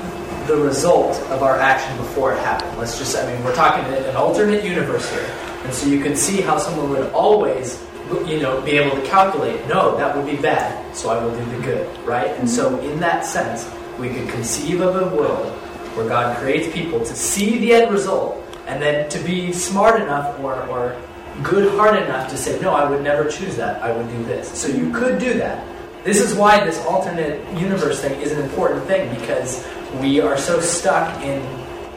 the 0.46 0.56
result 0.56 1.20
of 1.30 1.42
our 1.42 1.58
action 1.58 1.94
before 1.98 2.32
it 2.32 2.38
happened. 2.38 2.78
Let's 2.78 2.98
just, 2.98 3.14
I 3.14 3.30
mean, 3.30 3.44
we're 3.44 3.54
talking 3.54 3.84
an 3.84 4.16
alternate 4.16 4.64
universe 4.64 5.08
here. 5.10 5.30
And 5.64 5.74
so 5.74 5.88
you 5.88 6.02
can 6.02 6.16
see 6.16 6.40
how 6.40 6.56
someone 6.56 6.88
would 6.88 7.12
always, 7.12 7.84
you 8.26 8.40
know, 8.40 8.62
be 8.62 8.78
able 8.78 8.96
to 8.96 9.06
calculate, 9.06 9.66
no, 9.68 9.94
that 9.98 10.16
would 10.16 10.24
be 10.24 10.40
bad, 10.40 10.96
so 10.96 11.10
I 11.10 11.22
will 11.22 11.36
do 11.36 11.44
the 11.56 11.62
good, 11.62 12.06
right? 12.06 12.30
And 12.38 12.48
so 12.48 12.70
mm-hmm. 12.70 12.92
in 12.92 13.00
that 13.00 13.26
sense, 13.26 13.70
we 13.98 14.08
could 14.08 14.30
conceive 14.30 14.80
of 14.80 14.96
a 14.96 15.14
world 15.14 15.52
where 15.96 16.08
God 16.08 16.38
creates 16.38 16.72
people 16.72 17.00
to 17.00 17.14
see 17.14 17.58
the 17.58 17.74
end 17.74 17.92
result 17.92 18.42
and 18.66 18.80
then 18.80 19.10
to 19.10 19.18
be 19.18 19.52
smart 19.52 20.00
enough 20.00 20.40
or, 20.40 20.54
or 20.68 20.96
good 21.42 21.72
heart 21.76 22.00
enough 22.02 22.30
to 22.30 22.36
say, 22.36 22.60
no, 22.60 22.70
I 22.70 22.88
would 22.88 23.02
never 23.02 23.28
choose 23.28 23.56
that. 23.56 23.82
I 23.82 23.92
would 23.92 24.08
do 24.08 24.24
this. 24.24 24.48
So 24.48 24.68
you 24.68 24.92
could 24.92 25.18
do 25.18 25.34
that. 25.34 25.66
This 26.04 26.20
is 26.20 26.34
why 26.34 26.64
this 26.64 26.78
alternate 26.86 27.40
universe 27.58 28.00
thing 28.00 28.20
is 28.20 28.32
an 28.32 28.40
important 28.42 28.84
thing 28.86 29.14
because 29.18 29.66
we 30.00 30.20
are 30.20 30.38
so 30.38 30.60
stuck 30.60 31.22
in 31.22 31.42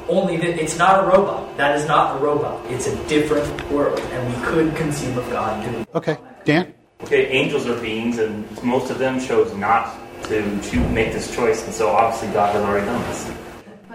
only 0.09 0.37
that 0.37 0.61
it's 0.61 0.77
not 0.77 1.03
a 1.03 1.07
robot. 1.07 1.55
That 1.57 1.77
is 1.77 1.87
not 1.87 2.17
a 2.17 2.19
robot. 2.19 2.65
It's 2.69 2.87
a 2.87 3.07
different 3.07 3.71
world, 3.71 3.99
and 3.99 4.35
we 4.35 4.45
could 4.45 4.75
conceive 4.75 5.15
of 5.17 5.29
God 5.29 5.63
doing. 5.63 5.87
Okay, 5.95 6.17
Dan. 6.43 6.73
Okay, 7.03 7.27
angels 7.27 7.67
are 7.67 7.79
beings, 7.79 8.19
and 8.19 8.45
most 8.63 8.91
of 8.91 8.99
them 8.99 9.19
chose 9.19 9.55
not 9.55 9.97
to 10.23 10.41
choose, 10.61 10.87
make 10.91 11.13
this 11.13 11.33
choice, 11.33 11.63
and 11.65 11.73
so 11.73 11.89
obviously 11.89 12.31
God 12.33 12.53
has 12.53 12.63
already 12.63 12.85
done 12.85 13.01
this. 13.03 13.31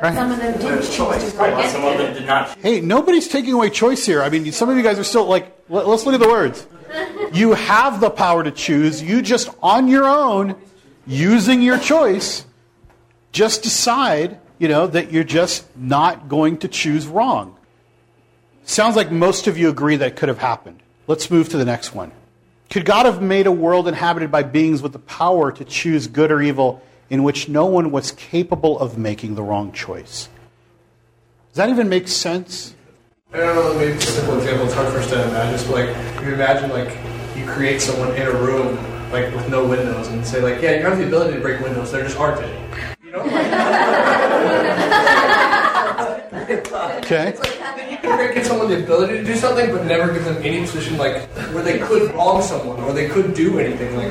Right. 0.02 0.14
Some 0.14 0.30
of 0.30 0.38
them 0.38 0.59
did 0.61 0.90
choice. 0.90 1.35
Right, 1.35 1.52
against 1.52 1.72
some 1.72 1.85
of 1.85 1.96
them 1.96 2.12
did 2.12 2.26
not. 2.26 2.59
Hey, 2.59 2.80
nobody's 2.80 3.28
taking 3.28 3.54
away 3.54 3.70
choice 3.70 4.04
here. 4.04 4.22
I 4.22 4.28
mean, 4.28 4.52
some 4.52 4.68
of 4.68 4.76
you 4.76 4.82
guys 4.82 4.98
are 4.98 5.04
still 5.04 5.24
like, 5.24 5.56
let, 5.70 5.87
us 5.87 6.04
look 6.04 6.14
at 6.14 6.20
the 6.20 6.28
words. 6.28 6.66
You 7.32 7.52
have 7.54 8.00
the 8.00 8.09
power 8.09 8.44
to 8.44 8.50
choose. 8.52 9.02
You 9.02 9.20
just, 9.20 9.50
on 9.62 9.88
your 9.88 10.04
own, 10.04 10.54
using 11.06 11.61
your 11.61 11.76
choice, 11.76 12.46
just 13.32 13.62
decide, 13.64 14.38
you 14.59 14.68
know, 14.68 14.87
that 14.87 15.12
you're 15.12 15.24
just 15.24 15.66
not 15.76 16.28
going 16.28 16.59
to 16.59 16.68
choose 16.68 17.06
wrong. 17.06 17.56
Sounds 18.64 18.96
like 18.96 19.11
most 19.11 19.46
of 19.46 19.59
you 19.59 19.68
agree 19.68 19.96
that 19.96 20.16
could 20.16 20.28
have 20.28 20.38
happened. 20.38 20.82
Let's 21.06 21.30
move 21.30 21.48
to 21.50 21.56
the 21.59 21.64
next 21.64 21.94
one. 21.94 22.12
Could 22.70 22.85
God 22.85 23.06
have 23.06 23.20
made 23.20 23.46
a 23.46 23.52
world 23.52 23.88
inhabited 23.88 24.30
by 24.30 24.42
beings 24.42 24.80
with 24.80 24.92
the 24.92 24.98
power 24.98 25.52
to 25.52 25.64
choose 25.64 26.06
good 26.06 26.32
or 26.32 26.40
evil 26.40 26.82
in 27.10 27.22
which 27.22 27.48
no 27.48 27.66
one 27.66 27.90
was 27.90 28.12
capable 28.12 28.78
of 28.78 28.98
making 28.98 29.34
the 29.34 29.42
wrong 29.42 29.72
choice? 29.72 30.28
Does 31.48 31.56
that 31.56 31.70
even 31.70 31.88
make 31.88 32.08
sense? 32.08 32.74
I 33.32 33.38
don't 33.38 33.54
know, 33.54 33.78
maybe 33.78 33.92
it's 33.92 34.08
a 34.08 34.12
simple 34.12 34.38
example. 34.38 34.66
It's 34.66 34.74
hard 34.74 34.92
for 34.92 34.98
us 34.98 35.08
to 35.10 35.28
imagine. 35.28 35.52
Just 35.52 35.70
like 35.70 35.88
you 36.22 36.34
imagine, 36.34 36.70
like 36.70 36.96
you 37.36 37.46
create 37.46 37.80
someone 37.80 38.14
in 38.14 38.26
a 38.26 38.32
room, 38.32 38.76
like 39.10 39.32
with 39.34 39.48
no 39.48 39.66
windows, 39.66 40.08
and 40.08 40.26
say, 40.26 40.40
like, 40.40 40.62
yeah, 40.62 40.76
you 40.76 40.82
have 40.82 40.98
the 40.98 41.06
ability 41.06 41.34
to 41.34 41.40
break 41.40 41.60
windows. 41.60 41.92
There 41.92 42.02
just 42.02 42.18
aren't 42.18 42.42
any. 42.42 42.86
You 43.04 43.12
know, 43.12 43.22
Okay. 47.06 47.28
It's 47.28 47.38
like, 47.38 47.90
you 47.90 47.98
can 47.98 48.34
give 48.34 48.46
someone 48.46 48.68
the 48.68 48.82
ability 48.82 49.18
to 49.18 49.24
do 49.24 49.36
something, 49.36 49.70
but 49.70 49.86
never 49.86 50.12
give 50.12 50.24
them 50.24 50.36
any 50.42 50.62
position, 50.62 50.96
like 50.96 51.28
where 51.54 51.62
they 51.62 51.78
could 51.78 52.12
wrong 52.14 52.42
someone 52.42 52.80
or 52.80 52.92
they 52.92 53.08
could 53.08 53.32
do 53.32 53.58
anything. 53.58 53.96
Like 53.96 54.10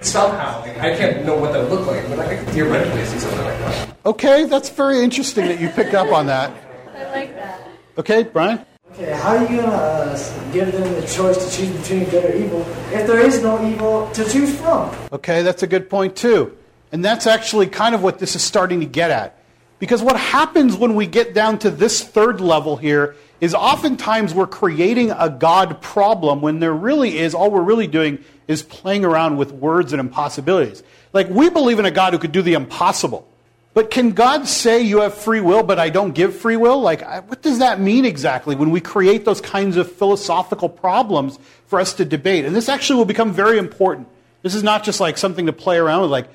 somehow, 0.00 0.60
like, 0.60 0.78
I 0.78 0.96
can't 0.96 1.24
know 1.24 1.36
what 1.36 1.52
that 1.52 1.62
would 1.62 1.70
look 1.70 1.86
like, 1.86 2.08
but 2.08 2.18
I 2.18 2.36
could 2.36 2.48
theoretically 2.48 3.04
see 3.04 3.18
something 3.18 3.44
like 3.44 3.58
that. 3.58 3.96
Okay, 4.06 4.44
that's 4.44 4.70
very 4.70 5.02
interesting 5.02 5.46
that 5.46 5.60
you 5.60 5.68
picked 5.68 5.94
up 5.94 6.12
on 6.12 6.26
that. 6.26 6.52
I 6.94 7.10
like 7.10 7.34
that. 7.34 7.68
Okay, 7.98 8.22
Brian? 8.22 8.64
Okay, 8.92 9.12
how 9.12 9.36
are 9.36 9.42
you 9.42 9.60
gonna 9.60 9.72
uh, 9.72 10.52
give 10.52 10.72
them 10.72 10.92
the 10.94 11.06
choice 11.06 11.36
to 11.44 11.56
choose 11.56 11.70
between 11.76 12.08
good 12.10 12.24
or 12.24 12.36
evil 12.36 12.60
if 12.92 13.06
there 13.06 13.20
is 13.20 13.42
no 13.42 13.64
evil 13.64 14.10
to 14.12 14.28
choose 14.28 14.58
from? 14.58 14.94
Okay, 15.12 15.42
that's 15.42 15.62
a 15.62 15.66
good 15.66 15.88
point, 15.88 16.16
too. 16.16 16.56
And 16.92 17.04
that's 17.04 17.26
actually 17.26 17.68
kind 17.68 17.94
of 17.94 18.02
what 18.02 18.18
this 18.18 18.34
is 18.34 18.42
starting 18.42 18.80
to 18.80 18.86
get 18.86 19.10
at. 19.10 19.36
Because 19.78 20.02
what 20.02 20.18
happens 20.18 20.76
when 20.76 20.94
we 20.94 21.06
get 21.06 21.34
down 21.34 21.58
to 21.60 21.70
this 21.70 22.02
third 22.02 22.40
level 22.40 22.76
here 22.76 23.16
is 23.40 23.54
oftentimes 23.54 24.34
we're 24.34 24.46
creating 24.46 25.10
a 25.12 25.30
God 25.30 25.80
problem 25.80 26.42
when 26.42 26.60
there 26.60 26.74
really 26.74 27.18
is, 27.18 27.34
all 27.34 27.50
we're 27.50 27.62
really 27.62 27.86
doing 27.86 28.22
is 28.50 28.64
playing 28.64 29.04
around 29.04 29.36
with 29.36 29.52
words 29.52 29.92
and 29.92 30.00
impossibilities. 30.00 30.82
Like, 31.12 31.28
we 31.30 31.48
believe 31.50 31.78
in 31.78 31.84
a 31.84 31.90
God 31.92 32.12
who 32.12 32.18
could 32.18 32.32
do 32.32 32.42
the 32.42 32.54
impossible. 32.54 33.26
But 33.74 33.92
can 33.92 34.10
God 34.10 34.48
say 34.48 34.80
you 34.80 35.02
have 35.02 35.14
free 35.14 35.40
will, 35.40 35.62
but 35.62 35.78
I 35.78 35.88
don't 35.88 36.12
give 36.12 36.34
free 36.34 36.56
will? 36.56 36.80
Like, 36.80 37.04
I- 37.04 37.20
what 37.20 37.42
does 37.42 37.60
that 37.60 37.78
mean 37.80 38.04
exactly 38.04 38.56
when 38.56 38.72
we 38.72 38.80
create 38.80 39.24
those 39.24 39.40
kinds 39.40 39.76
of 39.76 39.92
philosophical 39.92 40.68
problems 40.68 41.38
for 41.68 41.78
us 41.78 41.92
to 41.94 42.04
debate? 42.04 42.44
And 42.44 42.56
this 42.56 42.68
actually 42.68 42.96
will 42.96 43.04
become 43.04 43.32
very 43.32 43.56
important. 43.56 44.08
This 44.42 44.56
is 44.56 44.64
not 44.64 44.82
just 44.82 44.98
like 44.98 45.16
something 45.16 45.46
to 45.46 45.52
play 45.52 45.76
around 45.76 46.02
with. 46.02 46.10
Like, 46.10 46.26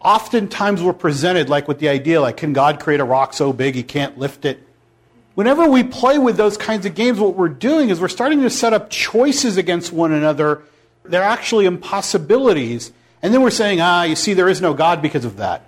oftentimes 0.00 0.80
we're 0.80 0.92
presented 0.92 1.48
like 1.48 1.66
with 1.66 1.80
the 1.80 1.88
idea, 1.88 2.20
like, 2.20 2.36
can 2.36 2.52
God 2.52 2.78
create 2.78 3.00
a 3.00 3.04
rock 3.04 3.34
so 3.34 3.52
big 3.52 3.74
he 3.74 3.82
can't 3.82 4.16
lift 4.16 4.44
it? 4.44 4.60
Whenever 5.34 5.68
we 5.68 5.82
play 5.82 6.18
with 6.18 6.36
those 6.36 6.56
kinds 6.56 6.86
of 6.86 6.94
games, 6.94 7.18
what 7.18 7.34
we're 7.34 7.48
doing 7.48 7.90
is 7.90 8.00
we're 8.00 8.06
starting 8.06 8.42
to 8.42 8.50
set 8.50 8.72
up 8.72 8.90
choices 8.90 9.56
against 9.56 9.92
one 9.92 10.12
another. 10.12 10.62
They're 11.04 11.22
actually 11.22 11.66
impossibilities. 11.66 12.92
And 13.22 13.32
then 13.32 13.42
we're 13.42 13.50
saying, 13.50 13.80
ah, 13.80 14.02
you 14.02 14.16
see, 14.16 14.34
there 14.34 14.48
is 14.48 14.60
no 14.60 14.74
God 14.74 15.02
because 15.02 15.24
of 15.24 15.36
that. 15.36 15.64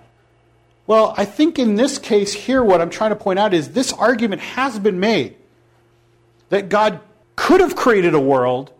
Well, 0.85 1.13
I 1.17 1.25
think 1.25 1.59
in 1.59 1.75
this 1.75 1.97
case 1.97 2.33
here, 2.33 2.63
what 2.63 2.81
I'm 2.81 2.89
trying 2.89 3.09
to 3.09 3.15
point 3.15 3.39
out 3.39 3.53
is 3.53 3.71
this 3.71 3.91
argument 3.93 4.41
has 4.41 4.79
been 4.79 4.99
made 4.99 5.35
that 6.49 6.69
God 6.69 7.01
could 7.35 7.59
have 7.59 7.75
created 7.75 8.13
a 8.13 8.19
world 8.19 8.71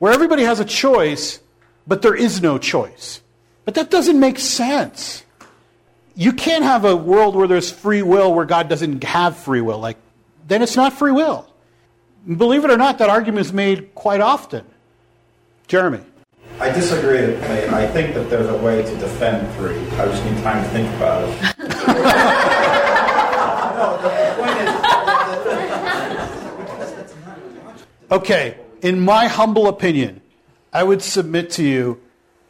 where 0.00 0.12
everybody 0.12 0.42
has 0.42 0.60
a 0.60 0.64
choice, 0.64 1.38
but 1.86 2.02
there 2.02 2.14
is 2.14 2.42
no 2.42 2.58
choice. 2.58 3.20
But 3.64 3.74
that 3.74 3.90
doesn't 3.90 4.18
make 4.18 4.38
sense. 4.38 5.22
You 6.16 6.32
can't 6.32 6.64
have 6.64 6.84
a 6.84 6.96
world 6.96 7.36
where 7.36 7.46
there's 7.46 7.70
free 7.70 8.02
will 8.02 8.34
where 8.34 8.44
God 8.44 8.68
doesn't 8.68 9.04
have 9.04 9.36
free 9.36 9.60
will. 9.60 9.78
Like, 9.78 9.96
then 10.48 10.62
it's 10.62 10.76
not 10.76 10.94
free 10.94 11.12
will. 11.12 11.46
Believe 12.26 12.64
it 12.64 12.70
or 12.70 12.76
not, 12.76 12.98
that 12.98 13.08
argument 13.08 13.46
is 13.46 13.52
made 13.52 13.94
quite 13.94 14.20
often. 14.20 14.66
Jeremy. 15.70 16.00
I 16.58 16.72
disagree. 16.72 17.36
I, 17.36 17.84
I 17.84 17.86
think 17.86 18.14
that 18.14 18.28
there's 18.28 18.48
a 18.48 18.56
way 18.56 18.82
to 18.82 18.96
defend 18.96 19.54
three. 19.54 19.78
I 20.00 20.06
just 20.06 20.24
need 20.24 20.42
time 20.42 20.64
to 20.64 20.70
think 20.70 20.92
about 20.96 21.28
it. 21.28 21.36
Okay, 28.12 28.56
in 28.82 29.00
my 29.00 29.28
humble 29.28 29.68
opinion, 29.68 30.20
I 30.72 30.82
would 30.82 31.00
submit 31.00 31.50
to 31.50 31.62
you 31.62 32.00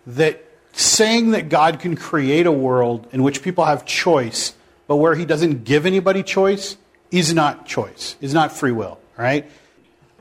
that 0.07 0.43
saying 0.73 1.33
that 1.33 1.51
God 1.51 1.81
can 1.81 1.97
create 1.97 2.47
a 2.47 2.53
world 2.53 3.07
in 3.13 3.23
which 3.23 3.43
people 3.43 3.67
have 3.67 3.85
choice, 3.85 4.55
but 4.87 4.97
where 4.97 5.15
he 5.15 5.27
doesn't 5.27 5.65
give 5.65 5.85
anybody 5.85 6.23
choice, 6.23 6.79
is 7.11 7.35
not 7.35 7.67
choice, 7.67 8.17
is 8.23 8.33
not 8.33 8.53
free 8.53 8.73
will, 8.73 8.93
all 8.93 9.01
right? 9.19 9.51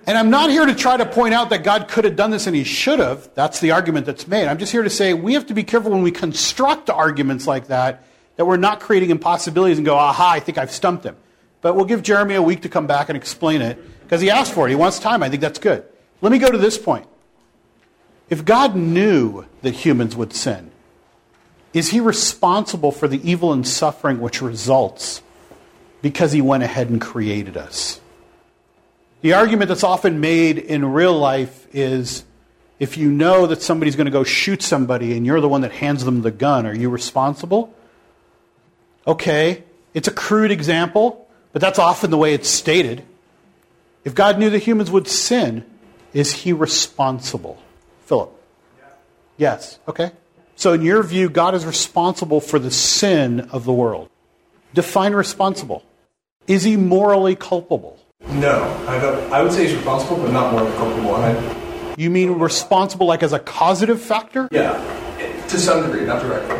And 0.08 0.18
I'm 0.18 0.30
not 0.30 0.50
here 0.50 0.66
to 0.66 0.74
try 0.74 0.98
to 0.98 1.06
point 1.06 1.34
out 1.34 1.52
that 1.52 1.64
God 1.64 1.88
could 1.88 2.04
have 2.06 2.16
done 2.16 2.32
this 2.32 2.48
and 2.48 2.56
he 2.56 2.64
should 2.64 3.00
have. 3.00 3.30
That's 3.36 3.60
the 3.60 3.72
argument 3.72 4.06
that's 4.06 4.28
made. 4.28 4.48
I'm 4.48 4.58
just 4.58 4.72
here 4.72 4.84
to 4.84 4.90
say 4.90 5.14
we 5.14 5.34
have 5.34 5.48
to 5.48 5.54
be 5.54 5.64
careful 5.64 5.92
when 5.92 6.02
we 6.02 6.12
construct 6.12 6.90
arguments 6.90 7.46
like 7.46 7.68
that, 7.68 8.04
that 8.36 8.46
we're 8.46 8.58
not 8.58 8.80
creating 8.80 9.12
impossibilities 9.12 9.78
and 9.78 9.86
go, 9.86 9.96
aha, 9.96 10.32
I 10.32 10.40
think 10.40 10.58
I've 10.58 10.72
stumped 10.72 11.06
him. 11.06 11.16
But 11.62 11.76
we'll 11.76 11.86
give 11.86 12.02
Jeremy 12.02 12.36
a 12.36 12.42
week 12.42 12.62
to 12.62 12.70
come 12.70 12.88
back 12.88 13.10
and 13.10 13.18
explain 13.18 13.62
it 13.62 13.78
because 14.04 14.22
he 14.22 14.30
asked 14.30 14.54
for 14.54 14.68
it. 14.68 14.70
He 14.70 14.76
wants 14.76 14.98
time. 14.98 15.22
I 15.22 15.30
think 15.30 15.42
that's 15.42 15.60
good. 15.60 15.86
Let 16.22 16.32
me 16.32 16.40
go 16.40 16.52
to 16.52 16.58
this 16.58 16.78
point. 16.78 17.06
If 18.30 18.46
God 18.46 18.76
knew 18.76 19.46
that 19.62 19.74
humans 19.74 20.16
would 20.16 20.34
sin, 20.34 20.72
is 21.74 21.90
he 21.90 22.00
responsible 22.00 22.92
for 22.92 23.08
the 23.08 23.30
evil 23.30 23.54
and 23.54 23.68
suffering 23.68 24.20
which 24.20 24.42
results 24.42 25.22
because 26.02 26.32
he 26.32 26.42
went 26.42 26.64
ahead 26.64 26.90
and 26.90 27.02
created 27.02 27.58
us? 27.58 28.00
The 29.22 29.34
argument 29.34 29.68
that's 29.68 29.84
often 29.84 30.22
made 30.22 30.58
in 30.58 30.94
real 30.94 31.18
life 31.18 31.68
is 31.74 32.24
if 32.80 32.98
you 32.98 33.12
know 33.12 33.48
that 33.48 33.62
somebody's 33.62 33.98
going 33.98 34.06
to 34.06 34.12
go 34.12 34.24
shoot 34.24 34.62
somebody 34.62 35.16
and 35.18 35.26
you're 35.26 35.42
the 35.42 35.50
one 35.50 35.62
that 35.62 35.74
hands 35.74 36.06
them 36.06 36.22
the 36.22 36.32
gun, 36.32 36.66
are 36.66 36.74
you 36.74 36.90
responsible? 36.90 37.74
Okay, 39.06 39.64
it's 39.94 40.08
a 40.08 40.12
crude 40.12 40.52
example, 40.52 41.28
but 41.52 41.62
that's 41.62 41.80
often 41.80 42.12
the 42.12 42.18
way 42.18 42.34
it's 42.34 42.50
stated. 42.50 43.04
If 44.06 44.16
God 44.16 44.40
knew 44.40 44.50
that 44.50 44.60
humans 44.60 44.90
would 44.90 45.08
sin, 45.08 45.66
is 46.14 46.32
he 46.32 46.54
responsible? 46.54 47.62
Philip. 48.06 48.32
Yes. 49.38 49.80
Okay. 49.88 50.12
So, 50.56 50.74
in 50.74 50.82
your 50.82 51.04
view, 51.04 51.30
God 51.30 51.56
is 51.56 51.66
responsible 51.66 52.42
for 52.42 52.60
the 52.60 52.72
sin 52.72 53.42
of 53.52 53.66
the 53.66 53.74
world. 53.74 54.10
Define 54.74 55.14
responsible. 55.14 55.84
Is 56.48 56.64
he 56.64 56.76
morally 56.76 57.36
culpable? 57.36 57.99
No, 58.32 58.64
I 58.88 59.00
don't. 59.00 59.32
I 59.34 59.42
would 59.42 59.52
say 59.52 59.66
he's 59.68 59.76
responsible, 59.76 60.18
but 60.18 60.32
not 60.32 60.52
morally 60.54 60.72
culpable. 60.78 61.16
And 61.16 61.38
I, 61.38 61.96
You 61.98 62.10
mean 62.10 62.34
responsible 62.34 63.08
like 63.08 63.24
as 63.24 63.34
a 63.34 63.40
causative 63.40 64.02
factor? 64.02 64.48
yeah, 64.52 64.74
to 65.48 65.58
some 65.60 65.84
degree, 65.84 66.06
not 66.06 66.22
directly. 66.22 66.56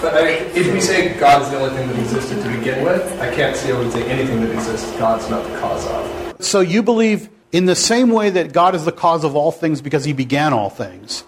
But 0.00 0.14
I, 0.14 0.28
if 0.54 0.72
we 0.72 0.80
say 0.80 1.18
God 1.18 1.42
is 1.42 1.50
the 1.50 1.58
only 1.58 1.76
thing 1.76 1.88
that 1.88 1.98
existed 1.98 2.42
to 2.42 2.58
begin 2.58 2.84
with, 2.84 3.02
I 3.20 3.34
can't 3.34 3.56
see 3.56 3.70
how 3.70 3.78
we'd 3.80 3.92
say 3.92 4.08
anything 4.08 4.40
that 4.42 4.50
exists 4.52 4.90
God's 4.98 5.28
not 5.28 5.46
the 5.50 5.58
cause 5.58 5.86
of. 5.86 6.44
So 6.44 6.60
you 6.60 6.82
believe 6.82 7.28
in 7.52 7.66
the 7.66 7.74
same 7.76 8.10
way 8.10 8.30
that 8.30 8.52
God 8.52 8.74
is 8.74 8.84
the 8.84 8.92
cause 8.92 9.24
of 9.24 9.36
all 9.36 9.52
things 9.52 9.80
because 9.80 10.04
he 10.04 10.12
began 10.12 10.52
all 10.52 10.70
things, 10.70 11.24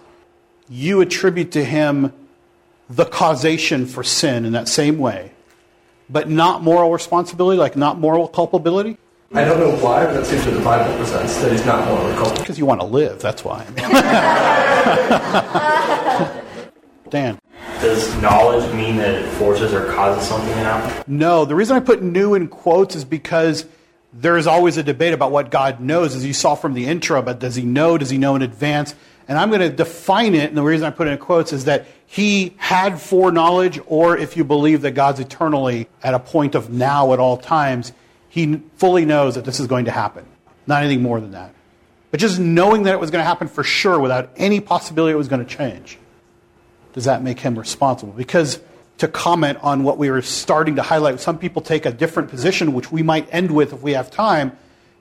you 0.69 1.01
attribute 1.01 1.53
to 1.53 1.65
him 1.65 2.13
the 2.91 3.05
causation 3.05 3.87
for 3.87 4.03
sin 4.03 4.45
in 4.47 4.53
that 4.53 4.69
same 4.69 4.99
way, 4.99 5.33
but 6.09 6.29
not 6.29 6.63
moral 6.63 6.91
responsibility, 6.91 7.59
like 7.59 7.77
not 7.77 7.99
moral 7.99 8.29
culpability? 8.29 8.97
I 9.35 9.45
don't 9.45 9.61
know 9.61 9.77
why, 9.85 10.07
but 10.07 10.15
that 10.15 10.27
seems 10.27 10.47
what 10.47 10.55
the 10.55 10.63
Bible 10.63 10.97
presents 10.97 11.37
that 11.43 11.53
he's 11.53 11.67
not 11.67 11.87
morally 11.87 12.15
culpable. 12.15 12.41
Because 12.41 12.59
you 12.59 12.65
want 12.65 12.81
to 12.81 12.87
live, 12.87 13.21
that's 13.21 13.45
why. 13.45 13.63
Dan. 17.11 17.39
Does 17.83 18.23
knowledge 18.23 18.73
mean 18.75 18.97
that 18.97 19.15
it 19.15 19.29
forces 19.33 19.75
or 19.75 19.93
causes 19.93 20.27
something 20.27 20.49
to 20.49 20.55
happen? 20.55 21.05
No, 21.07 21.45
the 21.45 21.55
reason 21.55 21.77
I 21.77 21.81
put 21.81 22.03
knew 22.03 22.35
in 22.35 22.49
quotes 22.49 22.97
is 22.97 23.05
because 23.05 23.67
there 24.15 24.39
is 24.39 24.47
always 24.47 24.79
a 24.79 24.83
debate 24.83 25.13
about 25.13 25.31
what 25.31 25.51
God 25.51 25.79
knows, 25.79 26.15
as 26.15 26.25
you 26.25 26.33
saw 26.33 26.55
from 26.55 26.73
the 26.73 26.87
intro, 26.87 27.21
but 27.21 27.39
does 27.39 27.55
he 27.55 27.65
know? 27.65 27.99
Does 27.99 28.09
he 28.09 28.17
know 28.17 28.35
in 28.35 28.41
advance? 28.41 28.95
And 29.29 29.37
I'm 29.37 29.51
going 29.51 29.61
to 29.61 29.69
define 29.69 30.35
it, 30.35 30.49
and 30.49 30.57
the 30.57 30.63
reason 30.63 30.87
I 30.87 30.91
put 30.91 31.07
it 31.07 31.11
in 31.11 31.19
quotes 31.19 31.53
is 31.53 31.67
that 31.67 31.85
he 32.07 32.55
had 32.57 32.99
foreknowledge, 32.99 33.79
or 33.87 34.17
if 34.17 34.39
you 34.39 34.45
believe 34.45 34.81
that 34.81 34.93
God's 34.93 35.21
eternally 35.21 35.87
at 36.03 36.15
a 36.15 36.19
point 36.19 36.55
of 36.55 36.71
now 36.71 37.13
at 37.13 37.19
all 37.19 37.37
times, 37.37 37.93
he 38.29 38.61
fully 38.77 39.05
knows 39.05 39.35
that 39.35 39.45
this 39.45 39.61
is 39.61 39.67
going 39.67 39.87
to 39.87 39.91
happen. 39.91 40.25
Not 40.67 40.83
anything 40.83 41.03
more 41.03 41.21
than 41.21 41.33
that. 41.33 41.55
But 42.11 42.21
just 42.21 42.39
knowing 42.39 42.85
that 42.85 42.95
it 42.95 43.01
was 43.01 43.11
going 43.11 43.23
to 43.23 43.27
happen 43.27 43.49
for 43.49 43.65
sure 43.65 43.99
without 43.99 44.31
any 44.37 44.61
possibility 44.61 45.13
it 45.13 45.17
was 45.17 45.29
going 45.29 45.45
to 45.45 45.57
change 45.57 45.99
does 46.99 47.05
that 47.05 47.23
make 47.23 47.39
him 47.39 47.57
responsible? 47.57 48.13
Because 48.13 48.59
to 48.99 49.07
comment 49.07 49.59
on 49.63 49.85
what 49.85 49.99
we 49.99 50.11
were 50.11 50.21
starting 50.21 50.75
to 50.77 50.83
highlight, 50.83 51.21
some 51.21 51.39
people 51.39 51.63
take 51.63 51.87
a 51.87 51.93
different 51.93 52.29
position, 52.29 52.73
which 52.73 52.91
we 52.91 53.05
might 53.05 53.33
end 53.33 53.53
with 53.53 53.73
if 53.73 53.83
we 53.83 53.93
have 53.93 54.11
time. 54.11 54.57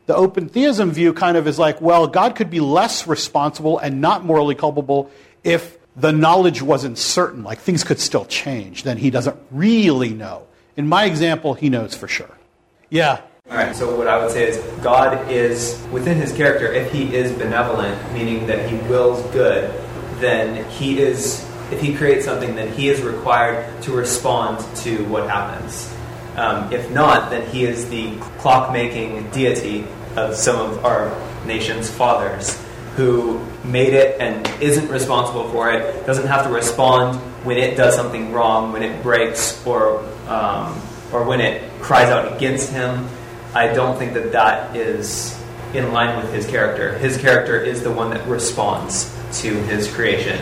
The 0.06 0.16
open 0.16 0.48
theism 0.48 0.92
view 0.92 1.12
kind 1.12 1.38
of 1.38 1.48
is 1.48 1.58
like, 1.58 1.82
well, 1.82 2.06
God 2.06 2.36
could 2.36 2.52
be 2.52 2.60
less 2.60 3.08
responsible 3.08 3.80
and 3.80 4.00
not 4.00 4.24
morally 4.24 4.54
culpable 4.54 5.10
if 5.44 5.78
the 5.96 6.12
knowledge 6.12 6.62
wasn't 6.62 7.00
certain, 7.00 7.44
like 7.44 7.58
things 7.58 7.84
could 7.84 8.00
still 8.00 8.26
change. 8.26 8.84
Then 8.84 8.98
he 8.98 9.10
doesn't 9.10 9.38
really 9.50 10.14
know. 10.14 10.46
In 10.76 10.88
my 10.88 11.06
example, 11.06 11.56
he 11.56 11.70
knows 11.70 11.96
for 11.96 12.08
sure. 12.08 12.37
Yeah. 12.90 13.22
All 13.50 13.56
right, 13.56 13.76
so 13.76 13.96
what 13.96 14.08
I 14.08 14.22
would 14.22 14.32
say 14.32 14.50
is 14.50 14.58
God 14.82 15.32
is, 15.32 15.82
within 15.92 16.18
his 16.18 16.34
character, 16.34 16.72
if 16.72 16.92
he 16.92 17.16
is 17.16 17.32
benevolent, 17.32 18.14
meaning 18.14 18.46
that 18.48 18.70
he 18.70 18.76
wills 18.90 19.22
good, 19.32 19.72
then 20.20 20.70
he 20.72 21.00
is, 21.00 21.46
if 21.72 21.80
he 21.80 21.96
creates 21.96 22.26
something, 22.26 22.56
then 22.56 22.72
he 22.74 22.90
is 22.90 23.02
required 23.02 23.82
to 23.84 23.94
respond 23.94 24.60
to 24.78 25.06
what 25.06 25.30
happens. 25.30 25.94
Um, 26.36 26.72
if 26.74 26.92
not, 26.92 27.30
then 27.30 27.50
he 27.50 27.66
is 27.66 27.90
the 27.90 28.18
clock 28.40 28.74
making 28.74 29.30
deity 29.32 29.86
of 30.18 30.36
some 30.36 30.60
of 30.60 30.86
our 30.86 31.16
nation's 31.46 31.90
fathers 31.90 32.62
who 32.96 33.40
made 33.64 33.94
it 33.94 34.20
and 34.20 34.46
isn't 34.62 34.90
responsible 34.90 35.50
for 35.50 35.72
it, 35.72 36.06
doesn't 36.06 36.28
have 36.28 36.46
to 36.46 36.52
respond 36.52 37.18
when 37.46 37.58
it 37.58 37.78
does 37.78 37.96
something 37.96 38.34
wrong, 38.34 38.74
when 38.74 38.84
it 38.84 39.02
breaks, 39.02 39.66
or, 39.66 40.00
um, 40.28 40.82
or 41.12 41.24
when 41.24 41.42
it 41.42 41.70
cries 41.82 42.10
out 42.10 42.36
against 42.36 42.72
him. 42.72 43.08
I 43.54 43.68
don't 43.74 43.98
think 43.98 44.14
that 44.14 44.32
that 44.34 44.76
is 44.76 45.40
in 45.74 45.92
line 45.92 46.22
with 46.22 46.34
his 46.34 46.46
character. 46.46 46.98
His 46.98 47.18
character 47.18 47.60
is 47.60 47.84
the 47.84 47.92
one 47.92 48.10
that 48.12 48.26
responds 48.28 49.14
to 49.42 49.54
his 49.64 49.92
creation. 49.94 50.40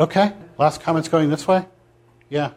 Okay. 0.00 0.32
Last 0.58 0.80
comments 0.80 1.08
going 1.08 1.30
this 1.30 1.48
way? 1.48 1.66
Yeah. 2.28 2.52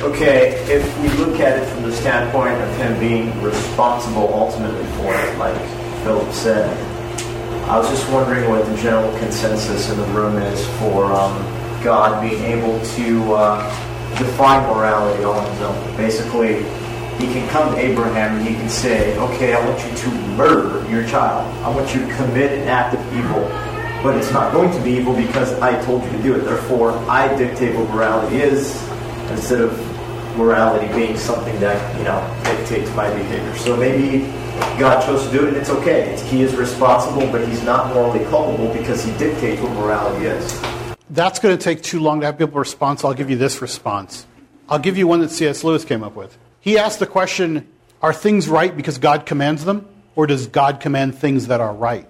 Okay, 0.00 0.50
if 0.72 0.98
we 1.00 1.08
look 1.24 1.40
at 1.40 1.58
it 1.58 1.66
from 1.66 1.82
the 1.82 1.92
standpoint 1.92 2.54
of 2.54 2.76
him 2.76 2.98
being 3.00 3.42
responsible 3.42 4.32
ultimately 4.32 4.84
for 4.96 5.12
it, 5.14 5.38
like 5.38 5.60
Philip 6.04 6.32
said, 6.32 6.70
I 7.68 7.78
was 7.78 7.88
just 7.90 8.08
wondering 8.10 8.48
what 8.48 8.64
the 8.64 8.76
general 8.76 9.10
consensus 9.18 9.90
in 9.90 9.98
the 9.98 10.06
room 10.06 10.36
is 10.36 10.66
for 10.78 11.04
um, 11.12 11.36
God 11.82 12.22
being 12.22 12.42
able 12.44 12.80
to 12.96 13.34
uh, 13.34 13.87
define 14.18 14.66
morality 14.68 15.24
on 15.24 15.50
his 15.50 15.60
own. 15.62 15.96
Basically, 15.96 16.64
he 17.18 17.26
can 17.32 17.48
come 17.48 17.74
to 17.74 17.78
Abraham 17.78 18.38
and 18.38 18.46
he 18.46 18.54
can 18.54 18.68
say, 18.68 19.16
okay, 19.18 19.52
I 19.52 19.64
want 19.66 19.84
you 19.84 19.96
to 19.96 20.10
murder 20.36 20.88
your 20.88 21.06
child. 21.08 21.46
I 21.64 21.68
want 21.74 21.94
you 21.94 22.06
to 22.06 22.14
commit 22.14 22.52
an 22.52 22.68
act 22.68 22.94
of 22.94 23.00
evil. 23.16 23.42
But 24.02 24.16
it's 24.16 24.30
not 24.32 24.52
going 24.52 24.70
to 24.70 24.80
be 24.82 24.92
evil 24.92 25.14
because 25.16 25.52
I 25.60 25.82
told 25.84 26.04
you 26.04 26.10
to 26.12 26.22
do 26.22 26.34
it. 26.36 26.44
Therefore, 26.44 26.92
I 27.10 27.34
dictate 27.36 27.74
what 27.74 27.90
morality 27.90 28.36
is 28.36 28.80
instead 29.30 29.60
of 29.60 29.76
morality 30.36 30.86
being 30.94 31.16
something 31.18 31.58
that, 31.58 31.98
you 31.98 32.04
know, 32.04 32.22
dictates 32.44 32.94
my 32.94 33.12
behavior. 33.12 33.56
So 33.56 33.76
maybe 33.76 34.20
God 34.78 35.04
chose 35.04 35.26
to 35.26 35.32
do 35.32 35.44
it 35.44 35.48
and 35.48 35.56
it's 35.56 35.70
okay. 35.70 36.16
He 36.26 36.42
is 36.42 36.54
responsible, 36.54 37.26
but 37.32 37.46
he's 37.48 37.64
not 37.64 37.92
morally 37.92 38.24
culpable 38.26 38.72
because 38.72 39.04
he 39.04 39.10
dictates 39.18 39.60
what 39.60 39.72
morality 39.72 40.26
is. 40.26 40.77
That's 41.18 41.40
going 41.40 41.58
to 41.58 41.60
take 41.60 41.82
too 41.82 41.98
long 41.98 42.20
to 42.20 42.26
have 42.26 42.38
people 42.38 42.60
respond, 42.60 43.00
so 43.00 43.08
I'll 43.08 43.14
give 43.14 43.28
you 43.28 43.36
this 43.36 43.60
response. 43.60 44.24
I'll 44.68 44.78
give 44.78 44.96
you 44.96 45.08
one 45.08 45.18
that 45.18 45.32
C.S. 45.32 45.64
Lewis 45.64 45.84
came 45.84 46.04
up 46.04 46.14
with. 46.14 46.38
He 46.60 46.78
asked 46.78 47.00
the 47.00 47.08
question 47.08 47.66
Are 48.00 48.12
things 48.12 48.48
right 48.48 48.76
because 48.76 48.98
God 48.98 49.26
commands 49.26 49.64
them, 49.64 49.88
or 50.14 50.28
does 50.28 50.46
God 50.46 50.78
command 50.78 51.18
things 51.18 51.48
that 51.48 51.60
are 51.60 51.74
right? 51.74 52.08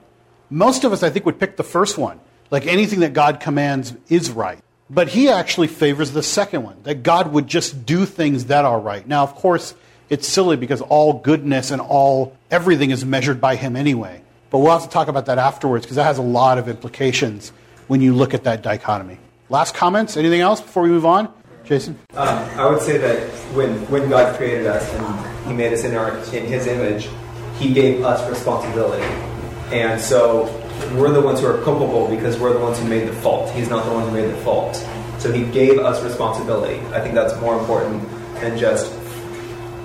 Most 0.51 0.85
of 0.85 0.93
us, 0.93 1.03
I 1.03 1.09
think, 1.09 1.25
would 1.25 1.41
pick 1.41 1.57
the 1.57 1.63
first 1.63 1.97
one. 1.97 2.21
Like 2.51 2.67
anything 2.67 3.01
that 3.01 3.15
God 3.15 3.41
commands 3.41 3.95
is 4.11 4.31
right. 4.31 4.59
But 4.91 5.09
he 5.09 5.31
actually 5.31 5.69
favors 5.69 6.11
the 6.11 6.23
second 6.23 6.63
one, 6.63 6.77
that 6.83 7.03
God 7.03 7.33
would 7.33 7.47
just 7.47 7.87
do 7.87 8.05
things 8.05 8.45
that 8.45 8.67
are 8.67 8.79
right. 8.79 9.09
Now, 9.09 9.23
of 9.23 9.35
course, 9.35 9.75
it's 10.11 10.29
silly 10.29 10.59
because 10.59 10.83
all 10.83 11.15
goodness 11.15 11.71
and 11.71 11.81
all 11.81 12.37
everything 12.51 12.91
is 12.91 13.07
measured 13.07 13.41
by 13.41 13.57
him 13.57 13.75
anyway. 13.75 14.21
But 14.51 14.59
we'll 14.59 14.73
have 14.73 14.83
to 14.83 14.91
talk 14.91 15.09
about 15.09 15.25
that 15.27 15.39
afterwards 15.39 15.87
because 15.87 15.97
that 15.97 16.05
has 16.05 16.19
a 16.19 16.23
lot 16.23 16.59
of 16.59 16.69
implications 16.69 17.53
when 17.89 18.01
you 18.01 18.15
look 18.15 18.35
at 18.35 18.45
that 18.45 18.63
dichotomy. 18.63 19.19
Last 19.49 19.75
comments? 19.75 20.17
Anything 20.17 20.41
else 20.41 20.61
before 20.61 20.83
we 20.83 20.91
move 20.91 21.07
on? 21.07 21.33
Jason? 21.65 21.99
Um, 22.15 22.39
I 22.59 22.71
would 22.71 22.81
say 22.81 22.97
that 22.99 23.29
when, 23.55 23.75
when 23.91 24.09
God 24.09 24.37
created 24.37 24.67
us 24.67 24.89
and 24.95 25.47
He 25.49 25.53
made 25.53 25.73
us 25.73 25.85
in, 25.85 25.95
our, 25.95 26.17
in 26.35 26.47
His 26.47 26.67
image, 26.67 27.09
He 27.59 27.73
gave 27.75 28.05
us 28.05 28.27
responsibility. 28.31 29.03
And 29.75 30.01
so 30.01 30.45
we're 30.95 31.13
the 31.13 31.21
ones 31.21 31.41
who 31.41 31.47
are 31.47 31.63
culpable 31.65 32.09
because 32.09 32.39
we're 32.39 32.53
the 32.53 32.61
ones 32.61 32.79
who 32.79 32.89
made 32.89 33.09
the 33.09 33.13
fault. 33.13 33.51
He's 33.51 33.69
not 33.69 33.85
the 33.85 33.93
one 33.93 34.05
who 34.09 34.13
made 34.13 34.31
the 34.31 34.41
fault. 34.43 34.77
So 35.19 35.33
He 35.33 35.45
gave 35.45 35.79
us 35.79 36.03
responsibility. 36.03 36.81
I 36.95 37.01
think 37.01 37.15
that's 37.15 37.39
more 37.41 37.59
important 37.59 38.09
than 38.35 38.57
just 38.57 38.91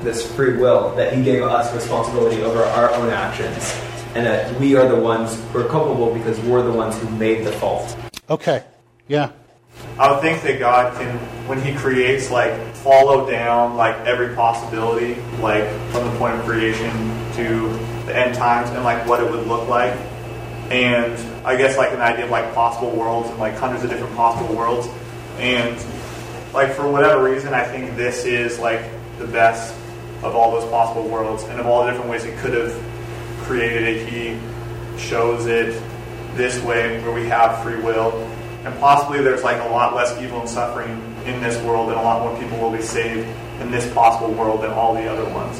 this 0.04 0.30
free 0.36 0.58
will, 0.58 0.94
that 0.96 1.14
He 1.14 1.24
gave 1.24 1.44
us 1.44 1.74
responsibility 1.74 2.44
over 2.44 2.64
our 2.64 2.94
own 2.94 3.10
actions. 3.10 3.74
And 4.16 4.26
that 4.28 4.60
we 4.60 4.76
are 4.76 4.88
the 4.88 4.96
ones 4.96 5.42
who 5.52 5.60
are 5.60 5.68
culpable 5.68 6.14
because 6.14 6.40
we're 6.42 6.62
the 6.62 6.72
ones 6.72 6.98
who 7.00 7.10
made 7.12 7.46
the 7.46 7.52
fault. 7.54 7.98
Okay. 8.30 8.64
Yeah. 9.08 9.32
I 9.98 10.12
would 10.12 10.22
think 10.22 10.44
that 10.44 10.60
God 10.60 10.94
can, 10.98 11.18
when 11.48 11.60
He 11.62 11.74
creates, 11.74 12.30
like 12.30 12.54
follow 12.76 13.30
down 13.30 13.76
like 13.76 13.96
every 14.06 14.36
possibility, 14.36 15.16
like 15.40 15.68
from 15.92 16.06
the 16.06 16.18
point 16.20 16.36
of 16.36 16.46
creation 16.46 16.92
to 17.34 17.70
the 18.06 18.16
end 18.16 18.36
times, 18.36 18.70
and 18.70 18.84
like 18.84 19.08
what 19.08 19.22
it 19.22 19.30
would 19.30 19.48
look 19.48 19.68
like. 19.68 19.94
And 20.70 21.14
I 21.46 21.56
guess 21.56 21.78
like 21.78 21.92
an 21.92 22.02
idea 22.02 22.26
of 22.26 22.32
like 22.32 22.54
possible 22.54 22.92
worlds 22.92 23.30
and 23.30 23.40
like 23.40 23.56
hundreds 23.56 23.84
of 23.84 23.90
different 23.90 24.16
possible 24.16 24.56
worlds. 24.56 24.88
And 25.38 25.76
like 26.54 26.74
for 26.74 26.90
whatever 26.90 27.24
reason, 27.24 27.54
I 27.54 27.64
think 27.64 27.96
this 27.96 28.26
is 28.26 28.60
like 28.60 28.82
the 29.18 29.28
best 29.28 29.76
of 30.22 30.36
all 30.36 30.52
those 30.52 30.70
possible 30.70 31.08
worlds, 31.08 31.44
and 31.44 31.60
of 31.60 31.66
all 31.66 31.84
the 31.84 31.92
different 31.92 32.10
ways 32.10 32.24
it 32.26 32.38
could 32.38 32.54
have 32.54 32.72
created 33.44 33.84
it, 33.84 34.08
He 34.08 34.40
shows 35.00 35.46
it 35.46 35.82
this 36.36 36.62
way 36.64 37.02
where 37.04 37.14
we 37.14 37.26
have 37.28 37.62
free 37.64 37.80
will 37.82 38.12
and 38.66 38.80
possibly 38.80 39.22
there's 39.22 39.44
like 39.44 39.62
a 39.62 39.70
lot 39.70 39.96
less 39.96 40.20
evil 40.22 40.40
and 40.40 40.50
suffering 40.50 40.90
in 41.26 41.42
this 41.42 41.62
world 41.64 41.90
and 41.90 42.00
a 42.00 42.02
lot 42.02 42.22
more 42.22 42.40
people 42.42 42.58
will 42.60 42.72
be 42.72 42.82
saved 42.82 43.28
in 43.62 43.70
this 43.70 43.92
possible 43.94 44.34
world 44.34 44.64
than 44.64 44.72
all 44.72 44.94
the 44.94 45.06
other 45.06 45.26
ones 45.34 45.60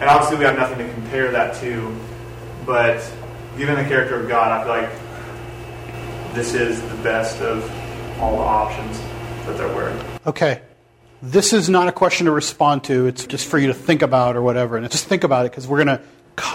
and 0.00 0.04
obviously 0.04 0.36
we 0.36 0.44
have 0.44 0.56
nothing 0.56 0.78
to 0.78 0.92
compare 0.94 1.32
that 1.32 1.54
to 1.56 1.94
but 2.64 2.98
given 3.56 3.74
the 3.74 3.84
character 3.84 4.20
of 4.20 4.28
god 4.28 4.52
i 4.52 4.62
feel 4.62 4.82
like 4.82 6.34
this 6.34 6.54
is 6.54 6.80
the 6.80 7.02
best 7.02 7.40
of 7.40 7.64
all 8.20 8.36
the 8.36 8.42
options 8.42 8.98
that 9.46 9.56
there 9.56 9.68
were 9.74 9.92
Okay. 10.28 10.60
This 11.22 11.54
is 11.54 11.70
not 11.70 11.88
a 11.88 11.92
question 11.92 12.26
to 12.26 12.32
respond 12.32 12.84
to. 12.84 13.06
It's 13.06 13.26
just 13.26 13.48
for 13.48 13.58
you 13.58 13.68
to 13.68 13.74
think 13.74 14.02
about 14.02 14.36
or 14.36 14.42
whatever. 14.42 14.76
And 14.76 14.88
just 14.90 15.06
think 15.06 15.24
about 15.24 15.46
it 15.46 15.52
because 15.52 15.66
we're 15.66 15.82
going 15.82 15.98
to 15.98 16.02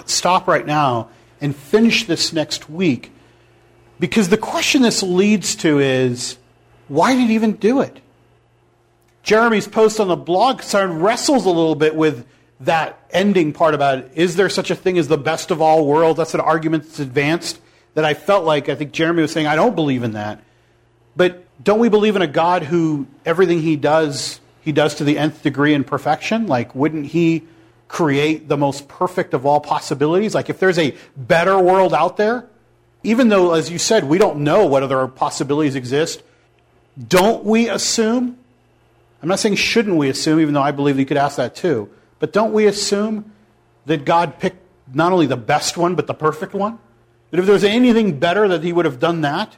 stop 0.05 0.47
right 0.47 0.65
now 0.65 1.09
and 1.41 1.55
finish 1.55 2.05
this 2.05 2.33
next 2.33 2.69
week. 2.69 3.11
Because 3.99 4.29
the 4.29 4.37
question 4.37 4.81
this 4.81 5.03
leads 5.03 5.55
to 5.57 5.79
is 5.79 6.37
why 6.87 7.15
did 7.15 7.27
he 7.27 7.35
even 7.35 7.53
do 7.53 7.81
it? 7.81 7.99
Jeremy's 9.23 9.67
post 9.67 9.99
on 9.99 10.09
the 10.09 10.15
blog 10.15 10.61
sort 10.61 10.89
of 10.89 11.01
wrestles 11.01 11.45
a 11.45 11.49
little 11.49 11.75
bit 11.75 11.95
with 11.95 12.25
that 12.59 12.99
ending 13.11 13.53
part 13.53 13.73
about 13.73 14.05
is 14.15 14.35
there 14.35 14.49
such 14.49 14.71
a 14.71 14.75
thing 14.75 14.97
as 14.97 15.07
the 15.07 15.17
best 15.17 15.51
of 15.51 15.61
all 15.61 15.85
worlds? 15.85 16.17
That's 16.17 16.33
an 16.33 16.41
argument 16.41 16.83
that's 16.83 16.99
advanced 16.99 17.59
that 17.93 18.05
I 18.05 18.13
felt 18.13 18.45
like 18.45 18.69
I 18.69 18.75
think 18.75 18.91
Jeremy 18.91 19.21
was 19.21 19.31
saying 19.31 19.47
I 19.47 19.55
don't 19.55 19.75
believe 19.75 20.03
in 20.03 20.13
that. 20.13 20.43
But 21.15 21.45
don't 21.63 21.79
we 21.79 21.89
believe 21.89 22.15
in 22.15 22.21
a 22.21 22.27
God 22.27 22.63
who 22.63 23.07
everything 23.25 23.61
he 23.61 23.75
does 23.75 24.39
he 24.61 24.71
does 24.71 24.95
to 24.95 25.03
the 25.03 25.17
nth 25.17 25.43
degree 25.43 25.73
in 25.73 25.83
perfection? 25.83 26.47
Like 26.47 26.73
wouldn't 26.75 27.07
he 27.07 27.43
create 27.93 28.47
the 28.47 28.57
most 28.57 28.87
perfect 28.87 29.35
of 29.35 29.45
all 29.45 29.59
possibilities? 29.59 30.33
Like 30.33 30.49
if 30.49 30.57
there's 30.57 30.79
a 30.79 30.95
better 31.15 31.59
world 31.59 31.93
out 31.93 32.17
there, 32.17 32.47
even 33.03 33.29
though 33.29 33.53
as 33.53 33.69
you 33.69 33.77
said 33.77 34.03
we 34.05 34.17
don't 34.17 34.39
know 34.39 34.65
what 34.65 34.81
other 34.81 35.07
possibilities 35.07 35.75
exist, 35.75 36.23
don't 37.07 37.45
we 37.45 37.69
assume 37.69 38.39
I'm 39.21 39.29
not 39.29 39.39
saying 39.39 39.55
shouldn't 39.55 39.95
we 39.95 40.09
assume 40.09 40.39
even 40.39 40.55
though 40.55 40.61
I 40.63 40.71
believe 40.71 40.97
you 40.97 41.05
could 41.05 41.17
ask 41.17 41.37
that 41.37 41.55
too. 41.55 41.87
But 42.17 42.33
don't 42.33 42.51
we 42.51 42.65
assume 42.65 43.31
that 43.85 44.05
God 44.05 44.39
picked 44.39 44.57
not 44.91 45.13
only 45.13 45.27
the 45.27 45.37
best 45.37 45.77
one 45.77 45.93
but 45.93 46.07
the 46.07 46.15
perfect 46.15 46.55
one? 46.55 46.79
That 47.29 47.39
if 47.39 47.45
there 47.45 47.53
was 47.53 47.63
anything 47.63 48.17
better, 48.17 48.47
that 48.47 48.63
he 48.63 48.73
would 48.73 48.85
have 48.85 48.99
done 48.99 49.21
that. 49.21 49.55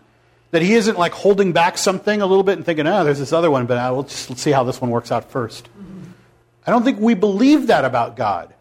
That 0.52 0.62
he 0.62 0.74
isn't 0.74 1.00
like 1.00 1.14
holding 1.14 1.54
back 1.54 1.78
something 1.78 2.22
a 2.22 2.26
little 2.26 2.44
bit 2.44 2.58
and 2.58 2.66
thinking, 2.66 2.86
oh, 2.86 3.06
there's 3.06 3.20
this 3.20 3.34
other 3.34 3.50
one, 3.50 3.66
but 3.66 3.78
uh, 3.78 3.92
we'll 3.94 4.04
just 4.04 4.38
see 4.38 4.52
how 4.52 4.66
this 4.66 4.82
one 4.82 4.92
works 4.92 5.12
out 5.12 5.32
1st 5.32 5.64
I 6.66 6.72
don't 6.72 6.84
think 6.84 7.00
we 7.00 7.14
believe 7.14 7.68
that 7.68 7.86
about 7.86 8.16
God. 8.16 8.54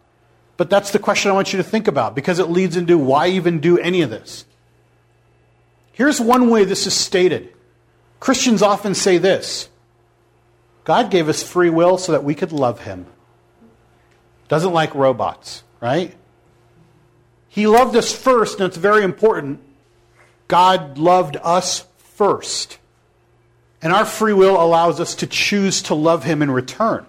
But 0.57 0.69
that's 0.69 0.91
the 0.91 0.99
question 0.99 1.31
I 1.31 1.33
want 1.33 1.51
you 1.53 1.57
to 1.57 1.63
think 1.63 1.87
about 1.87 2.15
because 2.15 2.39
it 2.39 2.49
leads 2.49 2.77
into 2.77 2.97
why 2.97 3.27
even 3.27 3.59
do 3.59 3.77
any 3.77 4.01
of 4.01 4.09
this. 4.09 4.45
Here's 5.91 6.19
one 6.19 6.49
way 6.49 6.63
this 6.63 6.87
is 6.87 6.93
stated 6.93 7.53
Christians 8.19 8.61
often 8.61 8.95
say 8.95 9.17
this 9.17 9.69
God 10.83 11.11
gave 11.11 11.27
us 11.27 11.43
free 11.43 11.69
will 11.69 11.97
so 11.97 12.11
that 12.11 12.23
we 12.23 12.35
could 12.35 12.51
love 12.51 12.81
him. 12.81 13.05
Doesn't 14.47 14.73
like 14.73 14.93
robots, 14.93 15.63
right? 15.81 16.15
He 17.49 17.67
loved 17.67 17.95
us 17.95 18.13
first, 18.13 18.59
and 18.59 18.67
it's 18.67 18.77
very 18.77 19.03
important. 19.03 19.61
God 20.47 20.97
loved 20.97 21.37
us 21.41 21.85
first. 21.97 22.77
And 23.81 23.93
our 23.93 24.05
free 24.05 24.33
will 24.33 24.61
allows 24.61 24.99
us 24.99 25.15
to 25.15 25.27
choose 25.27 25.81
to 25.83 25.95
love 25.95 26.23
Him 26.23 26.41
in 26.41 26.51
return. 26.51 27.05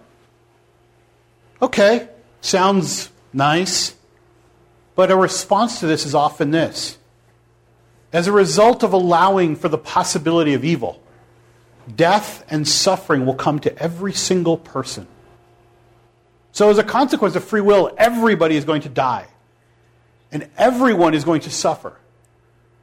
Okay, 1.61 2.09
sounds 2.40 3.11
nice. 3.32 3.94
But 4.94 5.11
a 5.11 5.16
response 5.16 5.80
to 5.80 5.86
this 5.86 6.07
is 6.07 6.14
often 6.14 6.50
this. 6.50 6.98
As 8.12 8.26
a 8.26 8.32
result 8.32 8.82
of 8.82 8.92
allowing 8.92 9.57
for 9.57 9.68
the 9.68 9.78
possibility 9.78 10.54
of 10.54 10.64
evil, 10.64 11.02
death 11.94 12.44
and 12.48 12.66
suffering 12.66 13.26
will 13.26 13.34
come 13.34 13.59
to 13.61 13.78
every 13.78 14.12
single 14.12 14.57
person. 14.57 15.07
So, 16.52 16.70
as 16.70 16.78
a 16.78 16.82
consequence 16.82 17.36
of 17.36 17.44
free 17.44 17.61
will, 17.61 17.94
everybody 17.98 18.57
is 18.57 18.64
going 18.64 18.80
to 18.82 18.88
die 18.88 19.26
and 20.32 20.48
everyone 20.57 21.14
is 21.14 21.24
going 21.24 21.42
to 21.42 21.50
suffer. 21.50 21.98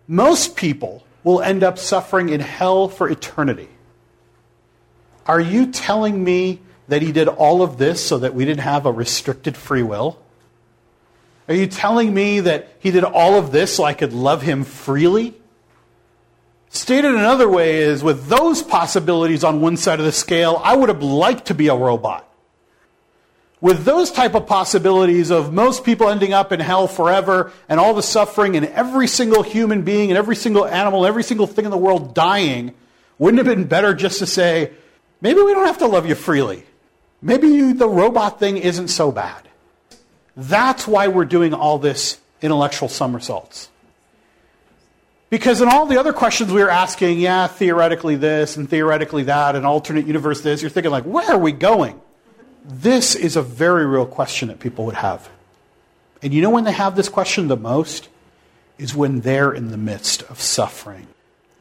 Most 0.07 0.55
people 0.55 1.05
will 1.23 1.41
end 1.41 1.63
up 1.63 1.77
suffering 1.77 2.29
in 2.29 2.39
hell 2.39 2.87
for 2.87 3.09
eternity. 3.09 3.69
Are 5.25 5.39
you 5.39 5.71
telling 5.71 6.23
me 6.23 6.61
that 6.87 7.01
he 7.01 7.11
did 7.11 7.27
all 7.27 7.61
of 7.61 7.77
this 7.77 8.05
so 8.05 8.17
that 8.19 8.33
we 8.33 8.45
didn't 8.45 8.61
have 8.61 8.85
a 8.85 8.91
restricted 8.91 9.55
free 9.55 9.83
will? 9.83 10.19
Are 11.47 11.53
you 11.53 11.67
telling 11.67 12.13
me 12.13 12.39
that 12.41 12.69
he 12.79 12.91
did 12.91 13.03
all 13.03 13.35
of 13.35 13.51
this 13.51 13.75
so 13.75 13.83
I 13.83 13.93
could 13.93 14.13
love 14.13 14.41
him 14.41 14.63
freely? 14.63 15.33
Stated 16.69 17.13
another 17.13 17.49
way 17.49 17.77
is 17.77 18.03
with 18.03 18.27
those 18.27 18.63
possibilities 18.63 19.43
on 19.43 19.61
one 19.61 19.77
side 19.77 19.99
of 19.99 20.05
the 20.05 20.11
scale, 20.11 20.59
I 20.63 20.75
would 20.75 20.89
have 20.89 21.03
liked 21.03 21.47
to 21.47 21.53
be 21.53 21.67
a 21.67 21.75
robot 21.75 22.27
with 23.63 23.85
those 23.85 24.11
type 24.11 24.35
of 24.35 24.45
possibilities 24.45 25.31
of 25.31 25.53
most 25.53 25.85
people 25.85 26.09
ending 26.09 26.33
up 26.33 26.51
in 26.51 26.59
hell 26.59 26.85
forever 26.85 27.49
and 27.69 27.79
all 27.79 27.93
the 27.93 28.03
suffering 28.03 28.57
and 28.57 28.65
every 28.65 29.07
single 29.07 29.41
human 29.41 29.83
being 29.83 30.11
and 30.11 30.17
every 30.17 30.35
single 30.35 30.65
animal, 30.67 31.05
every 31.05 31.23
single 31.23 31.47
thing 31.47 31.63
in 31.63 31.71
the 31.71 31.77
world 31.77 32.13
dying, 32.13 32.73
wouldn't 33.17 33.39
it 33.39 33.45
have 33.45 33.55
been 33.55 33.65
better 33.65 33.93
just 33.93 34.19
to 34.19 34.25
say, 34.25 34.73
maybe 35.21 35.41
we 35.41 35.53
don't 35.53 35.65
have 35.65 35.77
to 35.77 35.87
love 35.87 36.05
you 36.05 36.13
freely. 36.13 36.65
Maybe 37.23 37.47
you, 37.47 37.73
the 37.73 37.87
robot 37.87 38.37
thing 38.37 38.57
isn't 38.57 38.89
so 38.89 39.09
bad. 39.09 39.47
That's 40.35 40.85
why 40.85 41.07
we're 41.07 41.23
doing 41.23 41.53
all 41.53 41.79
this 41.79 42.19
intellectual 42.41 42.89
somersaults. 42.89 43.69
Because 45.29 45.61
in 45.61 45.69
all 45.69 45.85
the 45.85 45.97
other 45.97 46.11
questions 46.11 46.51
we 46.51 46.61
were 46.61 46.69
asking, 46.69 47.19
yeah, 47.19 47.47
theoretically 47.47 48.17
this 48.17 48.57
and 48.57 48.69
theoretically 48.69 49.23
that, 49.23 49.55
and 49.55 49.65
alternate 49.65 50.05
universe 50.05 50.41
this, 50.41 50.61
you're 50.61 50.69
thinking 50.69 50.91
like, 50.91 51.05
where 51.05 51.31
are 51.31 51.37
we 51.37 51.53
going? 51.53 51.99
This 52.65 53.15
is 53.15 53.37
a 53.37 53.41
very 53.41 53.85
real 53.85 54.05
question 54.05 54.49
that 54.49 54.59
people 54.59 54.85
would 54.85 54.95
have. 54.95 55.29
And 56.21 56.33
you 56.33 56.41
know 56.41 56.49
when 56.49 56.65
they 56.65 56.73
have 56.73 56.95
this 56.97 57.09
question 57.09 57.47
the 57.47 57.57
most? 57.57 58.09
Is 58.77 58.93
when 58.93 59.21
they're 59.21 59.53
in 59.53 59.69
the 59.69 59.77
midst 59.77 60.23
of 60.23 60.41
suffering. 60.41 61.07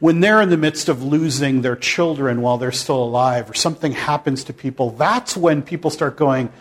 When 0.03 0.19
they're 0.19 0.41
in 0.41 0.49
the 0.49 0.57
midst 0.57 0.89
of 0.89 1.01
losing 1.01 1.61
their 1.61 1.77
children 1.77 2.41
while 2.41 2.57
they're 2.57 2.73
still 2.73 3.01
alive, 3.01 3.49
or 3.49 3.53
something 3.53 3.93
happens 3.93 4.43
to 4.43 4.53
people, 4.53 4.89
that's 4.89 5.37
when 5.37 5.61
people 5.61 5.89
start 5.89 6.17
going, 6.17 6.51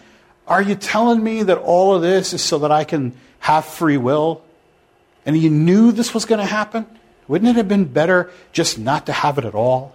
Are 0.47 0.63
you 0.63 0.77
telling 0.77 1.25
me 1.25 1.43
that 1.43 1.59
all 1.59 1.93
of 1.93 2.03
this 2.03 2.33
is 2.33 2.41
so 2.41 2.61
that 2.61 2.71
I 2.71 2.85
can 2.85 3.17
have 3.41 3.65
free 3.65 3.97
will? 3.97 4.45
And 5.27 5.37
you 5.37 5.51
knew 5.51 5.91
this 5.91 6.15
was 6.15 6.25
going 6.25 6.39
to 6.39 6.47
happen? 6.47 6.87
Wouldn't 7.27 7.51
it 7.51 7.57
have 7.57 7.67
been 7.67 7.87
better 7.87 8.31
just 8.53 8.79
not 8.79 9.07
to 9.07 9.13
have 9.13 9.39
it 9.39 9.45
at 9.45 9.57
all? 9.57 9.93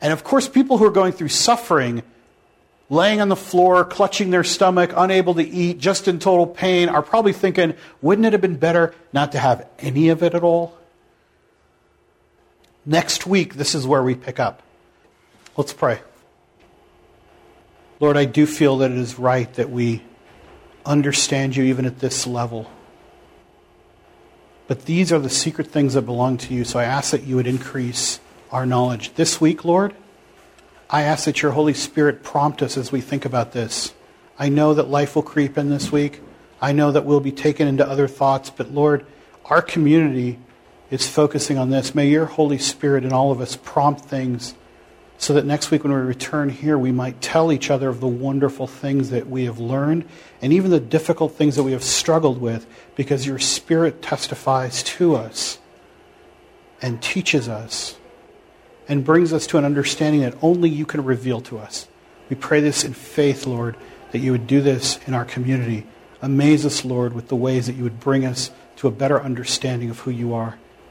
And 0.00 0.12
of 0.12 0.22
course, 0.22 0.48
people 0.48 0.78
who 0.78 0.84
are 0.84 0.90
going 0.90 1.10
through 1.10 1.30
suffering 1.30 2.04
laying 2.88 3.20
on 3.20 3.28
the 3.28 3.34
floor, 3.34 3.84
clutching 3.84 4.30
their 4.30 4.44
stomach, 4.44 4.92
unable 4.94 5.34
to 5.34 5.42
eat, 5.42 5.78
just 5.78 6.06
in 6.06 6.20
total 6.20 6.46
pain, 6.46 6.88
are 6.88 7.02
probably 7.02 7.32
thinking, 7.32 7.74
wouldn't 8.00 8.24
it 8.24 8.34
have 8.34 8.40
been 8.40 8.56
better 8.56 8.94
not 9.12 9.32
to 9.32 9.40
have 9.40 9.66
any 9.80 10.10
of 10.10 10.22
it 10.22 10.36
at 10.36 10.44
all? 10.44 10.78
Next 12.88 13.26
week, 13.26 13.56
this 13.56 13.74
is 13.74 13.86
where 13.86 14.02
we 14.02 14.14
pick 14.14 14.40
up. 14.40 14.62
Let's 15.58 15.74
pray. 15.74 16.00
Lord, 18.00 18.16
I 18.16 18.24
do 18.24 18.46
feel 18.46 18.78
that 18.78 18.90
it 18.90 18.96
is 18.96 19.18
right 19.18 19.52
that 19.54 19.68
we 19.68 20.02
understand 20.86 21.54
you 21.54 21.64
even 21.64 21.84
at 21.84 21.98
this 21.98 22.26
level. 22.26 22.70
But 24.68 24.86
these 24.86 25.12
are 25.12 25.18
the 25.18 25.28
secret 25.28 25.66
things 25.66 25.92
that 25.92 26.02
belong 26.06 26.38
to 26.38 26.54
you, 26.54 26.64
so 26.64 26.78
I 26.78 26.84
ask 26.84 27.10
that 27.10 27.24
you 27.24 27.36
would 27.36 27.46
increase 27.46 28.20
our 28.50 28.64
knowledge. 28.64 29.12
This 29.16 29.38
week, 29.38 29.66
Lord, 29.66 29.94
I 30.88 31.02
ask 31.02 31.26
that 31.26 31.42
your 31.42 31.52
Holy 31.52 31.74
Spirit 31.74 32.22
prompt 32.22 32.62
us 32.62 32.78
as 32.78 32.90
we 32.90 33.02
think 33.02 33.26
about 33.26 33.52
this. 33.52 33.92
I 34.38 34.48
know 34.48 34.72
that 34.72 34.88
life 34.88 35.14
will 35.14 35.22
creep 35.22 35.58
in 35.58 35.68
this 35.68 35.92
week. 35.92 36.22
I 36.58 36.72
know 36.72 36.90
that 36.90 37.04
we'll 37.04 37.20
be 37.20 37.32
taken 37.32 37.68
into 37.68 37.86
other 37.86 38.08
thoughts, 38.08 38.48
but 38.48 38.72
Lord, 38.72 39.04
our 39.44 39.60
community 39.60 40.38
is 40.90 41.08
focusing 41.08 41.58
on 41.58 41.70
this. 41.70 41.94
May 41.94 42.08
your 42.08 42.26
Holy 42.26 42.58
Spirit 42.58 43.04
and 43.04 43.12
all 43.12 43.30
of 43.30 43.40
us 43.40 43.56
prompt 43.56 44.02
things 44.02 44.54
so 45.18 45.34
that 45.34 45.44
next 45.44 45.70
week 45.70 45.82
when 45.82 45.92
we 45.92 45.98
return 45.98 46.48
here, 46.48 46.78
we 46.78 46.92
might 46.92 47.20
tell 47.20 47.50
each 47.50 47.70
other 47.70 47.88
of 47.88 48.00
the 48.00 48.06
wonderful 48.06 48.66
things 48.66 49.10
that 49.10 49.28
we 49.28 49.44
have 49.44 49.58
learned 49.58 50.08
and 50.40 50.52
even 50.52 50.70
the 50.70 50.80
difficult 50.80 51.32
things 51.32 51.56
that 51.56 51.64
we 51.64 51.72
have 51.72 51.82
struggled 51.82 52.40
with 52.40 52.66
because 52.94 53.26
your 53.26 53.38
Spirit 53.38 54.00
testifies 54.00 54.82
to 54.84 55.16
us 55.16 55.58
and 56.80 57.02
teaches 57.02 57.48
us 57.48 57.96
and 58.86 59.04
brings 59.04 59.32
us 59.32 59.46
to 59.48 59.58
an 59.58 59.64
understanding 59.64 60.20
that 60.22 60.36
only 60.40 60.70
you 60.70 60.86
can 60.86 61.04
reveal 61.04 61.40
to 61.42 61.58
us. 61.58 61.88
We 62.30 62.36
pray 62.36 62.60
this 62.60 62.84
in 62.84 62.94
faith, 62.94 63.44
Lord, 63.44 63.76
that 64.12 64.18
you 64.18 64.32
would 64.32 64.46
do 64.46 64.60
this 64.60 65.00
in 65.06 65.14
our 65.14 65.24
community. 65.24 65.86
Amaze 66.22 66.64
us, 66.64 66.84
Lord, 66.84 67.12
with 67.12 67.28
the 67.28 67.36
ways 67.36 67.66
that 67.66 67.74
you 67.74 67.82
would 67.82 68.00
bring 68.00 68.24
us 68.24 68.50
to 68.76 68.88
a 68.88 68.92
better 68.92 69.20
understanding 69.20 69.90
of 69.90 70.00
who 70.00 70.10
you 70.12 70.32
are. 70.32 70.58